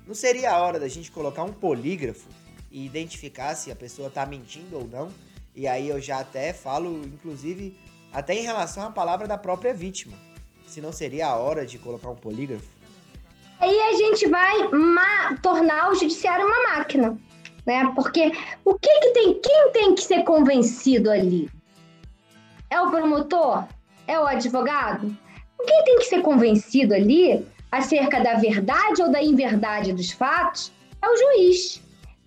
não 0.07 0.15
seria 0.15 0.53
a 0.53 0.57
hora 0.57 0.79
da 0.79 0.87
gente 0.87 1.11
colocar 1.11 1.43
um 1.43 1.53
polígrafo 1.53 2.27
e 2.71 2.83
identificar 2.83 3.53
se 3.53 3.71
a 3.71 3.75
pessoa 3.75 4.07
está 4.07 4.25
mentindo 4.25 4.75
ou 4.79 4.87
não? 4.87 5.11
E 5.55 5.67
aí 5.67 5.87
eu 5.87 6.01
já 6.01 6.19
até 6.19 6.51
falo, 6.51 7.03
inclusive, 7.05 7.77
até 8.11 8.33
em 8.33 8.41
relação 8.41 8.87
à 8.87 8.89
palavra 8.89 9.27
da 9.27 9.37
própria 9.37 9.71
vítima. 9.71 10.17
Se 10.65 10.81
não 10.81 10.91
seria 10.91 11.27
a 11.27 11.35
hora 11.35 11.63
de 11.63 11.77
colocar 11.77 12.09
um 12.09 12.15
polígrafo? 12.15 12.80
Aí 13.61 13.79
a 13.79 13.93
gente 13.93 14.27
vai 14.27 14.55
tornar 15.41 15.91
o 15.91 15.95
judiciário 15.95 16.47
uma 16.47 16.75
máquina, 16.75 17.15
né? 17.63 17.91
Porque 17.93 18.31
o 18.65 18.73
que 18.73 18.99
que 18.99 19.09
tem, 19.11 19.39
quem 19.39 19.71
tem 19.71 19.95
que 19.95 20.01
ser 20.01 20.23
convencido 20.23 21.11
ali? 21.11 21.47
É 22.71 22.81
o 22.81 22.89
promotor? 22.89 23.65
É 24.07 24.19
o 24.19 24.25
advogado? 24.25 25.15
Quem 25.63 25.83
tem 25.83 25.99
que 25.99 26.05
ser 26.05 26.23
convencido 26.23 26.95
ali 26.95 27.45
acerca 27.71 28.19
da 28.19 28.33
verdade 28.33 29.01
ou 29.01 29.11
da 29.11 29.21
inverdade 29.21 29.93
dos 29.93 30.11
fatos 30.11 30.71
é 30.99 31.07
o 31.07 31.15
juiz. 31.15 31.81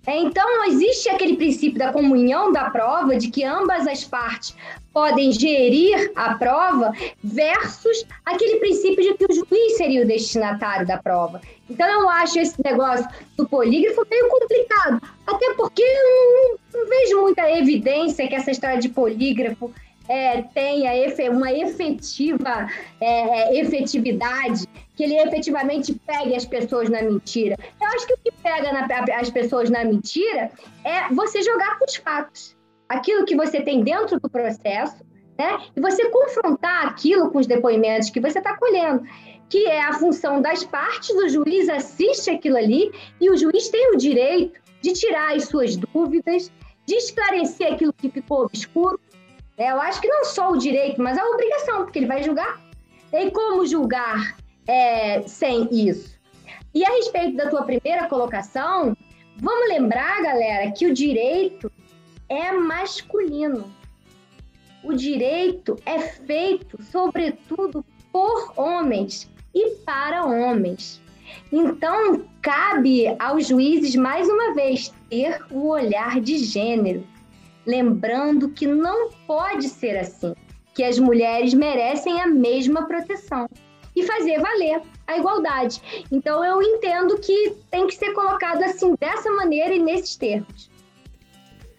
É, 0.07 0.19
então, 0.19 0.65
existe 0.67 1.09
aquele 1.09 1.37
princípio 1.37 1.79
da 1.79 1.93
comunhão 1.93 2.53
da 2.53 2.71
prova, 2.71 3.17
de 3.17 3.29
que 3.29 3.43
ambas 3.43 3.87
as 3.87 4.05
partes 4.05 4.55
podem 4.93 5.33
gerir 5.33 6.13
a 6.15 6.35
prova, 6.35 6.93
versus 7.23 8.07
aquele 8.25 8.57
princípio 8.57 9.03
de 9.03 9.15
que 9.15 9.25
o 9.25 9.35
juiz 9.35 9.77
seria 9.77 10.03
o 10.03 10.07
destinatário 10.07 10.87
da 10.87 10.99
prova. 10.99 11.41
Então, 11.69 11.89
eu 11.89 12.09
acho 12.09 12.39
esse 12.39 12.63
negócio 12.63 13.09
do 13.37 13.49
polígrafo 13.49 14.07
meio 14.11 14.29
complicado, 14.29 15.01
até 15.27 15.55
porque 15.55 15.83
eu 15.83 16.59
não, 16.75 16.81
não 16.81 16.89
vejo 16.89 17.21
muita 17.23 17.51
evidência 17.51 18.29
que 18.29 18.35
essa 18.35 18.51
história 18.51 18.79
de 18.79 18.91
polígrafo 18.91 19.73
é, 20.09 20.43
tenha 20.43 20.93
uma 21.31 21.53
efetiva 21.53 22.69
é, 23.01 23.59
efetividade, 23.59 24.67
que 24.95 25.03
ele 25.03 25.17
efetivamente 25.17 25.95
pegue 26.07 26.35
as 26.35 26.45
pessoas 26.45 26.89
na 26.89 27.03
mentira. 27.03 27.57
Eu 27.81 27.89
acho 27.89 28.07
que 28.07 28.15
o 28.15 28.19
que 28.19 28.33
pega 28.43 28.73
na, 28.73 28.87
as 29.19 29.31
pessoas 29.31 29.71
na 29.71 29.85
mentira 29.85 30.51
é 30.85 31.13
você 31.13 31.43
jogar 31.43 31.79
com 31.79 31.85
os 31.85 31.97
fatos. 31.97 32.57
Aquilo 32.89 33.25
que 33.25 33.35
você 33.35 33.61
tem 33.61 33.83
dentro 33.83 34.21
do 34.21 34.31
processo, 34.31 35.05
né? 35.39 35.59
E 35.75 35.81
você 35.81 36.09
confrontar 36.11 36.87
aquilo 36.87 37.31
com 37.31 37.39
os 37.39 37.47
depoimentos 37.47 38.11
que 38.11 38.21
você 38.21 38.39
está 38.39 38.57
colhendo, 38.57 39.03
que 39.49 39.67
é 39.67 39.83
a 39.83 39.95
função 39.95 40.41
das 40.41 40.63
partes, 40.65 41.11
o 41.11 41.29
juiz 41.29 41.69
assiste 41.69 42.31
aquilo 42.31 42.57
ali 42.57 42.93
e 43.21 43.31
o 43.31 43.37
juiz 43.37 43.69
tem 43.69 43.93
o 43.93 43.97
direito 43.97 44.61
de 44.81 44.93
tirar 44.93 45.35
as 45.35 45.45
suas 45.45 45.77
dúvidas, 45.77 46.53
de 46.87 46.95
esclarecer 46.95 47.73
aquilo 47.73 47.93
que 47.93 48.11
ficou 48.11 48.45
obscuro, 48.45 49.01
é, 49.57 49.71
eu 49.71 49.81
acho 49.81 50.01
que 50.01 50.09
não 50.09 50.25
só 50.25 50.51
o 50.51 50.59
direito, 50.59 51.01
mas 51.01 51.17
a 51.17 51.25
obrigação, 51.25 51.85
porque 51.85 52.01
ele 52.01 52.07
vai 52.07 52.23
julgar. 52.23 52.61
E 53.13 53.31
como 53.31 53.65
julgar 53.65 54.37
é, 54.67 55.23
sem 55.23 55.69
isso? 55.71 56.15
E 56.75 56.85
a 56.85 56.91
respeito 56.91 57.37
da 57.37 57.49
tua 57.49 57.63
primeira 57.63 58.09
colocação, 58.09 58.97
vamos 59.37 59.69
lembrar, 59.69 60.23
galera, 60.23 60.73
que 60.73 60.87
o 60.87 60.95
direito 60.95 61.71
é 62.29 62.53
masculino. 62.53 63.73
O 64.83 64.93
direito 64.93 65.77
é 65.87 65.99
feito, 66.01 66.83
sobretudo, 66.83 67.85
por 68.13 68.53
homens 68.57 69.31
e 69.55 69.77
para 69.87 70.25
homens. 70.25 71.01
Então, 71.53 72.25
cabe 72.43 73.07
aos 73.19 73.47
juízes, 73.47 73.95
mais 73.95 74.29
uma 74.29 74.53
vez, 74.55 74.93
ter 75.09 75.41
o 75.51 75.69
olhar 75.69 76.21
de 76.21 76.39
gênero 76.39 77.07
lembrando 77.67 78.51
que 78.51 78.67
não 78.67 79.11
pode 79.27 79.69
ser 79.69 79.97
assim, 79.97 80.35
que 80.75 80.83
as 80.83 80.99
mulheres 80.99 81.55
merecem 81.55 82.21
a 82.21 82.27
mesma 82.27 82.87
proteção 82.87 83.49
e 83.95 84.03
fazer 84.05 84.41
valer 84.41 84.83
a 85.07 85.17
igualdade. 85.17 86.07
Então 86.11 86.45
eu 86.45 86.63
entendo 86.63 87.19
que 87.19 87.57
tem 87.71 87.87
que 87.87 87.95
ser 87.95 88.13
colocado 88.13 88.63
assim 88.63 88.95
dessa 88.99 89.31
maneira 89.31 89.75
e 89.75 89.79
nesses 89.79 90.17
termos. 90.17 90.71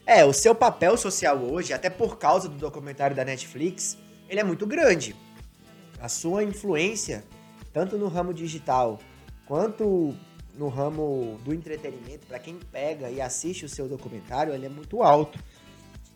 É, 0.06 0.24
o 0.24 0.32
seu 0.32 0.54
papel 0.54 0.96
social 0.98 1.38
hoje, 1.38 1.74
até 1.74 1.90
por 1.90 2.18
causa 2.18 2.48
do 2.48 2.56
documentário 2.56 3.16
da 3.16 3.26
Netflix, 3.26 3.98
ele 4.30 4.40
é 4.40 4.44
muito 4.44 4.66
grande. 4.68 5.16
A 6.00 6.08
sua 6.08 6.44
influência, 6.44 7.24
tanto 7.74 7.98
no 7.98 8.08
ramo 8.08 8.34
digital 8.34 9.00
quanto 9.48 10.16
no 10.56 10.70
ramo 10.70 11.40
do 11.44 11.54
entretenimento, 11.54 12.26
para 12.28 12.40
quem 12.40 12.60
pega 12.72 13.10
e 13.10 13.20
assiste 13.20 13.66
o 13.66 13.70
seu 13.70 13.88
documentário, 13.88 14.54
ele 14.54 14.68
é 14.68 14.70
muito 14.70 15.04
alto. 15.04 15.40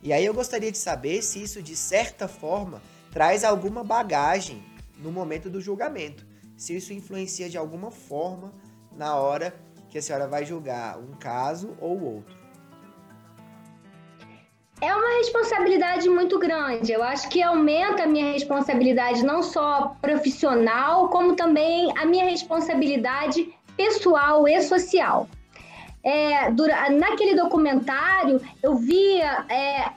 E 0.01 0.13
aí 0.13 0.25
eu 0.25 0.33
gostaria 0.33 0.71
de 0.71 0.77
saber 0.77 1.21
se 1.21 1.41
isso, 1.41 1.61
de 1.61 1.75
certa 1.75 2.27
forma, 2.27 2.81
traz 3.11 3.43
alguma 3.43 3.83
bagagem 3.83 4.63
no 4.99 5.11
momento 5.11 5.49
do 5.49 5.61
julgamento. 5.61 6.25
Se 6.57 6.75
isso 6.75 6.93
influencia 6.93 7.49
de 7.49 7.57
alguma 7.57 7.89
forma 7.89 8.53
na 8.95 9.15
hora 9.15 9.53
que 9.89 9.97
a 9.97 10.01
senhora 10.01 10.27
vai 10.27 10.45
julgar 10.45 10.99
um 10.99 11.13
caso 11.13 11.75
ou 11.79 12.15
outro. 12.15 12.37
É 14.81 14.93
uma 14.95 15.17
responsabilidade 15.17 16.07
muito 16.09 16.37
grande. 16.37 16.91
Eu 16.91 17.03
acho 17.03 17.27
que 17.29 17.41
aumenta 17.41 18.03
a 18.03 18.07
minha 18.07 18.31
responsabilidade 18.31 19.25
não 19.25 19.41
só 19.41 19.95
profissional, 20.01 21.09
como 21.09 21.35
também 21.35 21.91
a 21.97 22.05
minha 22.05 22.25
responsabilidade 22.25 23.53
pessoal 23.75 24.47
e 24.47 24.61
social 24.61 25.27
é, 26.03 26.49
naquele 26.91 27.35
documentário 27.35 28.41
eu 28.63 28.75
via 28.75 29.45
é, 29.49 29.91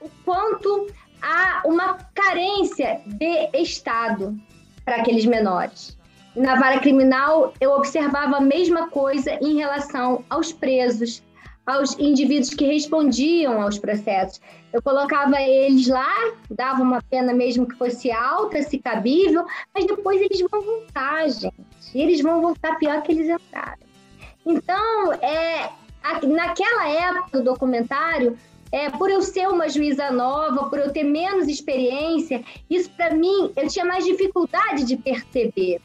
o 0.00 0.08
quanto 0.24 0.86
há 1.24 1.62
uma 1.64 1.96
carência 2.14 3.00
de 3.06 3.48
Estado 3.54 4.38
para 4.84 4.96
aqueles 4.96 5.24
menores. 5.24 5.96
Na 6.36 6.56
vara 6.56 6.80
criminal, 6.80 7.54
eu 7.60 7.70
observava 7.72 8.36
a 8.36 8.40
mesma 8.40 8.88
coisa 8.88 9.32
em 9.40 9.56
relação 9.56 10.22
aos 10.28 10.52
presos, 10.52 11.22
aos 11.64 11.98
indivíduos 11.98 12.50
que 12.50 12.66
respondiam 12.66 13.62
aos 13.62 13.78
processos. 13.78 14.40
Eu 14.72 14.82
colocava 14.82 15.40
eles 15.40 15.86
lá, 15.86 16.12
dava 16.50 16.82
uma 16.82 17.00
pena 17.08 17.32
mesmo 17.32 17.66
que 17.66 17.76
fosse 17.76 18.10
alta, 18.10 18.62
se 18.62 18.78
cabível, 18.78 19.46
mas 19.72 19.86
depois 19.86 20.20
eles 20.20 20.40
vão 20.50 20.60
voltar, 20.60 21.28
gente. 21.30 21.54
Eles 21.94 22.20
vão 22.20 22.42
voltar 22.42 22.76
pior 22.78 23.00
que 23.02 23.12
eles 23.12 23.28
entraram. 23.28 23.78
Então, 24.44 25.12
é, 25.14 25.70
naquela 26.26 26.88
época 26.88 27.38
do 27.38 27.44
documentário, 27.44 28.36
é, 28.74 28.90
por 28.90 29.08
eu 29.08 29.22
ser 29.22 29.48
uma 29.48 29.68
juíza 29.68 30.10
nova, 30.10 30.68
por 30.68 30.80
eu 30.80 30.92
ter 30.92 31.04
menos 31.04 31.46
experiência, 31.46 32.42
isso 32.68 32.90
para 32.90 33.14
mim 33.14 33.52
eu 33.54 33.68
tinha 33.68 33.84
mais 33.84 34.04
dificuldade 34.04 34.84
de 34.84 34.96
perceber. 34.96 35.80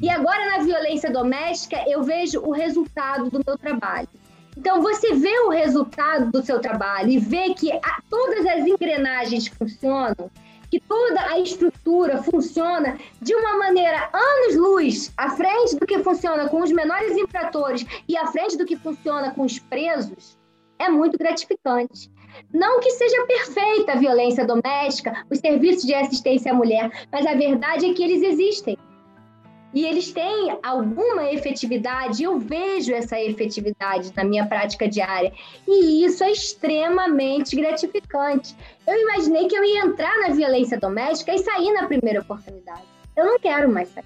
E 0.00 0.08
agora 0.08 0.46
na 0.46 0.58
violência 0.62 1.10
doméstica 1.10 1.82
eu 1.88 2.04
vejo 2.04 2.38
o 2.38 2.52
resultado 2.52 3.28
do 3.28 3.42
meu 3.44 3.58
trabalho. 3.58 4.08
Então 4.56 4.80
você 4.80 5.14
vê 5.14 5.40
o 5.40 5.48
resultado 5.48 6.30
do 6.30 6.40
seu 6.40 6.60
trabalho 6.60 7.10
e 7.10 7.18
vê 7.18 7.52
que 7.52 7.72
a, 7.72 8.00
todas 8.08 8.46
as 8.46 8.64
engrenagens 8.64 9.48
funcionam, 9.48 10.30
que 10.70 10.78
toda 10.78 11.20
a 11.32 11.40
estrutura 11.40 12.22
funciona 12.22 12.96
de 13.20 13.34
uma 13.34 13.58
maneira 13.58 14.08
anos-luz 14.12 15.12
à 15.16 15.30
frente 15.30 15.74
do 15.74 15.84
que 15.84 15.98
funciona 15.98 16.48
com 16.48 16.62
os 16.62 16.70
menores 16.70 17.16
infratores 17.16 17.84
e 18.06 18.16
à 18.16 18.28
frente 18.28 18.56
do 18.56 18.64
que 18.64 18.76
funciona 18.76 19.32
com 19.32 19.42
os 19.42 19.58
presos, 19.58 20.40
é 20.82 20.88
muito 20.88 21.18
gratificante. 21.18 22.10
Não 22.52 22.80
que 22.80 22.90
seja 22.90 23.26
perfeita 23.26 23.92
a 23.92 23.96
violência 23.96 24.46
doméstica, 24.46 25.24
os 25.30 25.38
serviços 25.38 25.84
de 25.84 25.94
assistência 25.94 26.52
à 26.52 26.54
mulher, 26.54 26.90
mas 27.10 27.26
a 27.26 27.34
verdade 27.34 27.86
é 27.86 27.94
que 27.94 28.02
eles 28.02 28.22
existem 28.22 28.76
e 29.74 29.86
eles 29.86 30.12
têm 30.12 30.58
alguma 30.62 31.32
efetividade, 31.32 32.22
eu 32.22 32.38
vejo 32.38 32.92
essa 32.92 33.18
efetividade 33.18 34.12
na 34.14 34.22
minha 34.22 34.46
prática 34.46 34.86
diária, 34.86 35.32
e 35.66 36.04
isso 36.04 36.22
é 36.22 36.30
extremamente 36.30 37.56
gratificante. 37.56 38.54
Eu 38.86 39.00
imaginei 39.00 39.48
que 39.48 39.56
eu 39.56 39.64
ia 39.64 39.86
entrar 39.86 40.14
na 40.20 40.34
violência 40.34 40.78
doméstica 40.78 41.34
e 41.34 41.38
sair 41.38 41.72
na 41.72 41.86
primeira 41.86 42.20
oportunidade. 42.20 42.82
Eu 43.16 43.24
não 43.24 43.38
quero 43.38 43.70
mais 43.70 43.88
sair. 43.88 44.04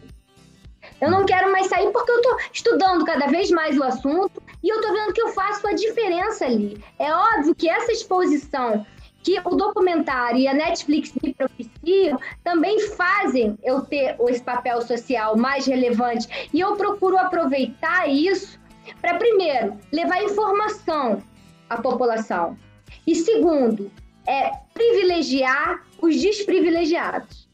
Eu 1.00 1.10
não 1.10 1.24
quero 1.26 1.52
mais 1.52 1.66
sair 1.66 1.90
porque 1.92 2.10
eu 2.10 2.16
estou 2.16 2.36
estudando 2.52 3.04
cada 3.04 3.26
vez 3.26 3.50
mais 3.50 3.76
o 3.78 3.82
assunto 3.82 4.42
e 4.62 4.68
eu 4.68 4.76
estou 4.76 4.92
vendo 4.92 5.12
que 5.12 5.20
eu 5.20 5.28
faço 5.28 5.66
a 5.66 5.72
diferença 5.72 6.46
ali. 6.46 6.82
É 6.98 7.12
óbvio 7.12 7.54
que 7.54 7.68
essa 7.68 7.92
exposição 7.92 8.86
que 9.26 9.40
o 9.44 9.56
documentário 9.56 10.38
e 10.38 10.46
a 10.46 10.54
Netflix 10.54 11.12
me 11.20 11.34
propiciam 11.34 12.16
também 12.44 12.78
fazem 12.90 13.58
eu 13.64 13.80
ter 13.80 14.16
esse 14.28 14.40
papel 14.40 14.80
social 14.82 15.36
mais 15.36 15.66
relevante. 15.66 16.48
E 16.54 16.60
eu 16.60 16.76
procuro 16.76 17.18
aproveitar 17.18 18.08
isso 18.08 18.56
para, 19.00 19.18
primeiro, 19.18 19.76
levar 19.92 20.22
informação 20.22 21.20
à 21.68 21.82
população. 21.82 22.56
E, 23.04 23.16
segundo, 23.16 23.90
é 24.28 24.52
privilegiar 24.72 25.84
os 26.00 26.20
desprivilegiados. 26.20 27.45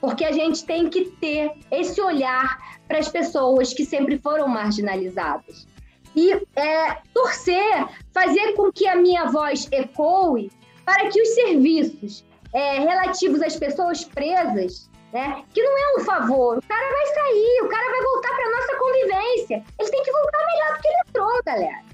Porque 0.00 0.24
a 0.24 0.32
gente 0.32 0.64
tem 0.64 0.88
que 0.88 1.06
ter 1.20 1.52
esse 1.70 2.00
olhar 2.00 2.58
para 2.86 2.98
as 2.98 3.08
pessoas 3.08 3.72
que 3.72 3.84
sempre 3.84 4.18
foram 4.18 4.48
marginalizadas. 4.48 5.66
E 6.14 6.32
é, 6.56 6.96
torcer, 7.12 7.88
fazer 8.12 8.52
com 8.54 8.72
que 8.72 8.86
a 8.86 8.96
minha 8.96 9.26
voz 9.26 9.68
ecoe 9.70 10.50
para 10.84 11.08
que 11.08 11.20
os 11.20 11.28
serviços 11.34 12.24
é, 12.54 12.78
relativos 12.78 13.42
às 13.42 13.56
pessoas 13.56 14.04
presas, 14.04 14.88
né, 15.12 15.44
que 15.52 15.62
não 15.62 15.76
é 15.76 16.00
um 16.00 16.04
favor, 16.04 16.58
o 16.58 16.66
cara 16.66 16.90
vai 16.90 17.06
sair, 17.06 17.60
o 17.62 17.68
cara 17.68 17.90
vai 17.90 18.02
voltar 18.02 18.34
para 18.34 18.50
nossa 18.50 18.76
convivência. 18.78 19.64
Ele 19.78 19.90
tem 19.90 20.02
que 20.02 20.12
voltar 20.12 20.38
melhor 20.38 20.76
do 20.76 20.82
que 20.82 20.88
ele 20.88 20.96
entrou, 21.08 21.42
galera. 21.44 21.86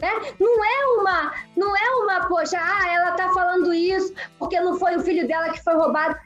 Né? 0.00 0.34
Não 0.40 0.64
é 0.64 0.86
uma, 0.98 1.34
não 1.56 1.76
é 1.76 1.90
uma, 2.02 2.26
poxa, 2.26 2.58
ah, 2.58 2.92
ela 2.92 3.12
tá 3.12 3.30
falando 3.34 3.72
isso 3.72 4.14
porque 4.38 4.58
não 4.58 4.78
foi 4.78 4.96
o 4.96 5.02
filho 5.02 5.28
dela 5.28 5.50
que 5.50 5.62
foi 5.62 5.74
roubado. 5.74 6.18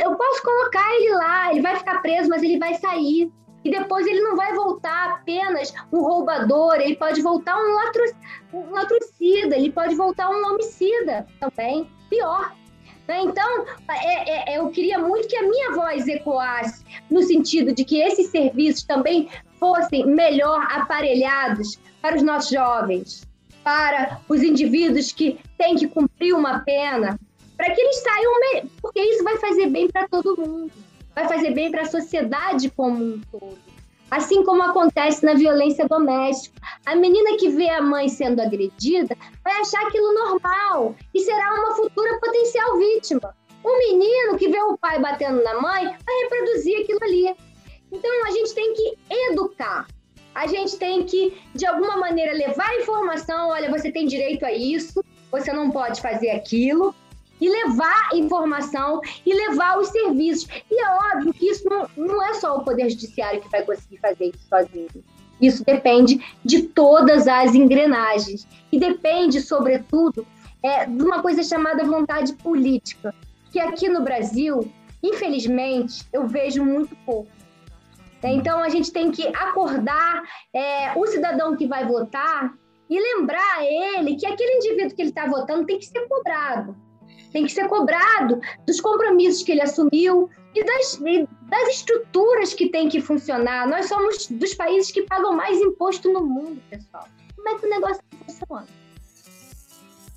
Eu 0.00 0.14
posso 0.16 0.42
colocar 0.42 0.94
ele 0.94 1.10
lá, 1.14 1.50
ele 1.50 1.62
vai 1.62 1.76
ficar 1.76 2.00
preso, 2.00 2.28
mas 2.28 2.42
ele 2.42 2.58
vai 2.58 2.74
sair. 2.74 3.30
E 3.64 3.70
depois 3.70 4.06
ele 4.06 4.20
não 4.20 4.36
vai 4.36 4.52
voltar 4.52 5.10
apenas 5.10 5.72
um 5.90 6.02
roubador, 6.02 6.74
ele 6.74 6.96
pode 6.96 7.22
voltar 7.22 7.56
um, 7.56 7.74
latro, 7.74 8.02
um 8.52 8.70
latrocida, 8.70 9.56
ele 9.56 9.72
pode 9.72 9.94
voltar 9.94 10.28
um 10.28 10.52
homicida 10.52 11.26
também, 11.40 11.90
pior. 12.10 12.54
Né? 13.08 13.20
Então, 13.22 13.64
é, 13.88 14.52
é, 14.54 14.58
eu 14.58 14.68
queria 14.68 14.98
muito 14.98 15.28
que 15.28 15.36
a 15.36 15.42
minha 15.42 15.72
voz 15.72 16.06
ecoasse 16.06 16.84
no 17.10 17.22
sentido 17.22 17.72
de 17.72 17.84
que 17.84 18.00
esses 18.00 18.28
serviços 18.28 18.82
também 18.82 19.30
fossem 19.58 20.06
melhor 20.06 20.66
aparelhados 20.70 21.78
para 22.02 22.16
os 22.16 22.22
nossos 22.22 22.50
jovens, 22.50 23.26
para 23.62 24.20
os 24.28 24.42
indivíduos 24.42 25.10
que 25.10 25.38
têm 25.56 25.74
que 25.74 25.88
cumprir 25.88 26.34
uma 26.34 26.60
pena, 26.60 27.18
para 27.56 27.72
que 27.72 27.80
eles 27.80 27.96
saiam, 28.02 28.32
porque 28.80 29.00
isso 29.00 29.24
vai 29.24 29.36
fazer 29.38 29.68
bem 29.68 29.88
para 29.88 30.08
todo 30.08 30.36
mundo, 30.36 30.72
vai 31.14 31.28
fazer 31.28 31.52
bem 31.52 31.70
para 31.70 31.82
a 31.82 31.86
sociedade 31.86 32.70
como 32.70 33.02
um 33.02 33.20
todo. 33.30 33.58
Assim 34.10 34.44
como 34.44 34.62
acontece 34.62 35.24
na 35.24 35.34
violência 35.34 35.88
doméstica. 35.88 36.60
A 36.86 36.94
menina 36.94 37.36
que 37.36 37.48
vê 37.48 37.68
a 37.70 37.82
mãe 37.82 38.08
sendo 38.08 38.40
agredida 38.40 39.16
vai 39.42 39.60
achar 39.60 39.86
aquilo 39.86 40.12
normal 40.12 40.94
e 41.12 41.20
será 41.20 41.54
uma 41.54 41.74
futura 41.74 42.20
potencial 42.20 42.78
vítima. 42.78 43.34
O 43.62 43.78
menino 43.78 44.36
que 44.36 44.48
vê 44.48 44.60
o 44.60 44.76
pai 44.76 45.00
batendo 45.00 45.42
na 45.42 45.60
mãe 45.60 45.84
vai 45.84 46.22
reproduzir 46.22 46.82
aquilo 46.82 46.98
ali. 47.02 47.34
Então 47.90 48.26
a 48.26 48.30
gente 48.30 48.54
tem 48.54 48.74
que 48.74 48.94
educar. 49.10 49.86
A 50.34 50.46
gente 50.46 50.76
tem 50.76 51.04
que, 51.04 51.36
de 51.54 51.64
alguma 51.64 51.96
maneira, 51.96 52.32
levar 52.32 52.78
informação: 52.78 53.48
olha, 53.50 53.70
você 53.70 53.90
tem 53.90 54.06
direito 54.06 54.44
a 54.44 54.52
isso, 54.52 55.02
você 55.30 55.52
não 55.52 55.70
pode 55.70 56.00
fazer 56.00 56.30
aquilo 56.30 56.94
e 57.40 57.48
levar 57.48 58.10
informação 58.14 59.00
e 59.24 59.34
levar 59.34 59.78
os 59.78 59.88
serviços. 59.88 60.48
E 60.70 60.80
é 60.80 61.14
óbvio 61.14 61.32
que 61.32 61.46
isso 61.46 61.68
não, 61.68 61.88
não 61.96 62.22
é 62.22 62.34
só 62.34 62.56
o 62.56 62.64
Poder 62.64 62.88
Judiciário 62.90 63.40
que 63.40 63.50
vai 63.50 63.62
conseguir 63.62 63.98
fazer 63.98 64.26
isso 64.26 64.46
sozinho. 64.48 65.04
Isso 65.40 65.64
depende 65.64 66.24
de 66.44 66.62
todas 66.62 67.26
as 67.26 67.54
engrenagens. 67.54 68.46
E 68.70 68.78
depende, 68.78 69.40
sobretudo, 69.40 70.26
é, 70.62 70.86
de 70.86 71.02
uma 71.02 71.20
coisa 71.20 71.42
chamada 71.42 71.84
vontade 71.84 72.32
política, 72.34 73.14
que 73.50 73.58
aqui 73.58 73.88
no 73.88 74.02
Brasil, 74.02 74.70
infelizmente, 75.02 76.06
eu 76.12 76.26
vejo 76.26 76.64
muito 76.64 76.96
pouco. 77.04 77.28
Então, 78.22 78.60
a 78.60 78.70
gente 78.70 78.90
tem 78.90 79.10
que 79.10 79.26
acordar 79.28 80.22
é, 80.54 80.98
o 80.98 81.06
cidadão 81.06 81.54
que 81.56 81.66
vai 81.66 81.86
votar 81.86 82.54
e 82.88 82.98
lembrar 82.98 83.58
a 83.58 83.64
ele 83.64 84.16
que 84.16 84.24
aquele 84.24 84.56
indivíduo 84.56 84.96
que 84.96 85.02
ele 85.02 85.10
está 85.10 85.26
votando 85.26 85.66
tem 85.66 85.78
que 85.78 85.84
ser 85.84 86.08
cobrado 86.08 86.74
tem 87.34 87.44
que 87.44 87.52
ser 87.52 87.68
cobrado 87.68 88.40
dos 88.64 88.80
compromissos 88.80 89.42
que 89.42 89.50
ele 89.50 89.60
assumiu 89.60 90.30
e 90.54 90.64
das, 90.64 90.94
e 91.04 91.28
das 91.48 91.68
estruturas 91.70 92.54
que 92.54 92.68
tem 92.68 92.88
que 92.88 93.00
funcionar. 93.00 93.68
Nós 93.68 93.86
somos 93.86 94.28
dos 94.28 94.54
países 94.54 94.92
que 94.92 95.02
pagam 95.02 95.34
mais 95.34 95.60
imposto 95.60 96.12
no 96.12 96.24
mundo, 96.24 96.62
pessoal. 96.70 97.06
Como 97.34 97.48
é 97.48 97.58
que 97.58 97.66
o 97.66 97.70
negócio 97.70 98.02
funciona? 98.24 98.66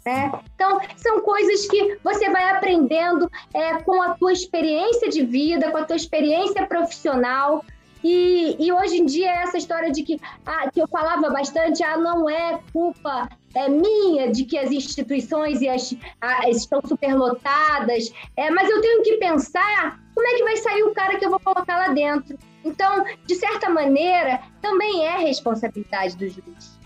É. 0.05 0.31
Então, 0.55 0.79
são 0.95 1.19
coisas 1.21 1.67
que 1.67 1.97
você 2.03 2.29
vai 2.29 2.51
aprendendo 2.51 3.29
é, 3.51 3.81
com 3.81 4.01
a 4.01 4.13
tua 4.13 4.31
experiência 4.31 5.09
de 5.09 5.25
vida, 5.25 5.71
com 5.71 5.77
a 5.77 5.85
tua 5.85 5.97
experiência 5.97 6.65
profissional, 6.67 7.65
e, 8.03 8.55
e, 8.59 8.71
hoje 8.71 9.01
em 9.01 9.05
dia, 9.05 9.31
essa 9.41 9.57
história 9.57 9.91
de 9.91 10.03
que, 10.03 10.21
ah, 10.45 10.69
que 10.71 10.79
eu 10.79 10.87
falava 10.87 11.29
bastante, 11.31 11.83
ah, 11.83 11.97
não 11.97 12.29
é 12.29 12.59
culpa 12.71 13.27
é 13.57 13.69
minha 13.69 14.31
de 14.31 14.43
que 14.45 14.57
as 14.57 14.71
instituições 14.71 15.61
e 15.61 15.67
as, 15.67 15.95
ah, 16.21 16.49
estão 16.49 16.81
superlotadas, 16.85 18.11
é, 18.35 18.49
mas 18.51 18.69
eu 18.69 18.81
tenho 18.81 19.03
que 19.03 19.17
pensar 19.17 19.99
como 20.13 20.27
é 20.27 20.35
que 20.35 20.43
vai 20.43 20.57
sair 20.57 20.83
o 20.83 20.93
cara 20.93 21.17
que 21.17 21.25
eu 21.25 21.29
vou 21.29 21.39
colocar 21.39 21.77
lá 21.77 21.89
dentro. 21.89 22.37
Então, 22.63 23.05
de 23.25 23.35
certa 23.35 23.69
maneira, 23.69 24.41
também 24.61 25.05
é 25.05 25.17
responsabilidade 25.17 26.17
do 26.17 26.27
juiz. 26.27 26.77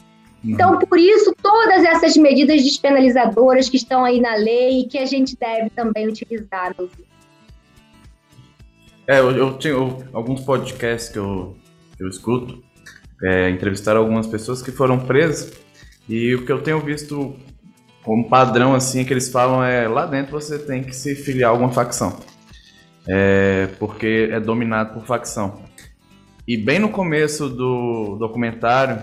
Uhum. 0.44 0.52
Então, 0.52 0.80
por 0.80 0.98
isso, 0.98 1.34
todas 1.42 1.84
essas 1.84 2.16
medidas 2.18 2.64
despenalizadoras 2.64 3.70
que 3.70 3.78
estão 3.78 4.04
aí 4.04 4.20
na 4.20 4.36
lei 4.36 4.82
e 4.82 4.88
que 4.88 4.98
a 4.98 5.06
gente 5.06 5.36
deve 5.38 5.70
também 5.70 6.08
utilizar. 6.08 6.76
No 6.78 6.90
é, 9.08 9.20
eu, 9.20 9.32
eu 9.32 9.58
tinha 9.58 9.74
eu, 9.74 10.04
alguns 10.14 10.42
podcasts 10.42 11.10
que 11.10 11.20
eu, 11.20 11.56
eu 12.00 12.08
escuto, 12.08 12.64
é, 13.24 13.50
entrevistaram 13.50 14.02
algumas 14.02 14.28
pessoas 14.28 14.62
que 14.62 14.72
foram 14.72 15.00
presas 15.00 15.52
e 16.14 16.36
o 16.36 16.46
que 16.46 16.52
eu 16.52 16.62
tenho 16.62 16.80
visto 16.80 17.36
como 18.04 18.28
padrão 18.28 18.74
assim 18.74 19.06
que 19.06 19.14
eles 19.14 19.30
falam 19.30 19.64
é 19.64 19.88
lá 19.88 20.06
dentro 20.06 20.32
você 20.32 20.60
tem 20.60 20.84
que 20.84 20.96
se 20.96 21.16
filiar 21.16 21.50
a 21.50 21.54
alguma 21.54 21.72
facção, 21.72 22.20
é, 23.08 23.68
porque 23.80 24.30
é 24.32 24.40
dominado 24.40 24.94
por 24.94 25.06
facção. 25.06 25.64
E 26.48 26.58
bem 26.58 26.80
no 26.80 26.90
começo 26.90 27.48
do 27.48 28.18
documentário, 28.18 29.02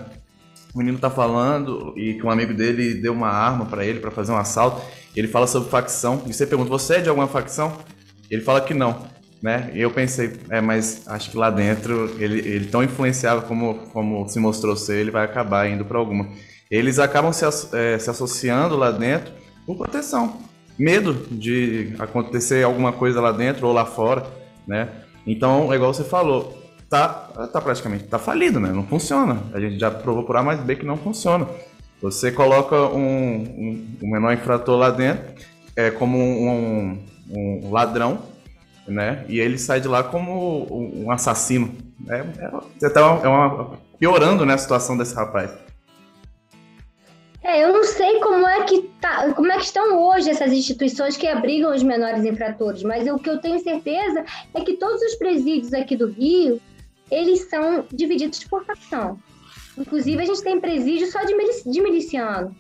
o 0.75 0.79
menino 0.79 0.99
tá 0.99 1.09
falando 1.09 1.95
e 1.97 2.15
que 2.15 2.27
um 2.27 2.31
amigo 2.31 2.53
dele 2.53 2.95
deu 2.95 3.13
uma 3.13 3.29
arma 3.29 3.65
para 3.65 3.87
ele 3.87 4.01
para 4.01 4.11
fazer 4.11 4.33
um 4.33 4.37
assalto. 4.37 4.83
Ele 5.17 5.29
fala 5.29 5.47
sobre 5.47 5.71
facção 5.71 6.23
e 6.27 6.33
você 6.35 6.47
pergunta: 6.47 6.69
"Você 6.69 6.97
é 6.97 7.01
de 7.01 7.09
alguma 7.09 7.27
facção?" 7.27 7.79
Ele 8.31 8.43
fala 8.43 8.61
que 8.61 8.75
não 8.75 9.07
né? 9.43 9.71
E 9.75 9.81
eu 9.81 9.91
pensei, 9.91 10.33
é, 10.51 10.61
mas 10.61 11.07
acho 11.07 11.31
que 11.31 11.37
lá 11.37 11.51
dentro 11.51 12.11
ele, 12.19 12.41
ele 12.41 12.67
tão 12.67 12.83
influenciável 12.83 13.43
como, 13.43 13.75
como 13.93 14.29
se 14.29 14.39
mostrou 14.39 14.77
ser, 14.77 14.99
ele 14.99 15.11
vai 15.11 15.25
acabar 15.25 15.69
indo 15.69 15.85
para 15.85 15.99
alguma. 15.99 16.29
Eles 16.71 16.99
acabam 16.99 17.33
se, 17.33 17.45
é, 17.73 17.99
se 17.99 18.11
associando 18.11 18.77
lá 18.77 18.91
dentro 18.91 19.33
por 19.67 19.77
proteção, 19.77 20.39
medo 20.79 21.15
de 21.31 21.95
acontecer 21.99 22.65
alguma 22.65 22.93
coisa 22.93 23.21
lá 23.21 23.33
dentro 23.33 23.67
ou 23.67 23.73
lá 23.73 23.85
fora, 23.85 24.27
né? 24.67 24.89
Então, 25.27 25.73
igual 25.75 25.93
você 25.93 26.05
falou, 26.05 26.57
tá, 26.89 27.09
tá 27.53 27.61
praticamente 27.61 28.05
tá 28.05 28.19
falido, 28.19 28.61
né? 28.61 28.71
Não 28.71 28.87
funciona. 28.87 29.43
A 29.53 29.61
gente 29.61 29.79
já 29.79 29.91
provou 29.91 30.25
por 30.25 30.37
A 30.37 30.43
mais 30.43 30.61
B 30.61 30.77
que 30.77 30.87
não 30.87 30.97
funciona. 30.97 31.47
Você 32.01 32.31
coloca 32.31 32.77
um, 32.77 33.01
um, 33.01 33.87
um 34.03 34.11
menor 34.11 34.33
infrator 34.33 34.79
lá 34.79 34.91
dentro, 34.91 35.25
é 35.75 35.91
como 35.91 36.17
um, 36.19 37.05
um 37.31 37.71
ladrão, 37.71 38.21
né? 38.87 39.25
E 39.29 39.41
ele 39.41 39.59
sai 39.59 39.81
de 39.81 39.89
lá 39.89 40.03
como 40.03 40.67
um 40.71 41.11
assassino. 41.11 41.75
É, 42.09 42.25
é, 42.85 42.89
tá 42.89 43.01
é 43.23 43.29
uma, 43.29 43.73
piorando 43.99 44.47
né, 44.47 44.55
a 44.55 44.59
situação 44.59 44.97
desse 44.97 45.15
rapaz. 45.15 45.51
É, 47.49 47.65
eu 47.65 47.73
não 47.73 47.83
sei 47.83 48.21
como 48.21 48.47
é 48.47 48.65
que 48.65 48.83
tá, 49.01 49.33
como 49.33 49.51
é 49.51 49.57
que 49.57 49.65
estão 49.65 49.99
hoje 49.99 50.29
essas 50.29 50.53
instituições 50.53 51.17
que 51.17 51.27
abrigam 51.27 51.75
os 51.75 51.83
menores 51.83 52.25
infratores, 52.25 52.83
mas 52.83 53.09
o 53.09 53.19
que 53.19 53.31
eu 53.31 53.39
tenho 53.39 53.59
certeza 53.59 54.23
é 54.53 54.61
que 54.61 54.75
todos 54.75 55.01
os 55.01 55.15
presídios 55.15 55.73
aqui 55.73 55.97
do 55.97 56.09
Rio, 56.09 56.61
eles 57.11 57.49
são 57.49 57.87
divididos 57.91 58.45
por 58.45 58.65
facção. 58.67 59.19
Inclusive, 59.79 60.23
a 60.23 60.27
gente 60.27 60.43
tem 60.43 60.61
presídio 60.61 61.11
só 61.11 61.25
de, 61.25 61.35
milici 61.35 61.71
de 61.71 61.81
miliciano. 61.81 62.55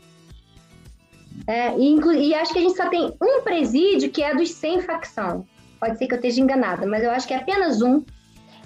É, 1.47 1.76
e, 1.78 1.95
e, 2.28 2.34
acho 2.34 2.53
que 2.53 2.59
a 2.59 2.62
gente 2.62 2.76
só 2.76 2.89
tem 2.89 3.12
um 3.22 3.43
presídio 3.43 4.11
que 4.11 4.22
é 4.22 4.34
dos 4.34 4.51
sem 4.53 4.80
facção 4.80 5.47
pode 5.78 5.99
ser 5.99 6.07
que 6.07 6.14
eu 6.14 6.16
esteja 6.16 6.41
enganada, 6.41 6.86
mas 6.86 7.03
eu 7.03 7.11
acho 7.11 7.26
que 7.26 7.34
é 7.34 7.36
apenas 7.36 7.80
um, 7.80 8.03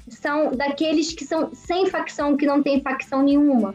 são 0.09 0.51
daqueles 0.53 1.13
que 1.13 1.25
são 1.25 1.55
sem 1.55 1.87
facção, 1.87 2.37
que 2.37 2.47
não 2.47 2.63
tem 2.63 2.81
facção 2.81 3.23
nenhuma. 3.23 3.75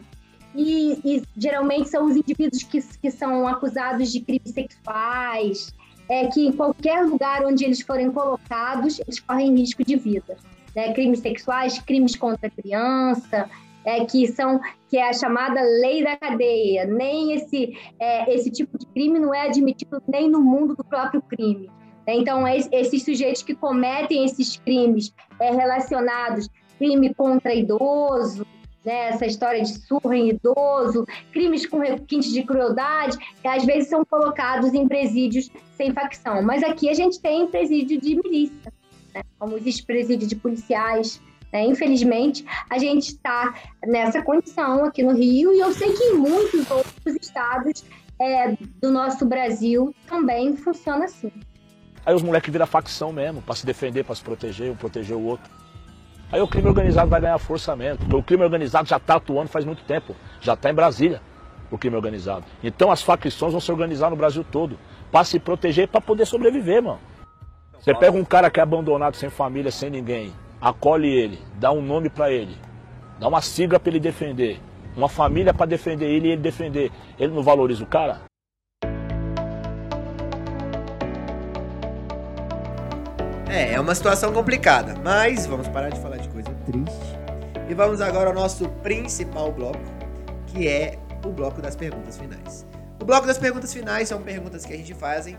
E, 0.54 0.98
e 1.04 1.22
geralmente 1.36 1.88
são 1.88 2.06
os 2.06 2.16
indivíduos 2.16 2.62
que, 2.62 2.80
que 2.80 3.10
são 3.10 3.46
acusados 3.46 4.10
de 4.10 4.20
crimes 4.20 4.50
sexuais, 4.50 5.74
é 6.08 6.26
que 6.26 6.46
em 6.46 6.52
qualquer 6.52 7.04
lugar 7.04 7.44
onde 7.44 7.64
eles 7.64 7.80
forem 7.82 8.10
colocados, 8.10 8.98
eles 9.00 9.20
correm 9.20 9.54
risco 9.54 9.84
de 9.84 9.96
vida. 9.96 10.36
Né? 10.74 10.92
Crimes 10.94 11.20
sexuais, 11.20 11.78
crimes 11.80 12.16
contra 12.16 12.48
a 12.48 12.50
criança, 12.50 13.48
é, 13.84 14.04
que 14.04 14.26
são 14.28 14.60
que 14.88 14.96
é 14.96 15.08
a 15.08 15.12
chamada 15.12 15.60
lei 15.60 16.02
da 16.02 16.16
cadeia. 16.16 16.86
Nem 16.86 17.32
esse, 17.32 17.76
é, 17.98 18.34
esse 18.34 18.50
tipo 18.50 18.78
de 18.78 18.86
crime 18.86 19.18
não 19.18 19.34
é 19.34 19.46
admitido 19.46 20.02
nem 20.08 20.30
no 20.30 20.40
mundo 20.40 20.74
do 20.74 20.84
próprio 20.84 21.20
crime. 21.22 21.70
Então, 22.06 22.48
esses 22.48 23.02
sujeitos 23.02 23.42
que 23.42 23.54
cometem 23.54 24.24
esses 24.24 24.56
crimes 24.56 25.12
é, 25.38 25.50
relacionados, 25.50 26.48
crime 26.78 27.12
contra 27.12 27.54
idoso, 27.54 28.46
né, 28.88 29.10
essa 29.10 29.26
história 29.26 29.62
de 29.62 29.78
surra 29.80 30.16
em 30.16 30.30
idoso, 30.30 31.06
crimes 31.30 31.66
com 31.66 31.78
requintes 31.78 32.32
de 32.32 32.42
crueldade, 32.42 33.18
que 33.42 33.46
às 33.46 33.62
vezes 33.66 33.90
são 33.90 34.02
colocados 34.02 34.72
em 34.72 34.88
presídios 34.88 35.50
sem 35.76 35.92
facção. 35.92 36.40
Mas 36.40 36.62
aqui 36.62 36.88
a 36.88 36.94
gente 36.94 37.20
tem 37.20 37.46
presídio 37.46 38.00
de 38.00 38.16
milícia. 38.16 38.72
né? 39.14 39.22
como 39.38 39.58
existe 39.58 39.84
presídio 39.84 40.26
de 40.26 40.34
policiais. 40.34 41.20
Né? 41.52 41.66
Infelizmente, 41.66 42.46
a 42.70 42.78
gente 42.78 43.08
está 43.08 43.54
nessa 43.86 44.22
condição 44.22 44.86
aqui 44.86 45.02
no 45.02 45.14
Rio 45.14 45.52
e 45.52 45.60
eu 45.60 45.70
sei 45.74 45.92
que 45.92 46.04
em 46.04 46.14
muitos 46.14 46.70
outros 46.70 47.14
estados 47.20 47.84
é, 48.18 48.56
do 48.80 48.90
nosso 48.90 49.26
Brasil 49.26 49.94
também 50.06 50.56
funciona 50.56 51.04
assim. 51.04 51.30
Aí 52.06 52.14
os 52.14 52.22
moleques 52.22 52.50
viram 52.50 52.66
facção 52.66 53.12
mesmo, 53.12 53.42
para 53.42 53.54
se 53.54 53.66
defender, 53.66 54.02
para 54.02 54.14
se 54.14 54.22
proteger, 54.22 54.70
um 54.72 54.76
proteger 54.76 55.14
o 55.14 55.22
outro. 55.22 55.50
Aí 56.30 56.40
o 56.40 56.46
crime 56.46 56.68
organizado 56.68 57.08
vai 57.08 57.20
ganhar 57.20 57.38
força 57.38 57.74
mesmo, 57.74 57.98
porque 57.98 58.16
o 58.16 58.22
crime 58.22 58.44
organizado 58.44 58.86
já 58.86 58.98
está 58.98 59.16
atuando 59.16 59.48
faz 59.48 59.64
muito 59.64 59.82
tempo, 59.84 60.14
já 60.40 60.52
está 60.54 60.70
em 60.70 60.74
Brasília, 60.74 61.22
o 61.70 61.78
crime 61.78 61.96
organizado. 61.96 62.44
Então 62.62 62.90
as 62.90 63.02
facções 63.02 63.52
vão 63.52 63.60
se 63.60 63.72
organizar 63.72 64.10
no 64.10 64.16
Brasil 64.16 64.44
todo, 64.44 64.78
para 65.10 65.24
se 65.24 65.38
proteger 65.38 65.84
e 65.84 65.86
para 65.86 66.00
poder 66.00 66.26
sobreviver, 66.26 66.82
mano. 66.82 67.00
Você 67.78 67.94
pega 67.94 68.16
um 68.16 68.24
cara 68.24 68.50
que 68.50 68.60
é 68.60 68.62
abandonado, 68.62 69.16
sem 69.16 69.30
família, 69.30 69.70
sem 69.70 69.88
ninguém, 69.88 70.32
acolhe 70.60 71.08
ele, 71.08 71.38
dá 71.54 71.72
um 71.72 71.80
nome 71.80 72.10
para 72.10 72.30
ele, 72.30 72.56
dá 73.18 73.26
uma 73.26 73.40
sigla 73.40 73.80
para 73.80 73.90
ele 73.90 74.00
defender, 74.00 74.60
uma 74.94 75.08
família 75.08 75.54
para 75.54 75.64
defender 75.64 76.06
ele 76.06 76.28
e 76.28 76.32
ele 76.32 76.42
defender. 76.42 76.90
Ele 77.18 77.32
não 77.32 77.42
valoriza 77.42 77.84
o 77.84 77.86
cara? 77.86 78.27
É, 83.50 83.72
é 83.72 83.80
uma 83.80 83.94
situação 83.94 84.30
complicada, 84.30 84.94
mas 85.02 85.46
vamos 85.46 85.66
parar 85.68 85.88
de 85.88 85.98
falar 86.00 86.18
de 86.18 86.28
coisa 86.28 86.50
triste 86.66 87.18
e 87.66 87.72
vamos 87.72 88.02
agora 88.02 88.28
ao 88.28 88.34
nosso 88.34 88.68
principal 88.82 89.50
bloco, 89.50 89.80
que 90.48 90.68
é 90.68 90.98
o 91.24 91.30
bloco 91.30 91.62
das 91.62 91.74
perguntas 91.74 92.18
finais. 92.18 92.66
O 93.00 93.06
bloco 93.06 93.26
das 93.26 93.38
perguntas 93.38 93.72
finais 93.72 94.08
são 94.08 94.20
perguntas 94.20 94.66
que 94.66 94.74
a 94.74 94.76
gente 94.76 94.92
fazem, 94.92 95.38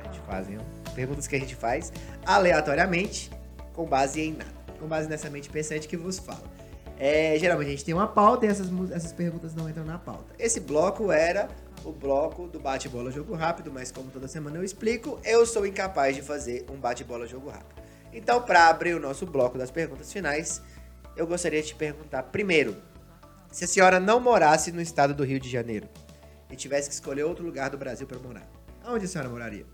a 0.00 0.04
gente 0.04 0.20
fazem, 0.26 0.58
perguntas 0.94 1.26
que 1.26 1.36
a 1.36 1.38
gente 1.38 1.54
faz 1.54 1.92
aleatoriamente, 2.24 3.30
com 3.74 3.84
base 3.84 4.22
em 4.22 4.32
nada, 4.32 4.50
com 4.80 4.86
base 4.86 5.06
nessa 5.06 5.28
mente 5.28 5.50
pensante 5.50 5.86
que 5.86 5.96
vos 5.96 6.18
fala. 6.18 6.50
É, 6.98 7.36
geralmente 7.38 7.68
a 7.68 7.70
gente 7.72 7.84
tem 7.84 7.92
uma 7.92 8.06
pauta 8.06 8.46
e 8.46 8.48
essas, 8.48 8.68
essas 8.92 9.12
perguntas 9.12 9.54
não 9.54 9.68
entram 9.68 9.84
na 9.84 9.98
pauta. 9.98 10.32
Esse 10.38 10.58
bloco 10.58 11.12
era 11.12 11.48
o 11.84 11.92
bloco 11.92 12.46
do 12.46 12.60
bate-bola 12.60 13.10
jogo 13.10 13.34
rápido, 13.34 13.70
mas 13.72 13.90
como 13.90 14.10
toda 14.10 14.28
semana 14.28 14.56
eu 14.56 14.64
explico, 14.64 15.18
eu 15.24 15.44
sou 15.44 15.66
incapaz 15.66 16.14
de 16.14 16.22
fazer 16.22 16.64
um 16.70 16.76
bate-bola 16.76 17.26
jogo 17.26 17.50
rápido. 17.50 17.82
Então, 18.12 18.42
para 18.42 18.68
abrir 18.68 18.94
o 18.94 19.00
nosso 19.00 19.26
bloco 19.26 19.56
das 19.56 19.70
perguntas 19.70 20.12
finais, 20.12 20.62
eu 21.16 21.26
gostaria 21.26 21.60
de 21.60 21.68
te 21.68 21.74
perguntar 21.74 22.24
primeiro, 22.24 22.76
se 23.50 23.64
a 23.64 23.68
senhora 23.68 23.98
não 23.98 24.20
morasse 24.20 24.70
no 24.72 24.80
estado 24.80 25.14
do 25.14 25.24
Rio 25.24 25.40
de 25.40 25.50
Janeiro 25.50 25.88
e 26.50 26.56
tivesse 26.56 26.88
que 26.88 26.94
escolher 26.94 27.24
outro 27.24 27.44
lugar 27.44 27.70
do 27.70 27.78
Brasil 27.78 28.06
para 28.06 28.18
morar, 28.18 28.48
aonde 28.84 29.04
a 29.04 29.08
senhora 29.08 29.28
moraria? 29.28 29.66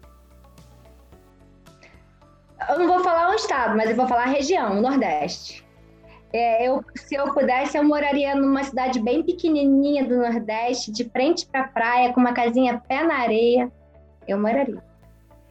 Eu 2.68 2.78
não 2.78 2.88
vou 2.88 3.02
falar 3.02 3.30
um 3.30 3.34
estado, 3.34 3.76
mas 3.76 3.88
eu 3.88 3.96
vou 3.96 4.08
falar 4.08 4.24
a 4.24 4.30
região, 4.30 4.78
o 4.78 4.82
Nordeste. 4.82 5.67
É, 6.32 6.68
eu, 6.68 6.84
se 6.94 7.14
eu 7.14 7.32
pudesse, 7.32 7.78
eu 7.78 7.84
moraria 7.84 8.34
numa 8.34 8.62
cidade 8.62 9.00
bem 9.00 9.22
pequenininha 9.22 10.06
do 10.06 10.16
Nordeste, 10.16 10.92
de 10.92 11.04
frente 11.08 11.46
para 11.46 11.62
a 11.62 11.68
praia, 11.68 12.12
com 12.12 12.20
uma 12.20 12.34
casinha 12.34 12.82
pé 12.86 13.02
na 13.04 13.14
areia. 13.20 13.72
Eu 14.26 14.38
moraria. 14.38 14.82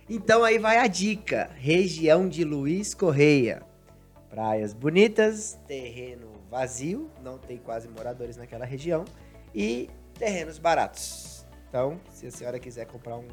Então 0.09 0.43
aí 0.43 0.57
vai 0.57 0.77
a 0.77 0.87
dica: 0.87 1.49
região 1.55 2.29
de 2.29 2.43
Luiz 2.43 2.93
Correia. 2.93 3.63
Praias 4.29 4.73
bonitas, 4.73 5.59
terreno 5.67 6.27
vazio, 6.49 7.09
não 7.23 7.37
tem 7.37 7.57
quase 7.57 7.87
moradores 7.87 8.37
naquela 8.37 8.65
região 8.65 9.03
e 9.53 9.89
terrenos 10.13 10.57
baratos. 10.57 11.45
Então, 11.69 11.99
se 12.11 12.27
a 12.27 12.31
senhora 12.31 12.59
quiser 12.59 12.85
comprar 12.85 13.17
um 13.17 13.27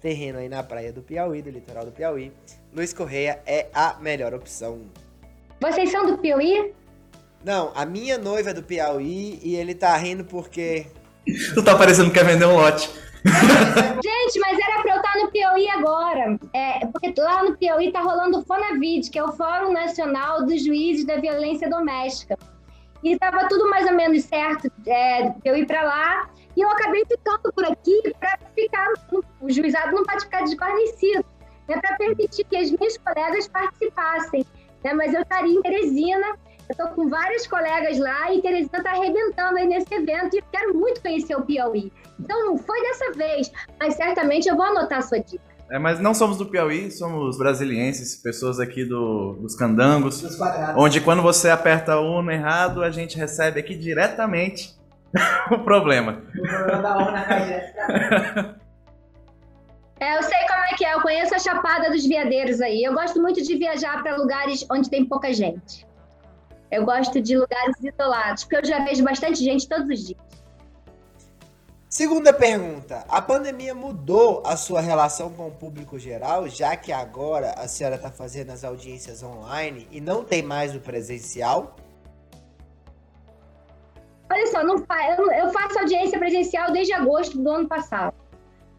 terreno 0.00 0.38
aí 0.38 0.48
na 0.48 0.62
praia 0.62 0.92
do 0.92 1.02
Piauí, 1.02 1.42
do 1.42 1.50
litoral 1.50 1.84
do 1.84 1.92
Piauí, 1.92 2.32
Luiz 2.72 2.92
Correia 2.92 3.40
é 3.46 3.68
a 3.72 3.98
melhor 4.00 4.34
opção. 4.34 4.82
Vocês 5.64 5.90
são 5.90 6.04
do 6.04 6.18
Piauí? 6.18 6.74
Não, 7.42 7.72
a 7.74 7.86
minha 7.86 8.18
noiva 8.18 8.50
é 8.50 8.52
do 8.52 8.62
Piauí 8.62 9.40
e 9.42 9.56
ele 9.56 9.74
tá 9.74 9.96
rindo 9.96 10.22
porque. 10.22 10.86
tu 11.54 11.64
tá 11.64 11.74
parecendo 11.74 12.10
que 12.10 12.18
quer 12.18 12.26
vender 12.26 12.44
um 12.44 12.56
lote. 12.56 12.90
Gente, 14.04 14.40
mas 14.40 14.58
era 14.58 14.82
pra 14.82 14.92
eu 14.92 14.96
estar 14.98 15.16
no 15.16 15.30
Piauí 15.30 15.66
agora. 15.70 16.38
É, 16.52 16.84
porque 16.84 17.14
lá 17.18 17.42
no 17.44 17.56
Piauí 17.56 17.90
tá 17.90 18.02
rolando 18.02 18.40
o 18.40 18.44
FONAVID, 18.44 19.08
que 19.08 19.18
é 19.18 19.24
o 19.24 19.32
Fórum 19.32 19.72
Nacional 19.72 20.44
dos 20.44 20.62
Juízes 20.62 21.06
da 21.06 21.16
Violência 21.16 21.70
Doméstica. 21.70 22.38
E 23.02 23.18
tava 23.18 23.48
tudo 23.48 23.70
mais 23.70 23.86
ou 23.86 23.94
menos 23.94 24.22
certo 24.24 24.70
é, 24.86 25.32
eu 25.46 25.56
ir 25.56 25.66
pra 25.66 25.82
lá. 25.82 26.28
E 26.54 26.60
eu 26.60 26.68
acabei 26.68 27.06
ficando 27.06 27.50
por 27.54 27.64
aqui 27.64 28.02
pra 28.20 28.38
ficar. 28.54 28.86
O 29.40 29.50
juizado 29.50 29.92
não 29.92 30.04
pode 30.04 30.24
ficar 30.24 30.42
desguarnecido. 30.42 31.24
É 31.68 31.80
para 31.80 31.96
permitir 31.96 32.44
que 32.44 32.54
as 32.54 32.70
minhas 32.70 32.98
colegas 32.98 33.48
participassem 33.48 34.44
né? 34.84 34.92
Mas 34.92 35.14
eu 35.14 35.22
estaria 35.22 35.52
em 35.52 35.62
Teresina, 35.62 36.26
eu 36.68 36.72
estou 36.72 36.88
com 36.88 37.08
vários 37.08 37.46
colegas 37.46 37.98
lá 37.98 38.32
e 38.32 38.42
Teresina 38.42 38.78
está 38.78 38.90
arrebentando 38.90 39.56
aí 39.56 39.66
nesse 39.66 39.92
evento 39.92 40.36
e 40.36 40.42
quero 40.52 40.74
muito 40.74 41.00
conhecer 41.00 41.34
o 41.34 41.42
Piauí. 41.42 41.92
Então 42.20 42.46
não 42.46 42.58
foi 42.58 42.80
dessa 42.82 43.12
vez, 43.12 43.50
mas 43.80 43.94
certamente 43.94 44.48
eu 44.48 44.56
vou 44.56 44.66
anotar 44.66 44.98
a 44.98 45.02
sua 45.02 45.18
dica. 45.18 45.54
É, 45.70 45.78
mas 45.78 45.98
não 45.98 46.12
somos 46.12 46.36
do 46.36 46.46
Piauí, 46.46 46.90
somos 46.90 47.38
brasilienses, 47.38 48.16
pessoas 48.16 48.60
aqui 48.60 48.84
do, 48.84 49.32
dos 49.40 49.56
candangos. 49.56 50.20
Dos 50.20 50.38
onde 50.76 51.00
quando 51.00 51.22
você 51.22 51.48
aperta 51.48 51.98
o 51.98 52.18
Uno 52.18 52.30
errado, 52.30 52.82
a 52.82 52.90
gente 52.90 53.16
recebe 53.16 53.60
aqui 53.60 53.74
diretamente 53.74 54.74
o 55.50 55.58
problema. 55.60 56.22
O 56.38 56.42
problema 56.42 56.82
da 56.82 56.96
urna 56.98 57.22
cai 57.22 58.54
É, 60.00 60.18
eu 60.18 60.22
sei 60.22 60.43
é 60.64 60.74
que 60.74 60.84
é. 60.84 60.94
Eu 60.94 61.00
conheço 61.00 61.34
a 61.34 61.38
Chapada 61.38 61.90
dos 61.90 62.06
Veadeiros 62.06 62.60
aí. 62.60 62.82
Eu 62.82 62.94
gosto 62.94 63.20
muito 63.20 63.42
de 63.42 63.56
viajar 63.56 64.02
para 64.02 64.16
lugares 64.16 64.64
onde 64.70 64.88
tem 64.90 65.04
pouca 65.04 65.32
gente. 65.32 65.86
Eu 66.70 66.84
gosto 66.84 67.20
de 67.20 67.36
lugares 67.36 67.76
isolados, 67.82 68.44
porque 68.44 68.56
eu 68.56 68.64
já 68.64 68.84
vejo 68.84 69.04
bastante 69.04 69.42
gente 69.42 69.68
todos 69.68 69.88
os 69.88 70.06
dias. 70.06 70.34
Segunda 71.88 72.32
pergunta: 72.32 73.04
a 73.08 73.22
pandemia 73.22 73.72
mudou 73.72 74.42
a 74.44 74.56
sua 74.56 74.80
relação 74.80 75.30
com 75.30 75.46
o 75.46 75.52
público 75.52 75.96
geral, 75.96 76.48
já 76.48 76.76
que 76.76 76.90
agora 76.92 77.52
a 77.52 77.68
senhora 77.68 77.94
está 77.94 78.10
fazendo 78.10 78.50
as 78.50 78.64
audiências 78.64 79.22
online 79.22 79.86
e 79.92 80.00
não 80.00 80.24
tem 80.24 80.42
mais 80.42 80.74
o 80.74 80.80
presencial? 80.80 81.76
Olha 84.28 84.46
só, 84.48 84.64
não 84.64 84.74
eu 85.38 85.52
faço 85.52 85.78
audiência 85.78 86.18
presencial 86.18 86.72
desde 86.72 86.92
agosto 86.92 87.38
do 87.38 87.48
ano 87.48 87.68
passado. 87.68 88.12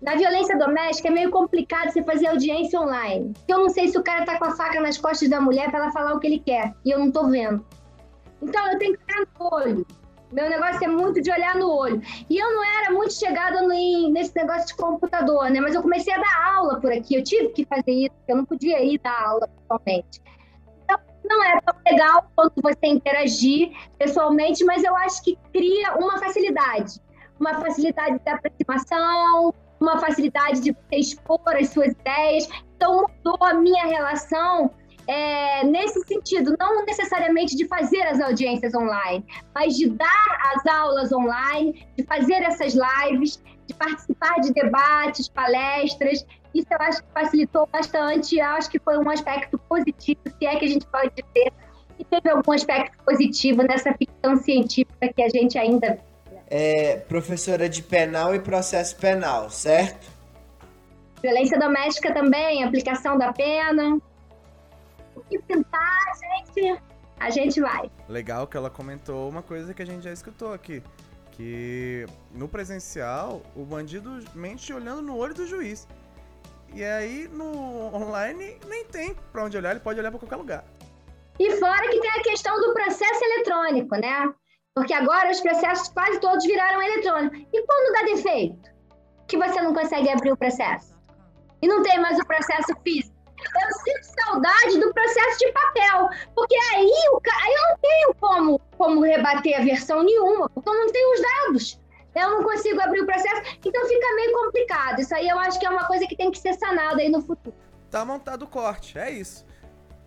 Na 0.02 0.16
violência 0.16 0.58
doméstica 0.58 1.08
é 1.08 1.12
meio 1.12 1.32
complicado 1.32 1.92
você 1.92 2.04
fazer 2.04 2.28
audiência 2.28 2.80
online. 2.80 3.34
Eu 3.48 3.60
não 3.60 3.70
sei 3.70 3.88
se 3.88 3.98
o 3.98 4.04
cara 4.04 4.26
tá 4.26 4.38
com 4.38 4.46
a 4.46 4.56
faca 4.56 4.80
nas 4.80 4.98
costas 4.98 5.30
da 5.30 5.40
mulher 5.40 5.70
para 5.70 5.80
ela 5.80 5.92
falar 5.92 6.14
o 6.14 6.20
que 6.20 6.28
ele 6.28 6.40
quer 6.40 6.74
e 6.84 6.92
eu 6.92 7.00
não 7.00 7.12
tô 7.12 7.28
vendo. 7.28 7.66
Então 8.42 8.72
eu 8.72 8.78
tenho 8.78 8.98
que 8.98 9.14
olhar 9.14 9.28
no 9.40 9.54
olho. 9.54 9.88
Meu 10.32 10.50
negócio 10.50 10.84
é 10.84 10.88
muito 10.88 11.22
de 11.22 11.32
olhar 11.32 11.56
no 11.56 11.72
olho. 11.72 12.02
E 12.30 12.38
eu 12.38 12.54
não 12.54 12.64
era 12.64 12.92
muito 12.92 13.14
chegada 13.14 13.62
no, 13.62 14.12
nesse 14.12 14.36
negócio 14.36 14.68
de 14.68 14.76
computador, 14.76 15.50
né? 15.50 15.62
Mas 15.62 15.74
eu 15.76 15.82
comecei 15.82 16.14
a 16.14 16.18
dar 16.18 16.56
aula 16.56 16.80
por 16.80 16.92
aqui. 16.92 17.16
Eu 17.16 17.24
tive 17.24 17.50
que 17.50 17.66
fazer 17.66 17.92
isso, 17.92 18.12
porque 18.18 18.32
eu 18.32 18.38
não 18.38 18.46
podia 18.46 18.84
ir 18.84 19.00
dar 19.00 19.18
aula 19.28 19.48
pessoalmente. 19.48 20.22
Então, 20.84 21.00
não 21.24 21.44
é 21.44 21.62
tão 21.62 21.76
legal 21.90 22.30
quanto 22.36 22.62
você 22.62 22.88
interagir 22.88 23.72
pessoalmente, 23.98 24.64
mas 24.66 24.84
eu 24.84 24.96
acho 24.98 25.24
que 25.24 25.38
cria 25.54 25.96
uma 25.96 26.18
facilidade. 26.18 27.00
Uma 27.40 27.54
facilidade 27.62 28.20
de 28.20 28.30
aproximação, 28.30 29.54
uma 29.86 30.00
facilidade 30.00 30.60
de 30.62 30.76
expor 30.92 31.40
as 31.56 31.70
suas 31.70 31.92
ideias. 31.92 32.50
Então, 32.76 33.06
mudou 33.24 33.38
a 33.42 33.54
minha 33.54 33.86
relação 33.86 34.72
é, 35.08 35.64
nesse 35.64 36.02
sentido, 36.06 36.56
não 36.60 36.84
necessariamente 36.86 37.56
de 37.56 37.68
fazer 37.68 38.02
as 38.02 38.20
audiências 38.20 38.74
online, 38.74 39.24
mas 39.54 39.76
de 39.76 39.90
dar 39.90 40.54
as 40.56 40.66
aulas 40.66 41.12
online, 41.12 41.88
de 41.96 42.04
fazer 42.04 42.42
essas 42.42 42.74
lives, 42.74 43.42
de 43.68 43.74
participar 43.74 44.40
de 44.42 44.54
debates, 44.54 45.30
palestras. 45.30 46.26
Isso 46.54 46.68
eu 46.72 46.78
acho 46.82 47.04
que 47.04 47.10
facilitou 47.14 47.68
bastante, 47.72 48.38
eu 48.38 48.46
acho 48.46 48.70
que 48.70 48.80
foi 48.80 48.98
um 48.98 49.10
aspecto 49.10 49.58
positivo, 49.70 50.22
se 50.26 50.46
é 50.46 50.56
que 50.56 50.66
a 50.66 50.70
gente 50.70 50.88
pode 50.88 51.12
dizer, 51.12 51.54
e 52.00 52.04
teve 52.04 52.30
algum 52.30 52.52
aspecto 52.52 52.98
positivo 53.04 53.62
nessa 53.64 53.94
ficção 53.94 54.38
científica 54.38 55.14
que 55.14 55.22
a 55.22 55.30
gente 55.30 55.58
ainda 55.58 56.00
é 56.48 56.98
professora 56.98 57.68
de 57.68 57.82
penal 57.82 58.36
e 58.36 58.40
processo 58.40 58.96
penal, 58.98 59.50
certo? 59.50 60.08
Violência 61.22 61.58
doméstica 61.58 62.14
também, 62.14 62.64
aplicação 62.64 63.18
da 63.18 63.34
pena. 63.34 63.98
O 65.16 65.22
que 65.22 65.40
pintar, 65.40 66.12
gente, 66.20 66.82
a 67.20 67.30
gente 67.30 67.60
vai. 67.60 67.90
Legal 68.08 68.46
que 68.46 68.58
ela 68.58 68.70
comentou 68.70 69.30
uma 69.30 69.42
coisa 69.42 69.74
que 69.74 69.82
a 69.82 69.86
gente 69.86 70.04
já 70.04 70.12
escutou 70.12 70.54
aqui. 70.54 70.84
Que 71.32 72.06
no 72.32 72.48
presencial, 72.48 73.42
o 73.56 73.66
bandido 73.66 74.24
mente 74.34 74.72
olhando 74.72 75.02
no 75.02 75.18
olho 75.18 75.34
do 75.34 75.48
juiz. 75.48 75.88
E 76.74 76.84
aí 76.84 77.28
no 77.30 77.94
online 77.94 78.58
nem 78.68 78.86
tem 78.86 79.16
pra 79.32 79.46
onde 79.46 79.58
olhar, 79.58 79.72
ele 79.72 79.80
pode 79.80 80.00
olhar 80.00 80.12
pra 80.12 80.20
qualquer 80.20 80.36
lugar. 80.36 80.64
E 81.40 81.52
fora 81.58 81.90
que 81.90 82.00
tem 82.00 82.10
a 82.10 82.24
questão 82.24 82.56
do 82.60 82.74
processo 82.74 83.24
eletrônico, 83.24 83.96
né? 83.96 84.34
Porque 84.76 84.94
agora 84.94 85.32
os 85.32 85.40
processos 85.40 85.88
quase 85.88 86.20
todos 86.20 86.44
viraram 86.44 86.82
eletrônicos. 86.82 87.40
E 87.54 87.66
quando 87.66 87.94
dá 87.94 88.14
defeito? 88.14 88.70
Que 89.26 89.38
você 89.38 89.62
não 89.62 89.74
consegue 89.74 90.10
abrir 90.10 90.34
o 90.34 90.38
processo. 90.38 90.94
E 91.62 91.68
não 91.68 91.82
tem 91.82 91.98
mais 91.98 92.20
o 92.20 92.26
processo 92.28 92.76
físico. 92.84 93.16
eu 93.40 93.74
sinto 93.74 94.04
saudade 94.04 94.78
do 94.78 94.94
processo 94.94 95.40
de 95.40 95.52
papel, 95.54 96.10
porque 96.36 96.56
aí, 96.74 96.92
o, 97.14 97.22
aí 97.44 97.54
eu 97.54 97.70
não 97.70 97.78
tenho 97.78 98.16
como, 98.16 98.60
como 98.78 99.02
rebater 99.02 99.58
a 99.58 99.64
versão 99.64 100.04
nenhuma, 100.04 100.50
porque 100.50 100.68
eu 100.68 100.74
não 100.74 100.92
tenho 100.92 101.14
os 101.14 101.22
dados. 101.22 101.82
Eu 102.14 102.30
não 102.32 102.44
consigo 102.44 102.82
abrir 102.82 103.02
o 103.02 103.06
processo, 103.06 103.42
então 103.64 103.88
fica 103.88 104.16
meio 104.16 104.34
complicado. 104.34 105.00
Isso 105.00 105.16
aí 105.16 105.28
eu 105.28 105.40
acho 105.40 105.58
que 105.58 105.66
é 105.66 105.70
uma 105.70 105.88
coisa 105.88 106.06
que 106.06 106.18
tem 106.18 106.32
que 106.32 106.38
ser 106.38 106.54
sanada 106.54 107.02
aí 107.02 107.10
no 107.10 107.22
futuro. 107.22 107.56
Tá 107.90 108.04
montado 108.04 108.44
o 108.44 108.48
corte, 108.48 109.00
é 109.00 109.10
isso. 109.10 109.46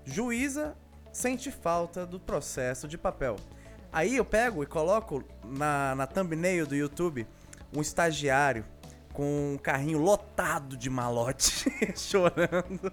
Juíza 0.05 0.77
sente 1.11 1.51
falta 1.51 2.05
do 2.05 2.21
processo 2.21 2.87
de 2.87 2.99
papel. 2.99 3.37
Aí 3.93 4.16
eu 4.16 4.24
pego 4.24 4.62
e 4.62 4.66
coloco 4.66 5.24
na, 5.45 5.95
na 5.95 6.07
thumbnail 6.07 6.66
do 6.66 6.74
YouTube 6.74 7.26
um 7.74 7.80
estagiário 7.80 8.64
com 9.12 9.55
um 9.55 9.59
carrinho 9.59 9.99
lotado 9.99 10.76
de 10.76 10.89
malote, 10.89 11.68
chorando. 11.99 12.93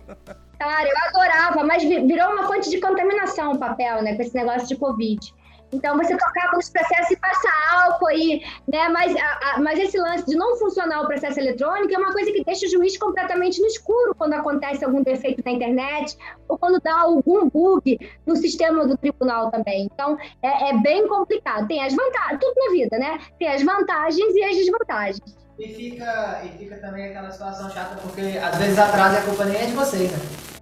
Cara, 0.58 0.90
eu 0.90 0.96
adorava, 1.08 1.64
mas 1.64 1.84
virou 1.84 2.32
uma 2.32 2.48
fonte 2.48 2.70
de 2.70 2.80
contaminação 2.80 3.52
o 3.52 3.60
papel, 3.60 4.02
né? 4.02 4.16
Com 4.16 4.22
esse 4.22 4.34
negócio 4.34 4.68
de 4.68 4.76
Covid. 4.76 5.34
Então 5.72 5.98
você 5.98 6.16
tocava 6.16 6.56
nos 6.56 6.70
processos 6.70 7.12
e 7.12 7.18
passa 7.18 7.50
álcool 7.74 8.08
aí, 8.08 8.42
né? 8.72 8.90
Mas, 8.90 9.16
a, 9.16 9.40
a, 9.56 9.62
mas 9.62 9.80
esse 9.80 9.98
lance 9.98 10.26
de 10.26 10.36
não 10.36 10.56
funcionar 10.58 11.02
o 11.02 11.08
processo 11.08 11.40
eletrônico 11.40 11.94
é 11.94 11.98
uma 11.98 12.14
coisa 12.14 12.32
que 12.32 12.44
deixa 12.44 12.66
o 12.66 12.70
juiz 12.70 12.98
completamente 12.98 13.60
no 13.60 13.68
escuro 13.68 14.16
quando 14.16 14.34
acontece 14.34 14.86
algum 14.86 15.04
defeito 15.04 15.42
na 15.46 15.52
internet 15.52 16.18
ou 16.48 16.58
quando 16.58 16.80
dá 16.82 17.02
algum 17.02 17.50
bug 17.50 18.00
no 18.26 18.36
sistema 18.36 18.88
do 18.88 18.98
tribunal 18.98 19.52
também. 19.52 19.90
Então 19.94 20.18
é, 20.42 20.70
é 20.70 20.78
bem 20.78 21.08
complicado. 21.08 21.68
Tem 21.68 21.84
as 21.84 21.94
vantagens, 21.94 22.40
tudo 22.40 22.56
na 22.58 22.72
vida, 22.72 22.98
né? 22.98 23.20
Tem 23.38 23.48
as 23.48 23.64
vantagens 23.64 24.36
e 24.36 24.44
as 24.44 24.56
desvantagens. 24.56 25.46
E 25.58 25.70
fica, 25.70 26.42
e 26.44 26.50
fica 26.58 26.76
também 26.78 27.08
aquela 27.08 27.32
situação 27.32 27.70
chata, 27.70 27.96
porque 28.02 28.38
às 28.38 28.58
vezes 28.58 28.78
atrasa 28.78 29.20
a 29.20 29.22
culpa 29.22 29.46
nem 29.46 29.62
é 29.62 29.66
de 29.66 29.72
vocês, 29.72 30.12
né? 30.12 30.18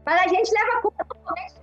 Mas 0.05 0.21
a 0.21 0.27
gente 0.27 0.51
leva 0.51 0.77
a 0.77 0.81
culpa 0.81 1.05
totalmente 1.05 1.53
tudo, 1.55 1.62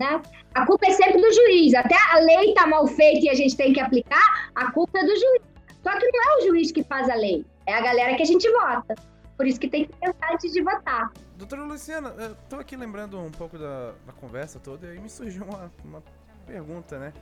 né? 0.00 0.22
A 0.54 0.64
culpa 0.64 0.86
é 0.86 0.92
sempre 0.92 1.20
do 1.20 1.32
juiz. 1.32 1.74
Até 1.74 1.94
a 2.10 2.18
lei 2.18 2.54
tá 2.54 2.66
mal 2.66 2.86
feita 2.86 3.26
e 3.26 3.28
a 3.28 3.34
gente 3.34 3.54
tem 3.54 3.72
que 3.72 3.80
aplicar, 3.80 4.50
a 4.54 4.72
culpa 4.72 4.98
é 4.98 5.04
do 5.04 5.14
juiz. 5.14 5.42
Só 5.82 5.96
que 5.98 6.10
não 6.10 6.24
é 6.24 6.36
o 6.38 6.46
juiz 6.48 6.72
que 6.72 6.82
faz 6.82 7.08
a 7.08 7.14
lei, 7.14 7.44
é 7.66 7.74
a 7.74 7.80
galera 7.82 8.16
que 8.16 8.22
a 8.22 8.26
gente 8.26 8.50
vota. 8.50 8.94
Por 9.36 9.46
isso 9.46 9.60
que 9.60 9.68
tem 9.68 9.84
que 9.84 9.92
pensar 9.94 10.32
antes 10.32 10.52
de 10.52 10.62
votar. 10.62 11.12
Doutora 11.36 11.62
Luciana, 11.64 12.14
eu 12.18 12.34
tô 12.48 12.56
aqui 12.56 12.76
lembrando 12.76 13.18
um 13.18 13.30
pouco 13.30 13.58
da, 13.58 13.92
da 14.06 14.12
conversa 14.12 14.58
toda 14.58 14.86
e 14.86 14.90
aí 14.90 14.98
me 14.98 15.08
surgiu 15.08 15.44
uma, 15.44 15.72
uma 15.84 16.02
pergunta, 16.46 16.98
né? 16.98 17.12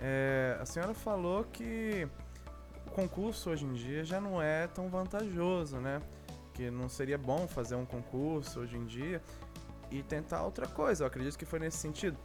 É, 0.00 0.56
a 0.60 0.64
senhora 0.64 0.94
falou 0.94 1.44
que 1.44 2.08
o 2.86 2.90
concurso 2.90 3.50
hoje 3.50 3.64
em 3.66 3.72
dia 3.74 4.04
já 4.04 4.20
não 4.20 4.40
é 4.40 4.66
tão 4.66 4.88
vantajoso, 4.88 5.76
né? 5.76 6.00
Que 6.54 6.70
não 6.70 6.88
seria 6.88 7.18
bom 7.18 7.46
fazer 7.46 7.74
um 7.74 7.84
concurso 7.84 8.60
hoje 8.60 8.78
em 8.78 8.86
dia 8.86 9.20
e 9.90 10.02
tentar 10.02 10.42
outra 10.42 10.66
coisa. 10.66 11.04
Eu 11.04 11.06
acredito 11.06 11.38
que 11.38 11.44
foi 11.44 11.58
nesse 11.58 11.78
sentido. 11.78 12.18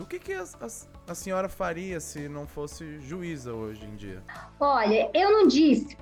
O 0.00 0.06
que, 0.06 0.18
que 0.18 0.32
a, 0.32 0.42
a, 0.42 1.12
a, 1.12 1.14
senhora 1.14 1.48
faria 1.48 2.00
se 2.00 2.26
não 2.26 2.46
fosse 2.46 2.98
juíza 3.00 3.52
hoje 3.52 3.84
em 3.84 3.96
dia? 3.96 4.22
Olha, 4.58 5.10
eu 5.12 5.30
não 5.30 5.46
disse, 5.46 5.94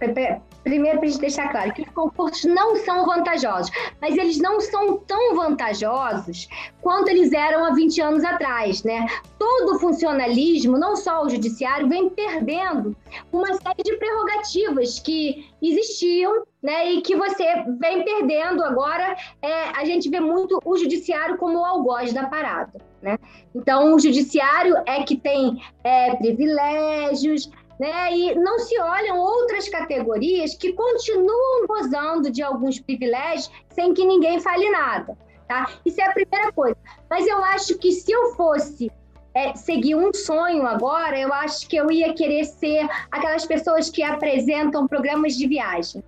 primeiro 0.63 1.01
para 1.01 1.11
deixar 1.19 1.51
claro, 1.51 1.73
que 1.73 1.83
os 1.83 1.89
concursos 1.89 2.45
não 2.45 2.77
são 2.77 3.05
vantajosos, 3.05 3.71
mas 4.01 4.17
eles 4.17 4.39
não 4.39 4.61
são 4.61 4.99
tão 4.99 5.35
vantajosos 5.35 6.49
quanto 6.81 7.09
eles 7.09 7.33
eram 7.33 7.65
há 7.65 7.75
20 7.75 8.01
anos 8.01 8.25
atrás, 8.25 8.85
né? 8.85 9.07
Todo 9.37 9.75
o 9.75 9.79
funcionalismo, 9.81 10.79
não 10.79 10.95
só 10.95 11.25
o 11.25 11.29
judiciário, 11.29 11.89
vem 11.89 12.09
perdendo 12.09 12.97
uma 13.33 13.49
série 13.55 13.83
de 13.83 13.97
prerrogativas 13.97 15.01
que 15.01 15.51
existiam 15.61 16.45
né, 16.63 16.93
e 16.93 17.03
que 17.03 17.17
você 17.17 17.65
vem 17.81 18.05
perdendo 18.05 18.63
agora. 18.63 19.17
É, 19.43 19.65
a 19.71 19.85
gente 19.85 20.09
vê 20.09 20.21
muito 20.21 20.61
o 20.65 20.77
judiciário 20.77 21.37
como 21.37 21.59
o 21.59 21.65
algoz 21.65 22.13
da 22.13 22.27
parada. 22.27 22.88
Né? 23.01 23.17
Então, 23.55 23.95
o 23.95 23.99
judiciário 23.99 24.75
é 24.85 25.05
que 25.05 25.17
tem 25.17 25.63
é, 25.85 26.17
privilégios, 26.17 27.49
né? 27.79 28.13
E 28.13 28.35
não 28.35 28.59
se 28.59 28.79
olham 28.81 29.19
outras 29.19 29.69
categorias 29.69 30.55
que 30.55 30.73
continuam 30.73 31.67
gozando 31.67 32.31
de 32.31 32.43
alguns 32.43 32.81
privilégios 32.81 33.51
sem 33.69 33.95
que 33.95 34.05
ninguém 34.05 34.41
fale 34.41 34.69
nada, 34.71 35.17
tá? 35.47 35.71
Isso 35.85 36.01
é 36.01 36.07
a 36.07 36.13
primeira 36.13 36.53
coisa. 36.53 36.77
Mas 37.09 37.27
eu 37.27 37.39
acho 37.45 37.79
que 37.79 37.93
se 37.93 38.11
eu 38.11 38.35
fosse 38.35 38.91
é, 39.33 39.55
seguir 39.55 39.95
um 39.95 40.13
sonho 40.13 40.67
agora, 40.67 41.19
eu 41.19 41.33
acho 41.33 41.69
que 41.69 41.77
eu 41.77 41.91
ia 41.91 42.13
querer 42.15 42.45
ser 42.45 42.89
aquelas 43.11 43.47
pessoas 43.47 43.89
que 43.89 44.03
apresentam 44.03 44.89
programas 44.89 45.37
de 45.37 45.47
viagem 45.47 46.03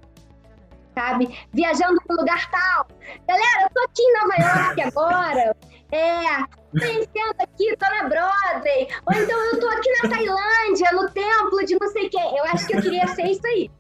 sabe? 0.92 1.38
Viajando 1.52 2.00
para 2.06 2.16
lugar 2.16 2.50
tal. 2.50 2.86
Galera, 3.26 3.62
eu 3.62 3.70
tô 3.72 3.80
aqui 3.84 4.02
em 4.02 4.12
Nova 4.12 4.34
York 4.42 4.82
agora. 4.82 5.56
É, 5.92 6.44
conhecendo 6.70 7.34
aqui, 7.40 7.76
tô 7.76 7.86
na 7.90 8.08
Broadway. 8.08 8.88
Ou 9.06 9.22
então 9.22 9.44
eu 9.46 9.60
tô 9.60 9.68
aqui 9.68 9.90
na 10.02 10.08
Tailândia, 10.08 10.92
no 10.92 11.10
templo 11.10 11.64
de 11.64 11.76
não 11.80 11.88
sei 11.88 12.08
quê. 12.08 12.18
Eu 12.18 12.44
acho 12.44 12.66
que 12.66 12.76
eu 12.76 12.82
queria 12.82 13.06
ser 13.08 13.24
isso 13.24 13.46
aí. 13.46 13.70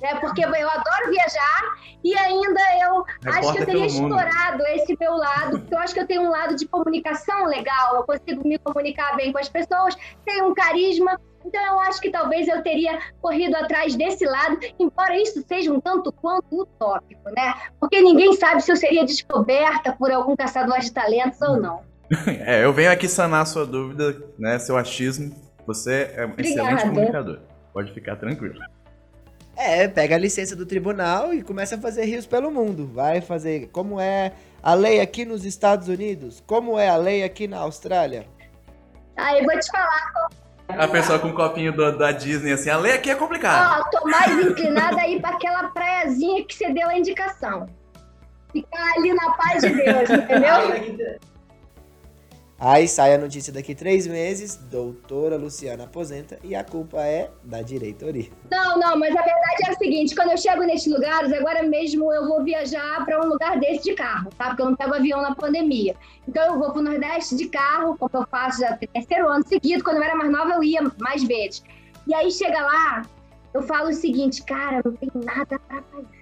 Né? 0.00 0.14
Porque 0.20 0.44
eu 0.44 0.48
adoro 0.48 1.10
viajar 1.10 1.76
e 2.02 2.16
ainda 2.16 2.60
eu 2.82 3.04
acho 3.32 3.52
que 3.52 3.60
eu 3.60 3.66
teria 3.66 3.86
explorado 3.86 4.66
esse 4.68 4.96
meu 4.98 5.14
lado, 5.14 5.58
porque 5.58 5.74
eu 5.74 5.78
acho 5.78 5.94
que 5.94 6.00
eu 6.00 6.06
tenho 6.06 6.22
um 6.22 6.30
lado 6.30 6.56
de 6.56 6.66
comunicação 6.66 7.44
legal, 7.46 7.96
eu 7.96 8.04
consigo 8.04 8.46
me 8.46 8.58
comunicar 8.58 9.16
bem 9.16 9.32
com 9.32 9.38
as 9.38 9.48
pessoas, 9.48 9.94
tenho 10.24 10.48
um 10.48 10.54
carisma 10.54 11.18
então 11.44 11.64
eu 11.66 11.80
acho 11.80 12.00
que 12.00 12.10
talvez 12.10 12.46
eu 12.48 12.62
teria 12.62 12.98
corrido 13.20 13.54
atrás 13.56 13.96
desse 13.96 14.26
lado, 14.26 14.58
embora 14.78 15.16
isso 15.16 15.42
seja 15.46 15.72
um 15.72 15.80
tanto 15.80 16.12
quanto 16.12 16.62
utópico, 16.62 17.30
né? 17.30 17.54
Porque 17.78 18.00
ninguém 18.00 18.34
sabe 18.34 18.62
se 18.62 18.70
eu 18.70 18.76
seria 18.76 19.04
descoberta 19.04 19.92
por 19.92 20.10
algum 20.10 20.36
caçador 20.36 20.78
de 20.80 20.92
talentos 20.92 21.40
ou 21.42 21.56
não. 21.60 21.80
É, 22.26 22.64
eu 22.64 22.72
venho 22.72 22.90
aqui 22.90 23.06
sanar 23.06 23.42
a 23.42 23.44
sua 23.44 23.64
dúvida, 23.64 24.20
né? 24.36 24.58
Seu 24.58 24.76
achismo. 24.76 25.32
Você 25.64 26.12
é 26.16 26.26
um 26.26 26.30
Obrigada. 26.30 26.42
excelente 26.42 26.82
comunicador. 26.82 27.38
Pode 27.72 27.92
ficar 27.94 28.16
tranquilo. 28.16 28.58
É, 29.62 29.86
pega 29.86 30.14
a 30.14 30.18
licença 30.18 30.56
do 30.56 30.64
tribunal 30.64 31.34
e 31.34 31.42
começa 31.42 31.76
a 31.76 31.78
fazer 31.78 32.06
rios 32.06 32.24
pelo 32.24 32.50
mundo. 32.50 32.90
Vai 32.94 33.20
fazer 33.20 33.68
como 33.70 34.00
é 34.00 34.32
a 34.62 34.72
lei 34.72 35.02
aqui 35.02 35.26
nos 35.26 35.44
Estados 35.44 35.86
Unidos, 35.86 36.42
como 36.46 36.78
é 36.78 36.88
a 36.88 36.96
lei 36.96 37.22
aqui 37.22 37.46
na 37.46 37.58
Austrália. 37.58 38.26
Ah, 39.18 39.36
eu 39.36 39.44
vou 39.44 39.60
te 39.60 39.70
falar 39.70 40.30
a 40.78 40.88
pessoa 40.88 41.18
com 41.18 41.28
um 41.28 41.34
copinho 41.34 41.72
do, 41.72 41.98
da 41.98 42.10
Disney, 42.10 42.52
assim, 42.52 42.70
a 42.70 42.78
lei 42.78 42.92
aqui 42.92 43.10
é 43.10 43.14
complicada. 43.14 43.82
Ó, 43.82 43.90
tô 43.90 44.08
mais 44.08 44.30
inclinada 44.46 44.98
a 44.98 45.08
ir 45.08 45.20
pra 45.20 45.30
aquela 45.30 45.64
praiazinha 45.68 46.42
que 46.44 46.54
você 46.54 46.72
deu 46.72 46.88
a 46.88 46.96
indicação. 46.96 47.66
Ficar 48.52 48.92
ali 48.96 49.12
na 49.12 49.30
paz 49.32 49.62
de 49.62 49.74
Deus, 49.74 50.08
entendeu? 50.08 51.18
Aí 52.62 52.86
sai 52.86 53.14
a 53.14 53.18
notícia 53.18 53.50
daqui 53.50 53.74
três 53.74 54.06
meses, 54.06 54.54
doutora 54.54 55.38
Luciana 55.38 55.84
aposenta 55.84 56.38
e 56.44 56.54
a 56.54 56.62
culpa 56.62 57.00
é 57.00 57.30
da 57.42 57.62
diretoria. 57.62 58.28
Não, 58.50 58.78
não, 58.78 58.98
mas 58.98 59.16
a 59.16 59.22
verdade 59.22 59.66
é 59.66 59.70
o 59.70 59.78
seguinte, 59.78 60.14
quando 60.14 60.32
eu 60.32 60.36
chego 60.36 60.62
nesses 60.64 60.92
lugares, 60.92 61.32
agora 61.32 61.62
mesmo 61.62 62.12
eu 62.12 62.28
vou 62.28 62.44
viajar 62.44 63.02
para 63.06 63.18
um 63.24 63.30
lugar 63.30 63.58
desse 63.58 63.84
de 63.84 63.94
carro, 63.94 64.28
tá? 64.36 64.48
Porque 64.48 64.60
eu 64.60 64.66
não 64.66 64.76
pego 64.76 64.94
avião 64.94 65.22
na 65.22 65.34
pandemia. 65.34 65.96
Então 66.28 66.52
eu 66.52 66.58
vou 66.58 66.70
pro 66.70 66.82
Nordeste 66.82 67.34
de 67.34 67.48
carro, 67.48 67.96
como 67.96 68.10
eu 68.12 68.26
faço 68.30 68.60
já 68.60 68.76
terceiro 68.76 69.26
ano 69.26 69.48
seguido, 69.48 69.82
quando 69.82 69.96
eu 69.96 70.02
era 70.02 70.14
mais 70.14 70.30
nova 70.30 70.52
eu 70.52 70.62
ia 70.62 70.82
mais 70.98 71.24
vezes. 71.24 71.62
E 72.06 72.12
aí 72.12 72.30
chega 72.30 72.60
lá, 72.60 73.02
eu 73.54 73.62
falo 73.62 73.88
o 73.88 73.94
seguinte, 73.94 74.42
cara, 74.42 74.82
não 74.84 74.92
tem 74.92 75.10
nada 75.14 75.58
para 75.60 75.82
fazer 75.82 76.19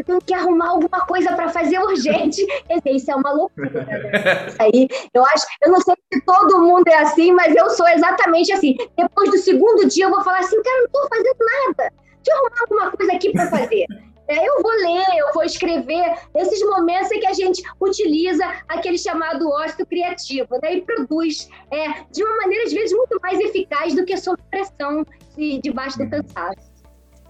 eu 0.00 0.04
tenho 0.04 0.20
que 0.20 0.34
arrumar 0.34 0.70
alguma 0.70 1.06
coisa 1.06 1.34
para 1.34 1.48
fazer 1.48 1.78
urgente. 1.78 2.46
Isso 2.86 3.10
é 3.10 3.14
uma 3.14 3.32
loucura, 3.32 3.84
né? 3.84 4.46
Isso 4.48 4.56
aí, 4.60 4.88
eu 5.14 5.24
acho, 5.24 5.46
eu 5.62 5.70
não 5.72 5.80
sei 5.80 5.94
se 6.12 6.20
todo 6.22 6.60
mundo 6.60 6.88
é 6.88 6.98
assim, 6.98 7.32
mas 7.32 7.54
eu 7.54 7.70
sou 7.70 7.88
exatamente 7.88 8.52
assim. 8.52 8.76
Depois 8.96 9.30
do 9.30 9.38
segundo 9.38 9.86
dia, 9.88 10.06
eu 10.06 10.10
vou 10.10 10.22
falar 10.22 10.38
assim, 10.38 10.60
cara, 10.62 10.78
não 10.78 10.86
estou 10.86 11.08
fazendo 11.08 11.38
nada. 11.38 11.92
Deixa 12.22 12.30
eu 12.30 12.36
arrumar 12.36 12.60
alguma 12.62 12.90
coisa 12.96 13.12
aqui 13.12 13.32
para 13.32 13.46
fazer. 13.46 13.86
É, 14.28 14.48
eu 14.48 14.62
vou 14.62 14.70
ler, 14.70 15.04
eu 15.18 15.32
vou 15.34 15.42
escrever. 15.42 16.14
Esses 16.36 16.62
momentos 16.64 17.10
em 17.10 17.18
que 17.18 17.26
a 17.26 17.32
gente 17.32 17.62
utiliza 17.80 18.44
aquele 18.68 18.96
chamado 18.96 19.50
ócio 19.50 19.84
criativo, 19.84 20.56
né? 20.62 20.74
E 20.74 20.82
produz 20.82 21.48
é, 21.68 22.04
de 22.12 22.22
uma 22.22 22.36
maneira, 22.36 22.64
às 22.64 22.72
vezes, 22.72 22.96
muito 22.96 23.18
mais 23.20 23.40
eficaz 23.40 23.92
do 23.92 24.04
que 24.04 24.16
sob 24.16 24.40
pressão 24.48 25.04
de, 25.36 25.60
debaixo 25.60 25.98
do 25.98 26.08
cansaço. 26.08 26.69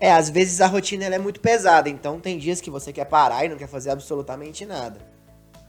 É, 0.00 0.10
às 0.10 0.30
vezes 0.30 0.62
a 0.62 0.66
rotina 0.66 1.04
é 1.04 1.18
muito 1.18 1.40
pesada, 1.40 1.90
então 1.90 2.18
tem 2.18 2.38
dias 2.38 2.58
que 2.58 2.70
você 2.70 2.90
quer 2.90 3.04
parar 3.04 3.44
e 3.44 3.50
não 3.50 3.58
quer 3.58 3.68
fazer 3.68 3.90
absolutamente 3.90 4.64
nada. 4.64 4.98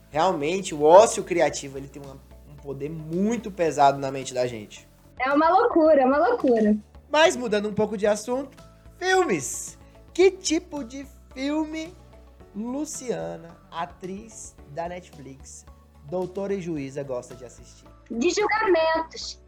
Realmente, 0.10 0.74
o 0.74 0.84
ócio 0.84 1.22
criativo 1.22 1.78
ele 1.78 1.90
tem 1.90 2.02
uma, 2.02 2.18
um 2.50 2.56
poder 2.56 2.90
muito 2.90 3.52
pesado 3.52 4.00
na 4.00 4.10
mente 4.10 4.34
da 4.34 4.48
gente. 4.48 4.88
É 5.20 5.32
uma 5.34 5.50
loucura, 5.50 6.02
é 6.02 6.06
uma 6.06 6.30
loucura. 6.30 6.78
Mas 7.12 7.36
mudando 7.36 7.68
um 7.68 7.74
pouco 7.74 7.98
de 7.98 8.08
assunto, 8.08 8.58
filmes. 8.98 9.78
Que 10.14 10.32
tipo 10.32 10.82
de 10.82 11.06
filme 11.34 11.94
Luciana, 12.56 13.50
atriz 13.70 14.56
da 14.70 14.88
Netflix, 14.88 15.66
doutora 16.10 16.54
e 16.54 16.62
juíza, 16.62 17.04
gosta 17.04 17.36
de 17.36 17.44
assistir? 17.44 17.86
De 18.10 18.30
julgamentos. 18.30 19.42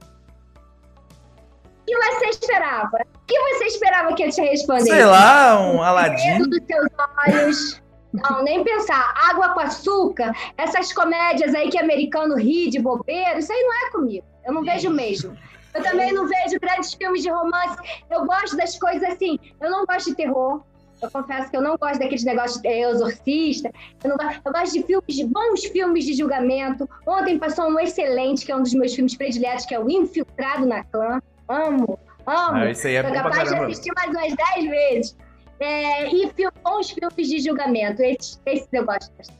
O 1.81 1.85
que 1.85 1.95
você 1.97 2.25
esperava? 2.27 3.05
O 3.23 3.25
que 3.25 3.39
você 3.39 3.65
esperava 3.65 4.13
que 4.13 4.23
eu 4.23 4.29
te 4.29 4.41
respondesse? 4.41 4.89
Sei 4.89 5.05
lá, 5.05 5.59
um 5.61 5.81
Aladim. 5.81 6.43
dos 6.49 6.59
seus 6.67 6.87
olhos. 7.25 7.81
Não, 8.11 8.43
nem 8.43 8.63
pensar. 8.63 9.13
Água 9.29 9.49
com 9.49 9.61
açúcar, 9.61 10.33
essas 10.57 10.91
comédias 10.93 11.55
aí 11.55 11.69
que 11.69 11.79
americano 11.79 12.35
ri 12.35 12.69
de 12.69 12.79
bobeira, 12.79 13.39
isso 13.39 13.51
aí 13.51 13.61
não 13.63 13.87
é 13.87 13.91
comigo. 13.91 14.25
Eu 14.45 14.53
não 14.53 14.63
vejo 14.63 14.89
mesmo. 14.89 15.35
Eu 15.73 15.81
também 15.81 16.11
não 16.11 16.27
vejo 16.27 16.59
grandes 16.59 16.93
filmes 16.93 17.23
de 17.23 17.29
romance. 17.29 17.77
Eu 18.11 18.25
gosto 18.25 18.55
das 18.55 18.77
coisas 18.77 19.03
assim. 19.03 19.39
Eu 19.59 19.71
não 19.71 19.85
gosto 19.85 20.09
de 20.09 20.15
terror. 20.15 20.61
Eu 21.01 21.09
confesso 21.09 21.49
que 21.49 21.57
eu 21.57 21.61
não 21.61 21.75
gosto 21.75 21.99
daqueles 21.99 22.23
negócios 22.23 22.61
de 22.61 22.69
exorcista. 22.69 23.71
Eu, 24.03 24.11
não 24.11 24.17
gosto, 24.17 24.41
eu 24.45 24.51
gosto 24.53 24.73
de 24.73 24.83
filmes, 24.83 25.15
de 25.15 25.25
bons 25.25 25.65
filmes 25.65 26.05
de 26.05 26.13
julgamento. 26.13 26.87
Ontem 27.07 27.39
passou 27.39 27.65
um 27.65 27.79
excelente, 27.79 28.45
que 28.45 28.51
é 28.51 28.55
um 28.55 28.61
dos 28.61 28.73
meus 28.73 28.93
filmes 28.93 29.15
prediletos, 29.15 29.65
que 29.65 29.73
é 29.73 29.79
o 29.79 29.89
Infiltrado 29.89 30.65
na 30.65 30.83
Clã. 30.83 31.21
Amo, 31.49 31.99
amo. 32.25 32.57
Ah, 32.57 32.71
isso 32.71 32.87
aí 32.87 32.95
é 32.95 33.01
Sou 33.01 33.11
bom 33.11 33.15
capaz 33.17 33.49
de 33.49 33.55
assistir 33.55 33.91
mais 33.95 34.09
umas 34.09 34.33
10 34.55 34.69
vezes. 34.69 35.17
É, 35.59 36.07
e 36.09 36.29
fil- 36.33 36.51
bons 36.63 36.89
filmes 36.91 37.27
de 37.29 37.39
julgamento. 37.39 38.01
Esses, 38.01 38.41
esses 38.45 38.67
eu 38.73 38.85
gosto 38.85 39.11
bastante. 39.17 39.39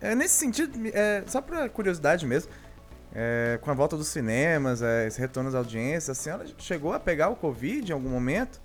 É, 0.00 0.14
nesse 0.14 0.34
sentido, 0.34 0.78
é, 0.92 1.22
só 1.26 1.40
pra 1.40 1.68
curiosidade 1.68 2.26
mesmo, 2.26 2.50
é, 3.14 3.58
com 3.62 3.70
a 3.70 3.74
volta 3.74 3.96
dos 3.96 4.08
cinemas, 4.08 4.82
é, 4.82 5.06
esse 5.06 5.18
retorno 5.20 5.48
às 5.48 5.54
audiências, 5.54 6.10
a 6.10 6.14
senhora 6.20 6.44
chegou 6.58 6.92
a 6.92 7.00
pegar 7.00 7.28
o 7.30 7.36
Covid 7.36 7.90
em 7.90 7.94
algum 7.94 8.08
momento? 8.10 8.60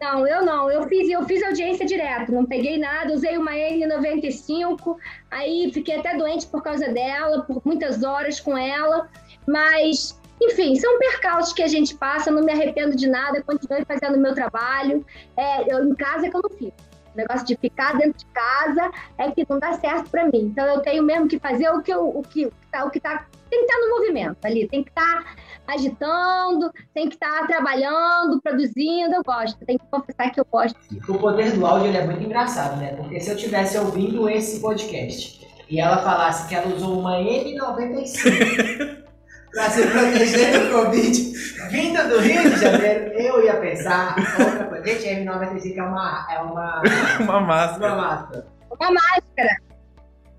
Não, 0.00 0.26
eu 0.26 0.44
não. 0.44 0.70
Eu 0.70 0.86
fiz, 0.88 1.08
eu 1.08 1.24
fiz 1.24 1.42
audiência 1.42 1.86
direto, 1.86 2.30
não 2.30 2.44
peguei 2.44 2.78
nada, 2.78 3.12
usei 3.14 3.36
uma 3.38 3.52
N95, 3.52 4.96
aí 5.30 5.70
fiquei 5.72 5.96
até 5.98 6.16
doente 6.16 6.46
por 6.46 6.62
causa 6.62 6.88
dela, 6.92 7.42
por 7.42 7.62
muitas 7.64 8.02
horas 8.02 8.38
com 8.38 8.56
ela, 8.56 9.08
mas, 9.46 10.20
enfim, 10.40 10.76
são 10.76 10.98
percalços 10.98 11.52
que 11.52 11.62
a 11.62 11.66
gente 11.66 11.94
passa, 11.94 12.30
não 12.30 12.42
me 12.42 12.52
arrependo 12.52 12.96
de 12.96 13.08
nada, 13.08 13.42
continuei 13.42 13.84
fazendo 13.84 14.16
o 14.16 14.20
meu 14.20 14.34
trabalho. 14.34 15.04
É, 15.36 15.72
eu, 15.72 15.84
em 15.84 15.94
casa 15.94 16.26
é 16.26 16.30
que 16.30 16.36
eu 16.36 16.42
não 16.42 16.50
fico. 16.50 16.76
O 17.14 17.16
negócio 17.16 17.46
de 17.46 17.56
ficar 17.56 17.96
dentro 17.96 18.18
de 18.18 18.26
casa 18.26 18.90
é 19.16 19.30
que 19.30 19.46
não 19.48 19.58
dá 19.58 19.72
certo 19.72 20.10
para 20.10 20.26
mim. 20.26 20.52
Então 20.52 20.66
eu 20.66 20.80
tenho 20.80 21.02
mesmo 21.02 21.26
que 21.26 21.38
fazer 21.38 21.70
o 21.70 21.80
que 21.80 21.90
eu, 21.90 22.06
o 22.06 22.22
que 22.22 22.50
tá, 22.70 22.84
o 22.84 22.90
que 22.90 23.00
tá, 23.00 23.26
tem 23.48 23.64
que 23.64 23.72
estar 23.72 23.86
no 23.86 23.94
movimento 23.96 24.36
ali, 24.44 24.68
tem 24.68 24.84
que 24.84 24.90
estar 24.90 25.34
agitando, 25.66 26.70
tem 26.92 27.08
que 27.08 27.14
estar 27.14 27.46
trabalhando, 27.46 28.38
produzindo, 28.42 29.14
eu 29.14 29.22
gosto. 29.24 29.64
Tem 29.64 29.78
que 29.78 29.86
confessar 29.90 30.30
que 30.30 30.38
eu 30.38 30.46
gosto. 30.50 30.78
O 31.08 31.18
poder 31.18 31.52
do 31.52 31.64
áudio 31.64 31.88
ele 31.88 31.96
é 31.96 32.04
muito 32.04 32.22
engraçado, 32.22 32.76
né? 32.76 32.94
Porque 32.94 33.18
se 33.18 33.30
eu 33.30 33.36
tivesse 33.36 33.78
ouvindo 33.78 34.28
esse 34.28 34.60
podcast 34.60 35.40
e 35.70 35.80
ela 35.80 35.96
falasse 35.98 36.46
que 36.46 36.54
ela 36.54 36.68
usou 36.74 37.00
uma 37.00 37.16
N95 37.16 39.04
para 39.56 39.70
se 39.70 39.86
proteger 39.86 40.60
do 40.60 40.70
Covid 40.70 41.36
vinda 41.70 42.06
do 42.08 42.18
Rio 42.18 42.50
de 42.50 42.60
Janeiro, 42.60 43.12
eu 43.14 43.42
ia 43.42 43.56
pensar 43.56 44.14
outra 44.38 44.64
coisa. 44.66 44.84
Gente, 44.84 45.24
N95 45.24 45.76
é 45.76 45.82
uma. 45.82 46.26
É 46.30 46.38
uma, 46.38 46.82
uma 47.20 47.40
máscara. 47.40 47.94
Uma 47.94 48.02
máscara. 48.02 48.46
Uma 48.70 48.90
máscara 48.92 49.56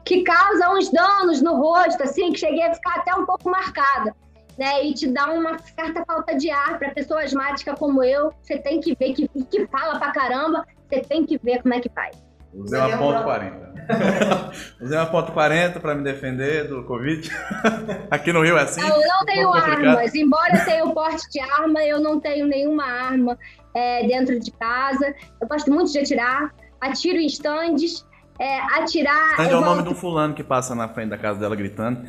que 0.05 0.23
causa 0.23 0.69
uns 0.69 0.89
danos 0.89 1.41
no 1.41 1.55
rosto, 1.55 2.01
assim, 2.03 2.31
que 2.31 2.39
cheguei 2.39 2.63
a 2.63 2.73
ficar 2.73 2.99
até 2.99 3.13
um 3.15 3.25
pouco 3.25 3.49
marcada. 3.49 4.15
Né, 4.57 4.85
e 4.85 4.93
te 4.95 5.05
dá 5.05 5.31
uma 5.31 5.55
certa 5.59 6.03
falta 6.03 6.35
de 6.35 6.49
ar 6.49 6.79
para 6.79 6.89
pessoa 6.89 7.21
asmática 7.21 7.75
como 7.75 8.03
eu. 8.03 8.33
Você 8.41 8.57
tem 8.57 8.79
que 8.79 8.95
ver 8.95 9.13
que, 9.13 9.27
que 9.27 9.67
fala 9.67 9.99
pra 9.99 10.11
caramba, 10.11 10.65
você 10.89 11.01
tem 11.01 11.23
que 11.25 11.37
ver 11.37 11.61
como 11.61 11.75
é 11.75 11.79
que 11.79 11.89
faz. 11.89 12.17
Usei 12.57 12.79
uma 12.79 12.97
ponto 12.97 13.23
40. 13.23 13.67
Usei 14.81 14.97
uma 14.97 15.05
ponto 15.05 15.31
40 15.31 15.79
pra 15.79 15.95
me 15.95 16.03
defender 16.03 16.67
do 16.67 16.83
Covid. 16.83 17.29
Aqui 18.11 18.33
no 18.33 18.41
Rio 18.43 18.57
é 18.57 18.63
assim. 18.63 18.81
Eu 18.81 18.89
não 18.89 19.25
tenho 19.25 19.49
Um 19.49 19.53
armas. 19.53 20.13
Embora 20.15 20.57
eu 20.57 20.65
tenha 20.65 20.85
o 20.85 20.93
porte 20.93 21.29
de 21.31 21.39
arma, 21.39 21.83
eu 21.83 21.99
não 21.99 22.19
tenho 22.19 22.47
nenhuma 22.47 22.83
arma 22.85 23.37
é, 23.73 24.05
dentro 24.07 24.39
de 24.39 24.51
casa. 24.51 25.13
Eu 25.39 25.47
gosto 25.47 25.71
muito 25.71 25.91
de 25.91 25.99
atirar. 25.99 26.53
Atiro 26.81 27.17
em 27.17 27.25
estandes. 27.27 28.05
É, 28.39 28.59
atirar. 28.79 29.31
Stand 29.31 29.43
é 29.45 29.47
o 29.55 29.61
nome 29.61 29.65
volto- 29.65 29.83
de 29.83 29.89
um 29.89 29.95
fulano 29.95 30.33
que 30.35 30.43
passa 30.43 30.75
na 30.75 30.87
frente 30.87 31.09
da 31.09 31.17
casa 31.17 31.39
dela 31.39 31.55
gritando. 31.55 32.07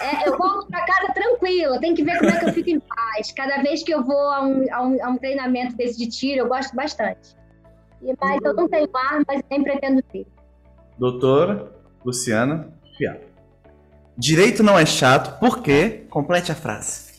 É, 0.00 0.26
eu 0.26 0.38
volto 0.38 0.66
pra 0.68 0.80
casa 0.86 1.12
tranquila, 1.12 1.78
tem 1.78 1.94
que 1.94 2.02
ver 2.02 2.16
como 2.18 2.30
é 2.30 2.38
que 2.38 2.44
eu 2.48 2.52
fico 2.54 2.70
em 2.70 2.80
paz. 2.80 3.32
Cada 3.36 3.60
vez 3.62 3.82
que 3.82 3.92
eu 3.92 4.02
vou 4.02 4.30
a 4.30 4.40
um, 4.42 4.64
a 4.72 4.82
um, 4.82 5.04
a 5.04 5.08
um 5.10 5.18
treinamento 5.18 5.76
desse 5.76 5.98
de 5.98 6.08
tiro, 6.08 6.40
eu 6.40 6.48
gosto 6.48 6.74
bastante. 6.74 7.36
Mas 8.20 8.40
eu 8.42 8.54
não 8.54 8.68
tenho 8.68 8.88
armas, 8.94 9.42
nem 9.50 9.62
pretendo 9.62 10.02
ter. 10.02 10.26
Doutora 10.98 11.72
Luciana 12.04 12.72
Fiat. 12.96 13.20
Direito 14.16 14.62
não 14.62 14.78
é 14.78 14.84
chato, 14.84 15.38
por 15.38 15.62
quê? 15.62 16.04
Complete 16.10 16.52
a 16.52 16.54
frase. 16.54 17.12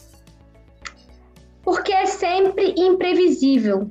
Porque 1.63 1.91
é 1.91 2.05
sempre 2.05 2.75
imprevisível. 2.77 3.89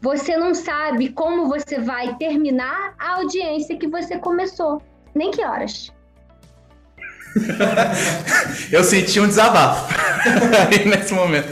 Você 0.00 0.36
não 0.36 0.54
sabe 0.54 1.10
como 1.10 1.48
você 1.48 1.78
vai 1.78 2.16
terminar 2.16 2.94
a 2.98 3.16
audiência 3.16 3.76
que 3.76 3.86
você 3.86 4.18
começou, 4.18 4.80
nem 5.14 5.30
que 5.30 5.44
horas. 5.44 5.92
Eu 8.72 8.82
senti 8.84 9.20
um 9.20 9.26
desabafo 9.26 9.94
nesse 10.86 11.12
momento. 11.12 11.48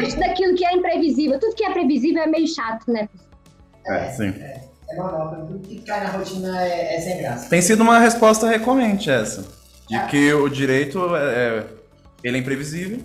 Gosto 0.00 0.18
daquilo 0.20 0.54
que 0.54 0.64
é 0.64 0.74
imprevisível. 0.74 1.38
Tudo 1.38 1.54
que 1.54 1.64
é 1.64 1.70
previsível 1.72 2.22
é 2.22 2.26
meio 2.26 2.46
chato, 2.48 2.90
né? 2.90 3.08
É, 3.86 4.08
sim. 4.10 4.28
É 4.28 4.96
monótono. 4.96 5.46
Tudo 5.46 5.58
que 5.68 5.80
cai 5.82 6.02
na 6.04 6.10
rotina 6.10 6.62
é, 6.62 6.96
é 6.96 7.00
sem 7.00 7.18
graça. 7.18 7.48
Tem 7.48 7.62
sido 7.62 7.82
uma 7.82 7.98
resposta 7.98 8.48
recorrente 8.48 9.10
essa. 9.10 9.44
De 9.88 9.98
que 10.06 10.32
o 10.32 10.48
direito 10.48 11.14
é, 11.16 11.58
é- 11.58 11.66
ele 12.22 12.36
é 12.36 12.40
imprevisível, 12.40 12.98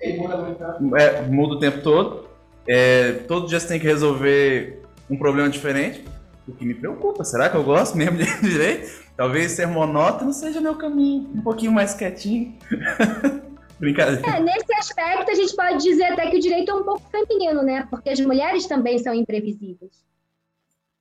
Ele 0.00 0.18
muda 0.18 0.36
muito. 0.36 0.60
né? 0.62 1.02
é, 1.02 1.22
muda 1.22 1.54
o 1.54 1.58
tempo 1.58 1.80
todo. 1.82 2.28
É, 2.68 3.12
todo 3.26 3.46
dia 3.48 3.58
você 3.58 3.66
tem 3.68 3.80
que 3.80 3.86
resolver 3.86 4.80
um 5.10 5.16
problema 5.16 5.48
diferente. 5.48 6.04
O 6.46 6.52
que 6.52 6.64
me 6.64 6.74
preocupa, 6.74 7.24
será 7.24 7.48
que 7.48 7.56
eu 7.56 7.64
gosto 7.64 7.96
mesmo 7.96 8.16
de 8.18 8.24
direito? 8.46 9.02
Talvez 9.16 9.52
ser 9.52 9.66
monótono 9.66 10.32
seja 10.32 10.60
meu 10.60 10.74
caminho, 10.76 11.30
um 11.34 11.40
pouquinho 11.40 11.72
mais 11.72 11.94
quietinho. 11.94 12.54
Brincadeira. 13.78 14.36
É, 14.36 14.40
nesse 14.40 14.72
aspecto, 14.74 15.30
a 15.30 15.34
gente 15.34 15.54
pode 15.54 15.82
dizer 15.82 16.04
até 16.04 16.30
que 16.30 16.36
o 16.36 16.40
direito 16.40 16.70
é 16.70 16.74
um 16.74 16.82
pouco 16.82 17.02
feminino, 17.10 17.62
né? 17.62 17.86
Porque 17.90 18.10
as 18.10 18.20
mulheres 18.20 18.66
também 18.66 18.98
são 18.98 19.12
imprevisíveis. 19.12 20.04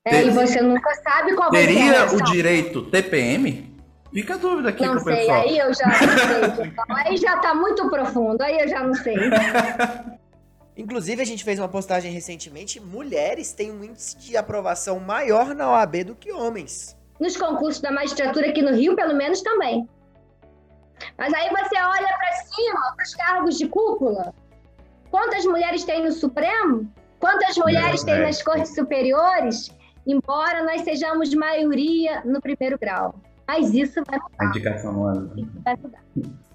É, 0.06 0.24
e 0.24 0.30
você 0.32 0.62
nunca 0.62 0.94
sabe 0.96 1.34
qual 1.36 1.50
vai 1.50 1.64
ser 1.64 1.70
a 1.70 2.08
Teria 2.08 2.18
o 2.18 2.24
direito 2.24 2.82
TPM? 2.84 3.74
Fica 4.12 4.36
a 4.36 4.38
dúvida 4.38 4.70
aqui 4.70 4.86
Não 4.86 4.94
pro 4.94 5.04
sei, 5.04 5.16
pessoal. 5.16 5.42
aí 5.42 5.58
eu 5.58 5.74
já 5.74 5.88
não 5.88 5.96
sei. 5.96 6.66
Então, 6.74 6.96
aí 6.96 7.18
já 7.18 7.38
tá 7.38 7.56
muito 7.56 7.90
profundo, 7.90 8.42
aí 8.42 8.60
eu 8.60 8.68
já 8.68 8.84
não 8.84 8.94
sei. 8.94 9.16
Inclusive, 10.76 11.22
a 11.22 11.26
gente 11.26 11.44
fez 11.44 11.60
uma 11.60 11.70
postagem 11.70 12.12
recentemente: 12.12 12.80
mulheres 12.80 13.54
têm 13.54 13.72
um 13.72 13.84
índice 13.84 14.18
de 14.18 14.36
aprovação 14.36 15.00
maior 15.00 15.56
na 15.56 15.72
OAB 15.72 16.04
do 16.04 16.16
que 16.16 16.32
homens. 16.32 16.98
Nos 17.20 17.38
concursos 17.38 17.82
da 17.82 17.92
magistratura 17.92 18.50
aqui 18.50 18.62
no 18.62 18.74
Rio, 18.76 18.96
pelo 18.96 19.16
menos 19.16 19.42
também. 19.42 19.88
Mas 21.18 21.34
aí 21.34 21.50
você 21.50 21.76
olha 21.78 22.08
para 22.08 22.34
cima, 22.46 22.94
para 22.96 23.04
os 23.04 23.16
cargos 23.16 23.58
de 23.58 23.68
cúpula. 23.68 24.34
Quantas 25.12 25.46
mulheres 25.46 25.84
tem 25.84 26.04
no 26.04 26.12
Supremo? 26.12 26.88
Quantas 27.20 27.56
mulheres 27.58 28.02
É, 28.02 28.06
tem 28.06 28.16
é. 28.16 28.26
nas 28.26 28.42
cortes 28.42 28.74
superiores? 28.76 29.72
Embora 30.06 30.64
nós 30.64 30.82
sejamos 30.82 31.34
maioria 31.34 32.22
no 32.26 32.42
primeiro 32.42 32.78
grau. 32.80 33.16
Mas 33.48 33.74
isso 33.74 34.02
vai 34.08 34.20
A 34.40 34.46
indicação 34.46 34.92
não 34.94 35.10
é- 35.12 35.44
vai 35.64 35.76
mudar. 35.76 36.00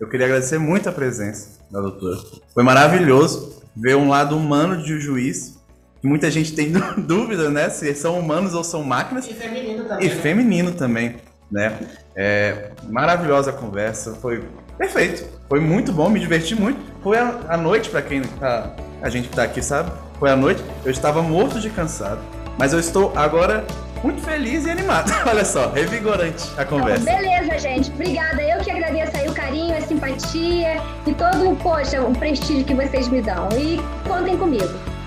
Eu 0.00 0.08
queria 0.08 0.26
agradecer 0.26 0.58
muito 0.58 0.88
a 0.88 0.92
presença 0.92 1.60
da 1.70 1.80
doutora. 1.80 2.16
Foi 2.52 2.62
maravilhoso 2.62 3.62
ver 3.76 3.94
um 3.96 4.08
lado 4.08 4.36
humano 4.36 4.82
de 4.82 4.94
um 4.94 4.98
juiz. 4.98 5.56
Que 6.00 6.06
muita 6.06 6.30
gente 6.30 6.54
tem 6.54 6.70
dú- 6.72 6.80
dúvida, 7.00 7.50
né? 7.50 7.68
Se 7.68 7.94
são 7.94 8.18
humanos 8.18 8.54
ou 8.54 8.62
são 8.64 8.82
máquinas. 8.84 9.26
E 9.28 9.34
feminino 9.34 9.84
também. 9.84 10.06
E 10.06 10.08
né? 10.08 10.16
feminino 10.22 10.72
também, 10.72 11.16
né? 11.50 11.78
É, 12.20 12.70
maravilhosa 12.88 13.50
a 13.50 13.52
conversa, 13.52 14.12
foi 14.20 14.42
perfeito. 14.76 15.24
Foi 15.48 15.60
muito 15.60 15.92
bom, 15.92 16.10
me 16.10 16.18
diverti 16.18 16.56
muito. 16.56 16.80
Foi 17.00 17.16
a, 17.16 17.38
a 17.48 17.56
noite, 17.56 17.88
pra 17.90 18.02
quem 18.02 18.22
tá, 18.22 18.74
a 19.00 19.08
gente 19.08 19.28
que 19.28 19.36
tá 19.36 19.44
aqui 19.44 19.62
sabe, 19.62 19.92
foi 20.18 20.28
a 20.28 20.34
noite. 20.34 20.60
Eu 20.84 20.90
estava 20.90 21.22
morto 21.22 21.60
de 21.60 21.70
cansado, 21.70 22.18
mas 22.58 22.72
eu 22.72 22.80
estou 22.80 23.12
agora 23.14 23.64
muito 24.02 24.20
feliz 24.20 24.66
e 24.66 24.70
animado. 24.70 25.12
Olha 25.30 25.44
só, 25.44 25.70
revigorante 25.70 26.44
a 26.56 26.64
conversa. 26.64 27.04
Beleza, 27.04 27.56
gente. 27.56 27.88
Obrigada. 27.92 28.42
Eu 28.42 28.58
que 28.64 28.70
agradeço 28.72 29.16
aí 29.16 29.28
o 29.28 29.32
carinho, 29.32 29.76
a 29.76 29.80
simpatia 29.80 30.82
e 31.06 31.14
todo, 31.14 31.56
poxa, 31.62 32.02
o 32.02 32.12
prestígio 32.18 32.64
que 32.64 32.74
vocês 32.74 33.06
me 33.06 33.22
dão. 33.22 33.48
E 33.56 33.80
contem 34.08 34.36
comigo. 34.36 34.97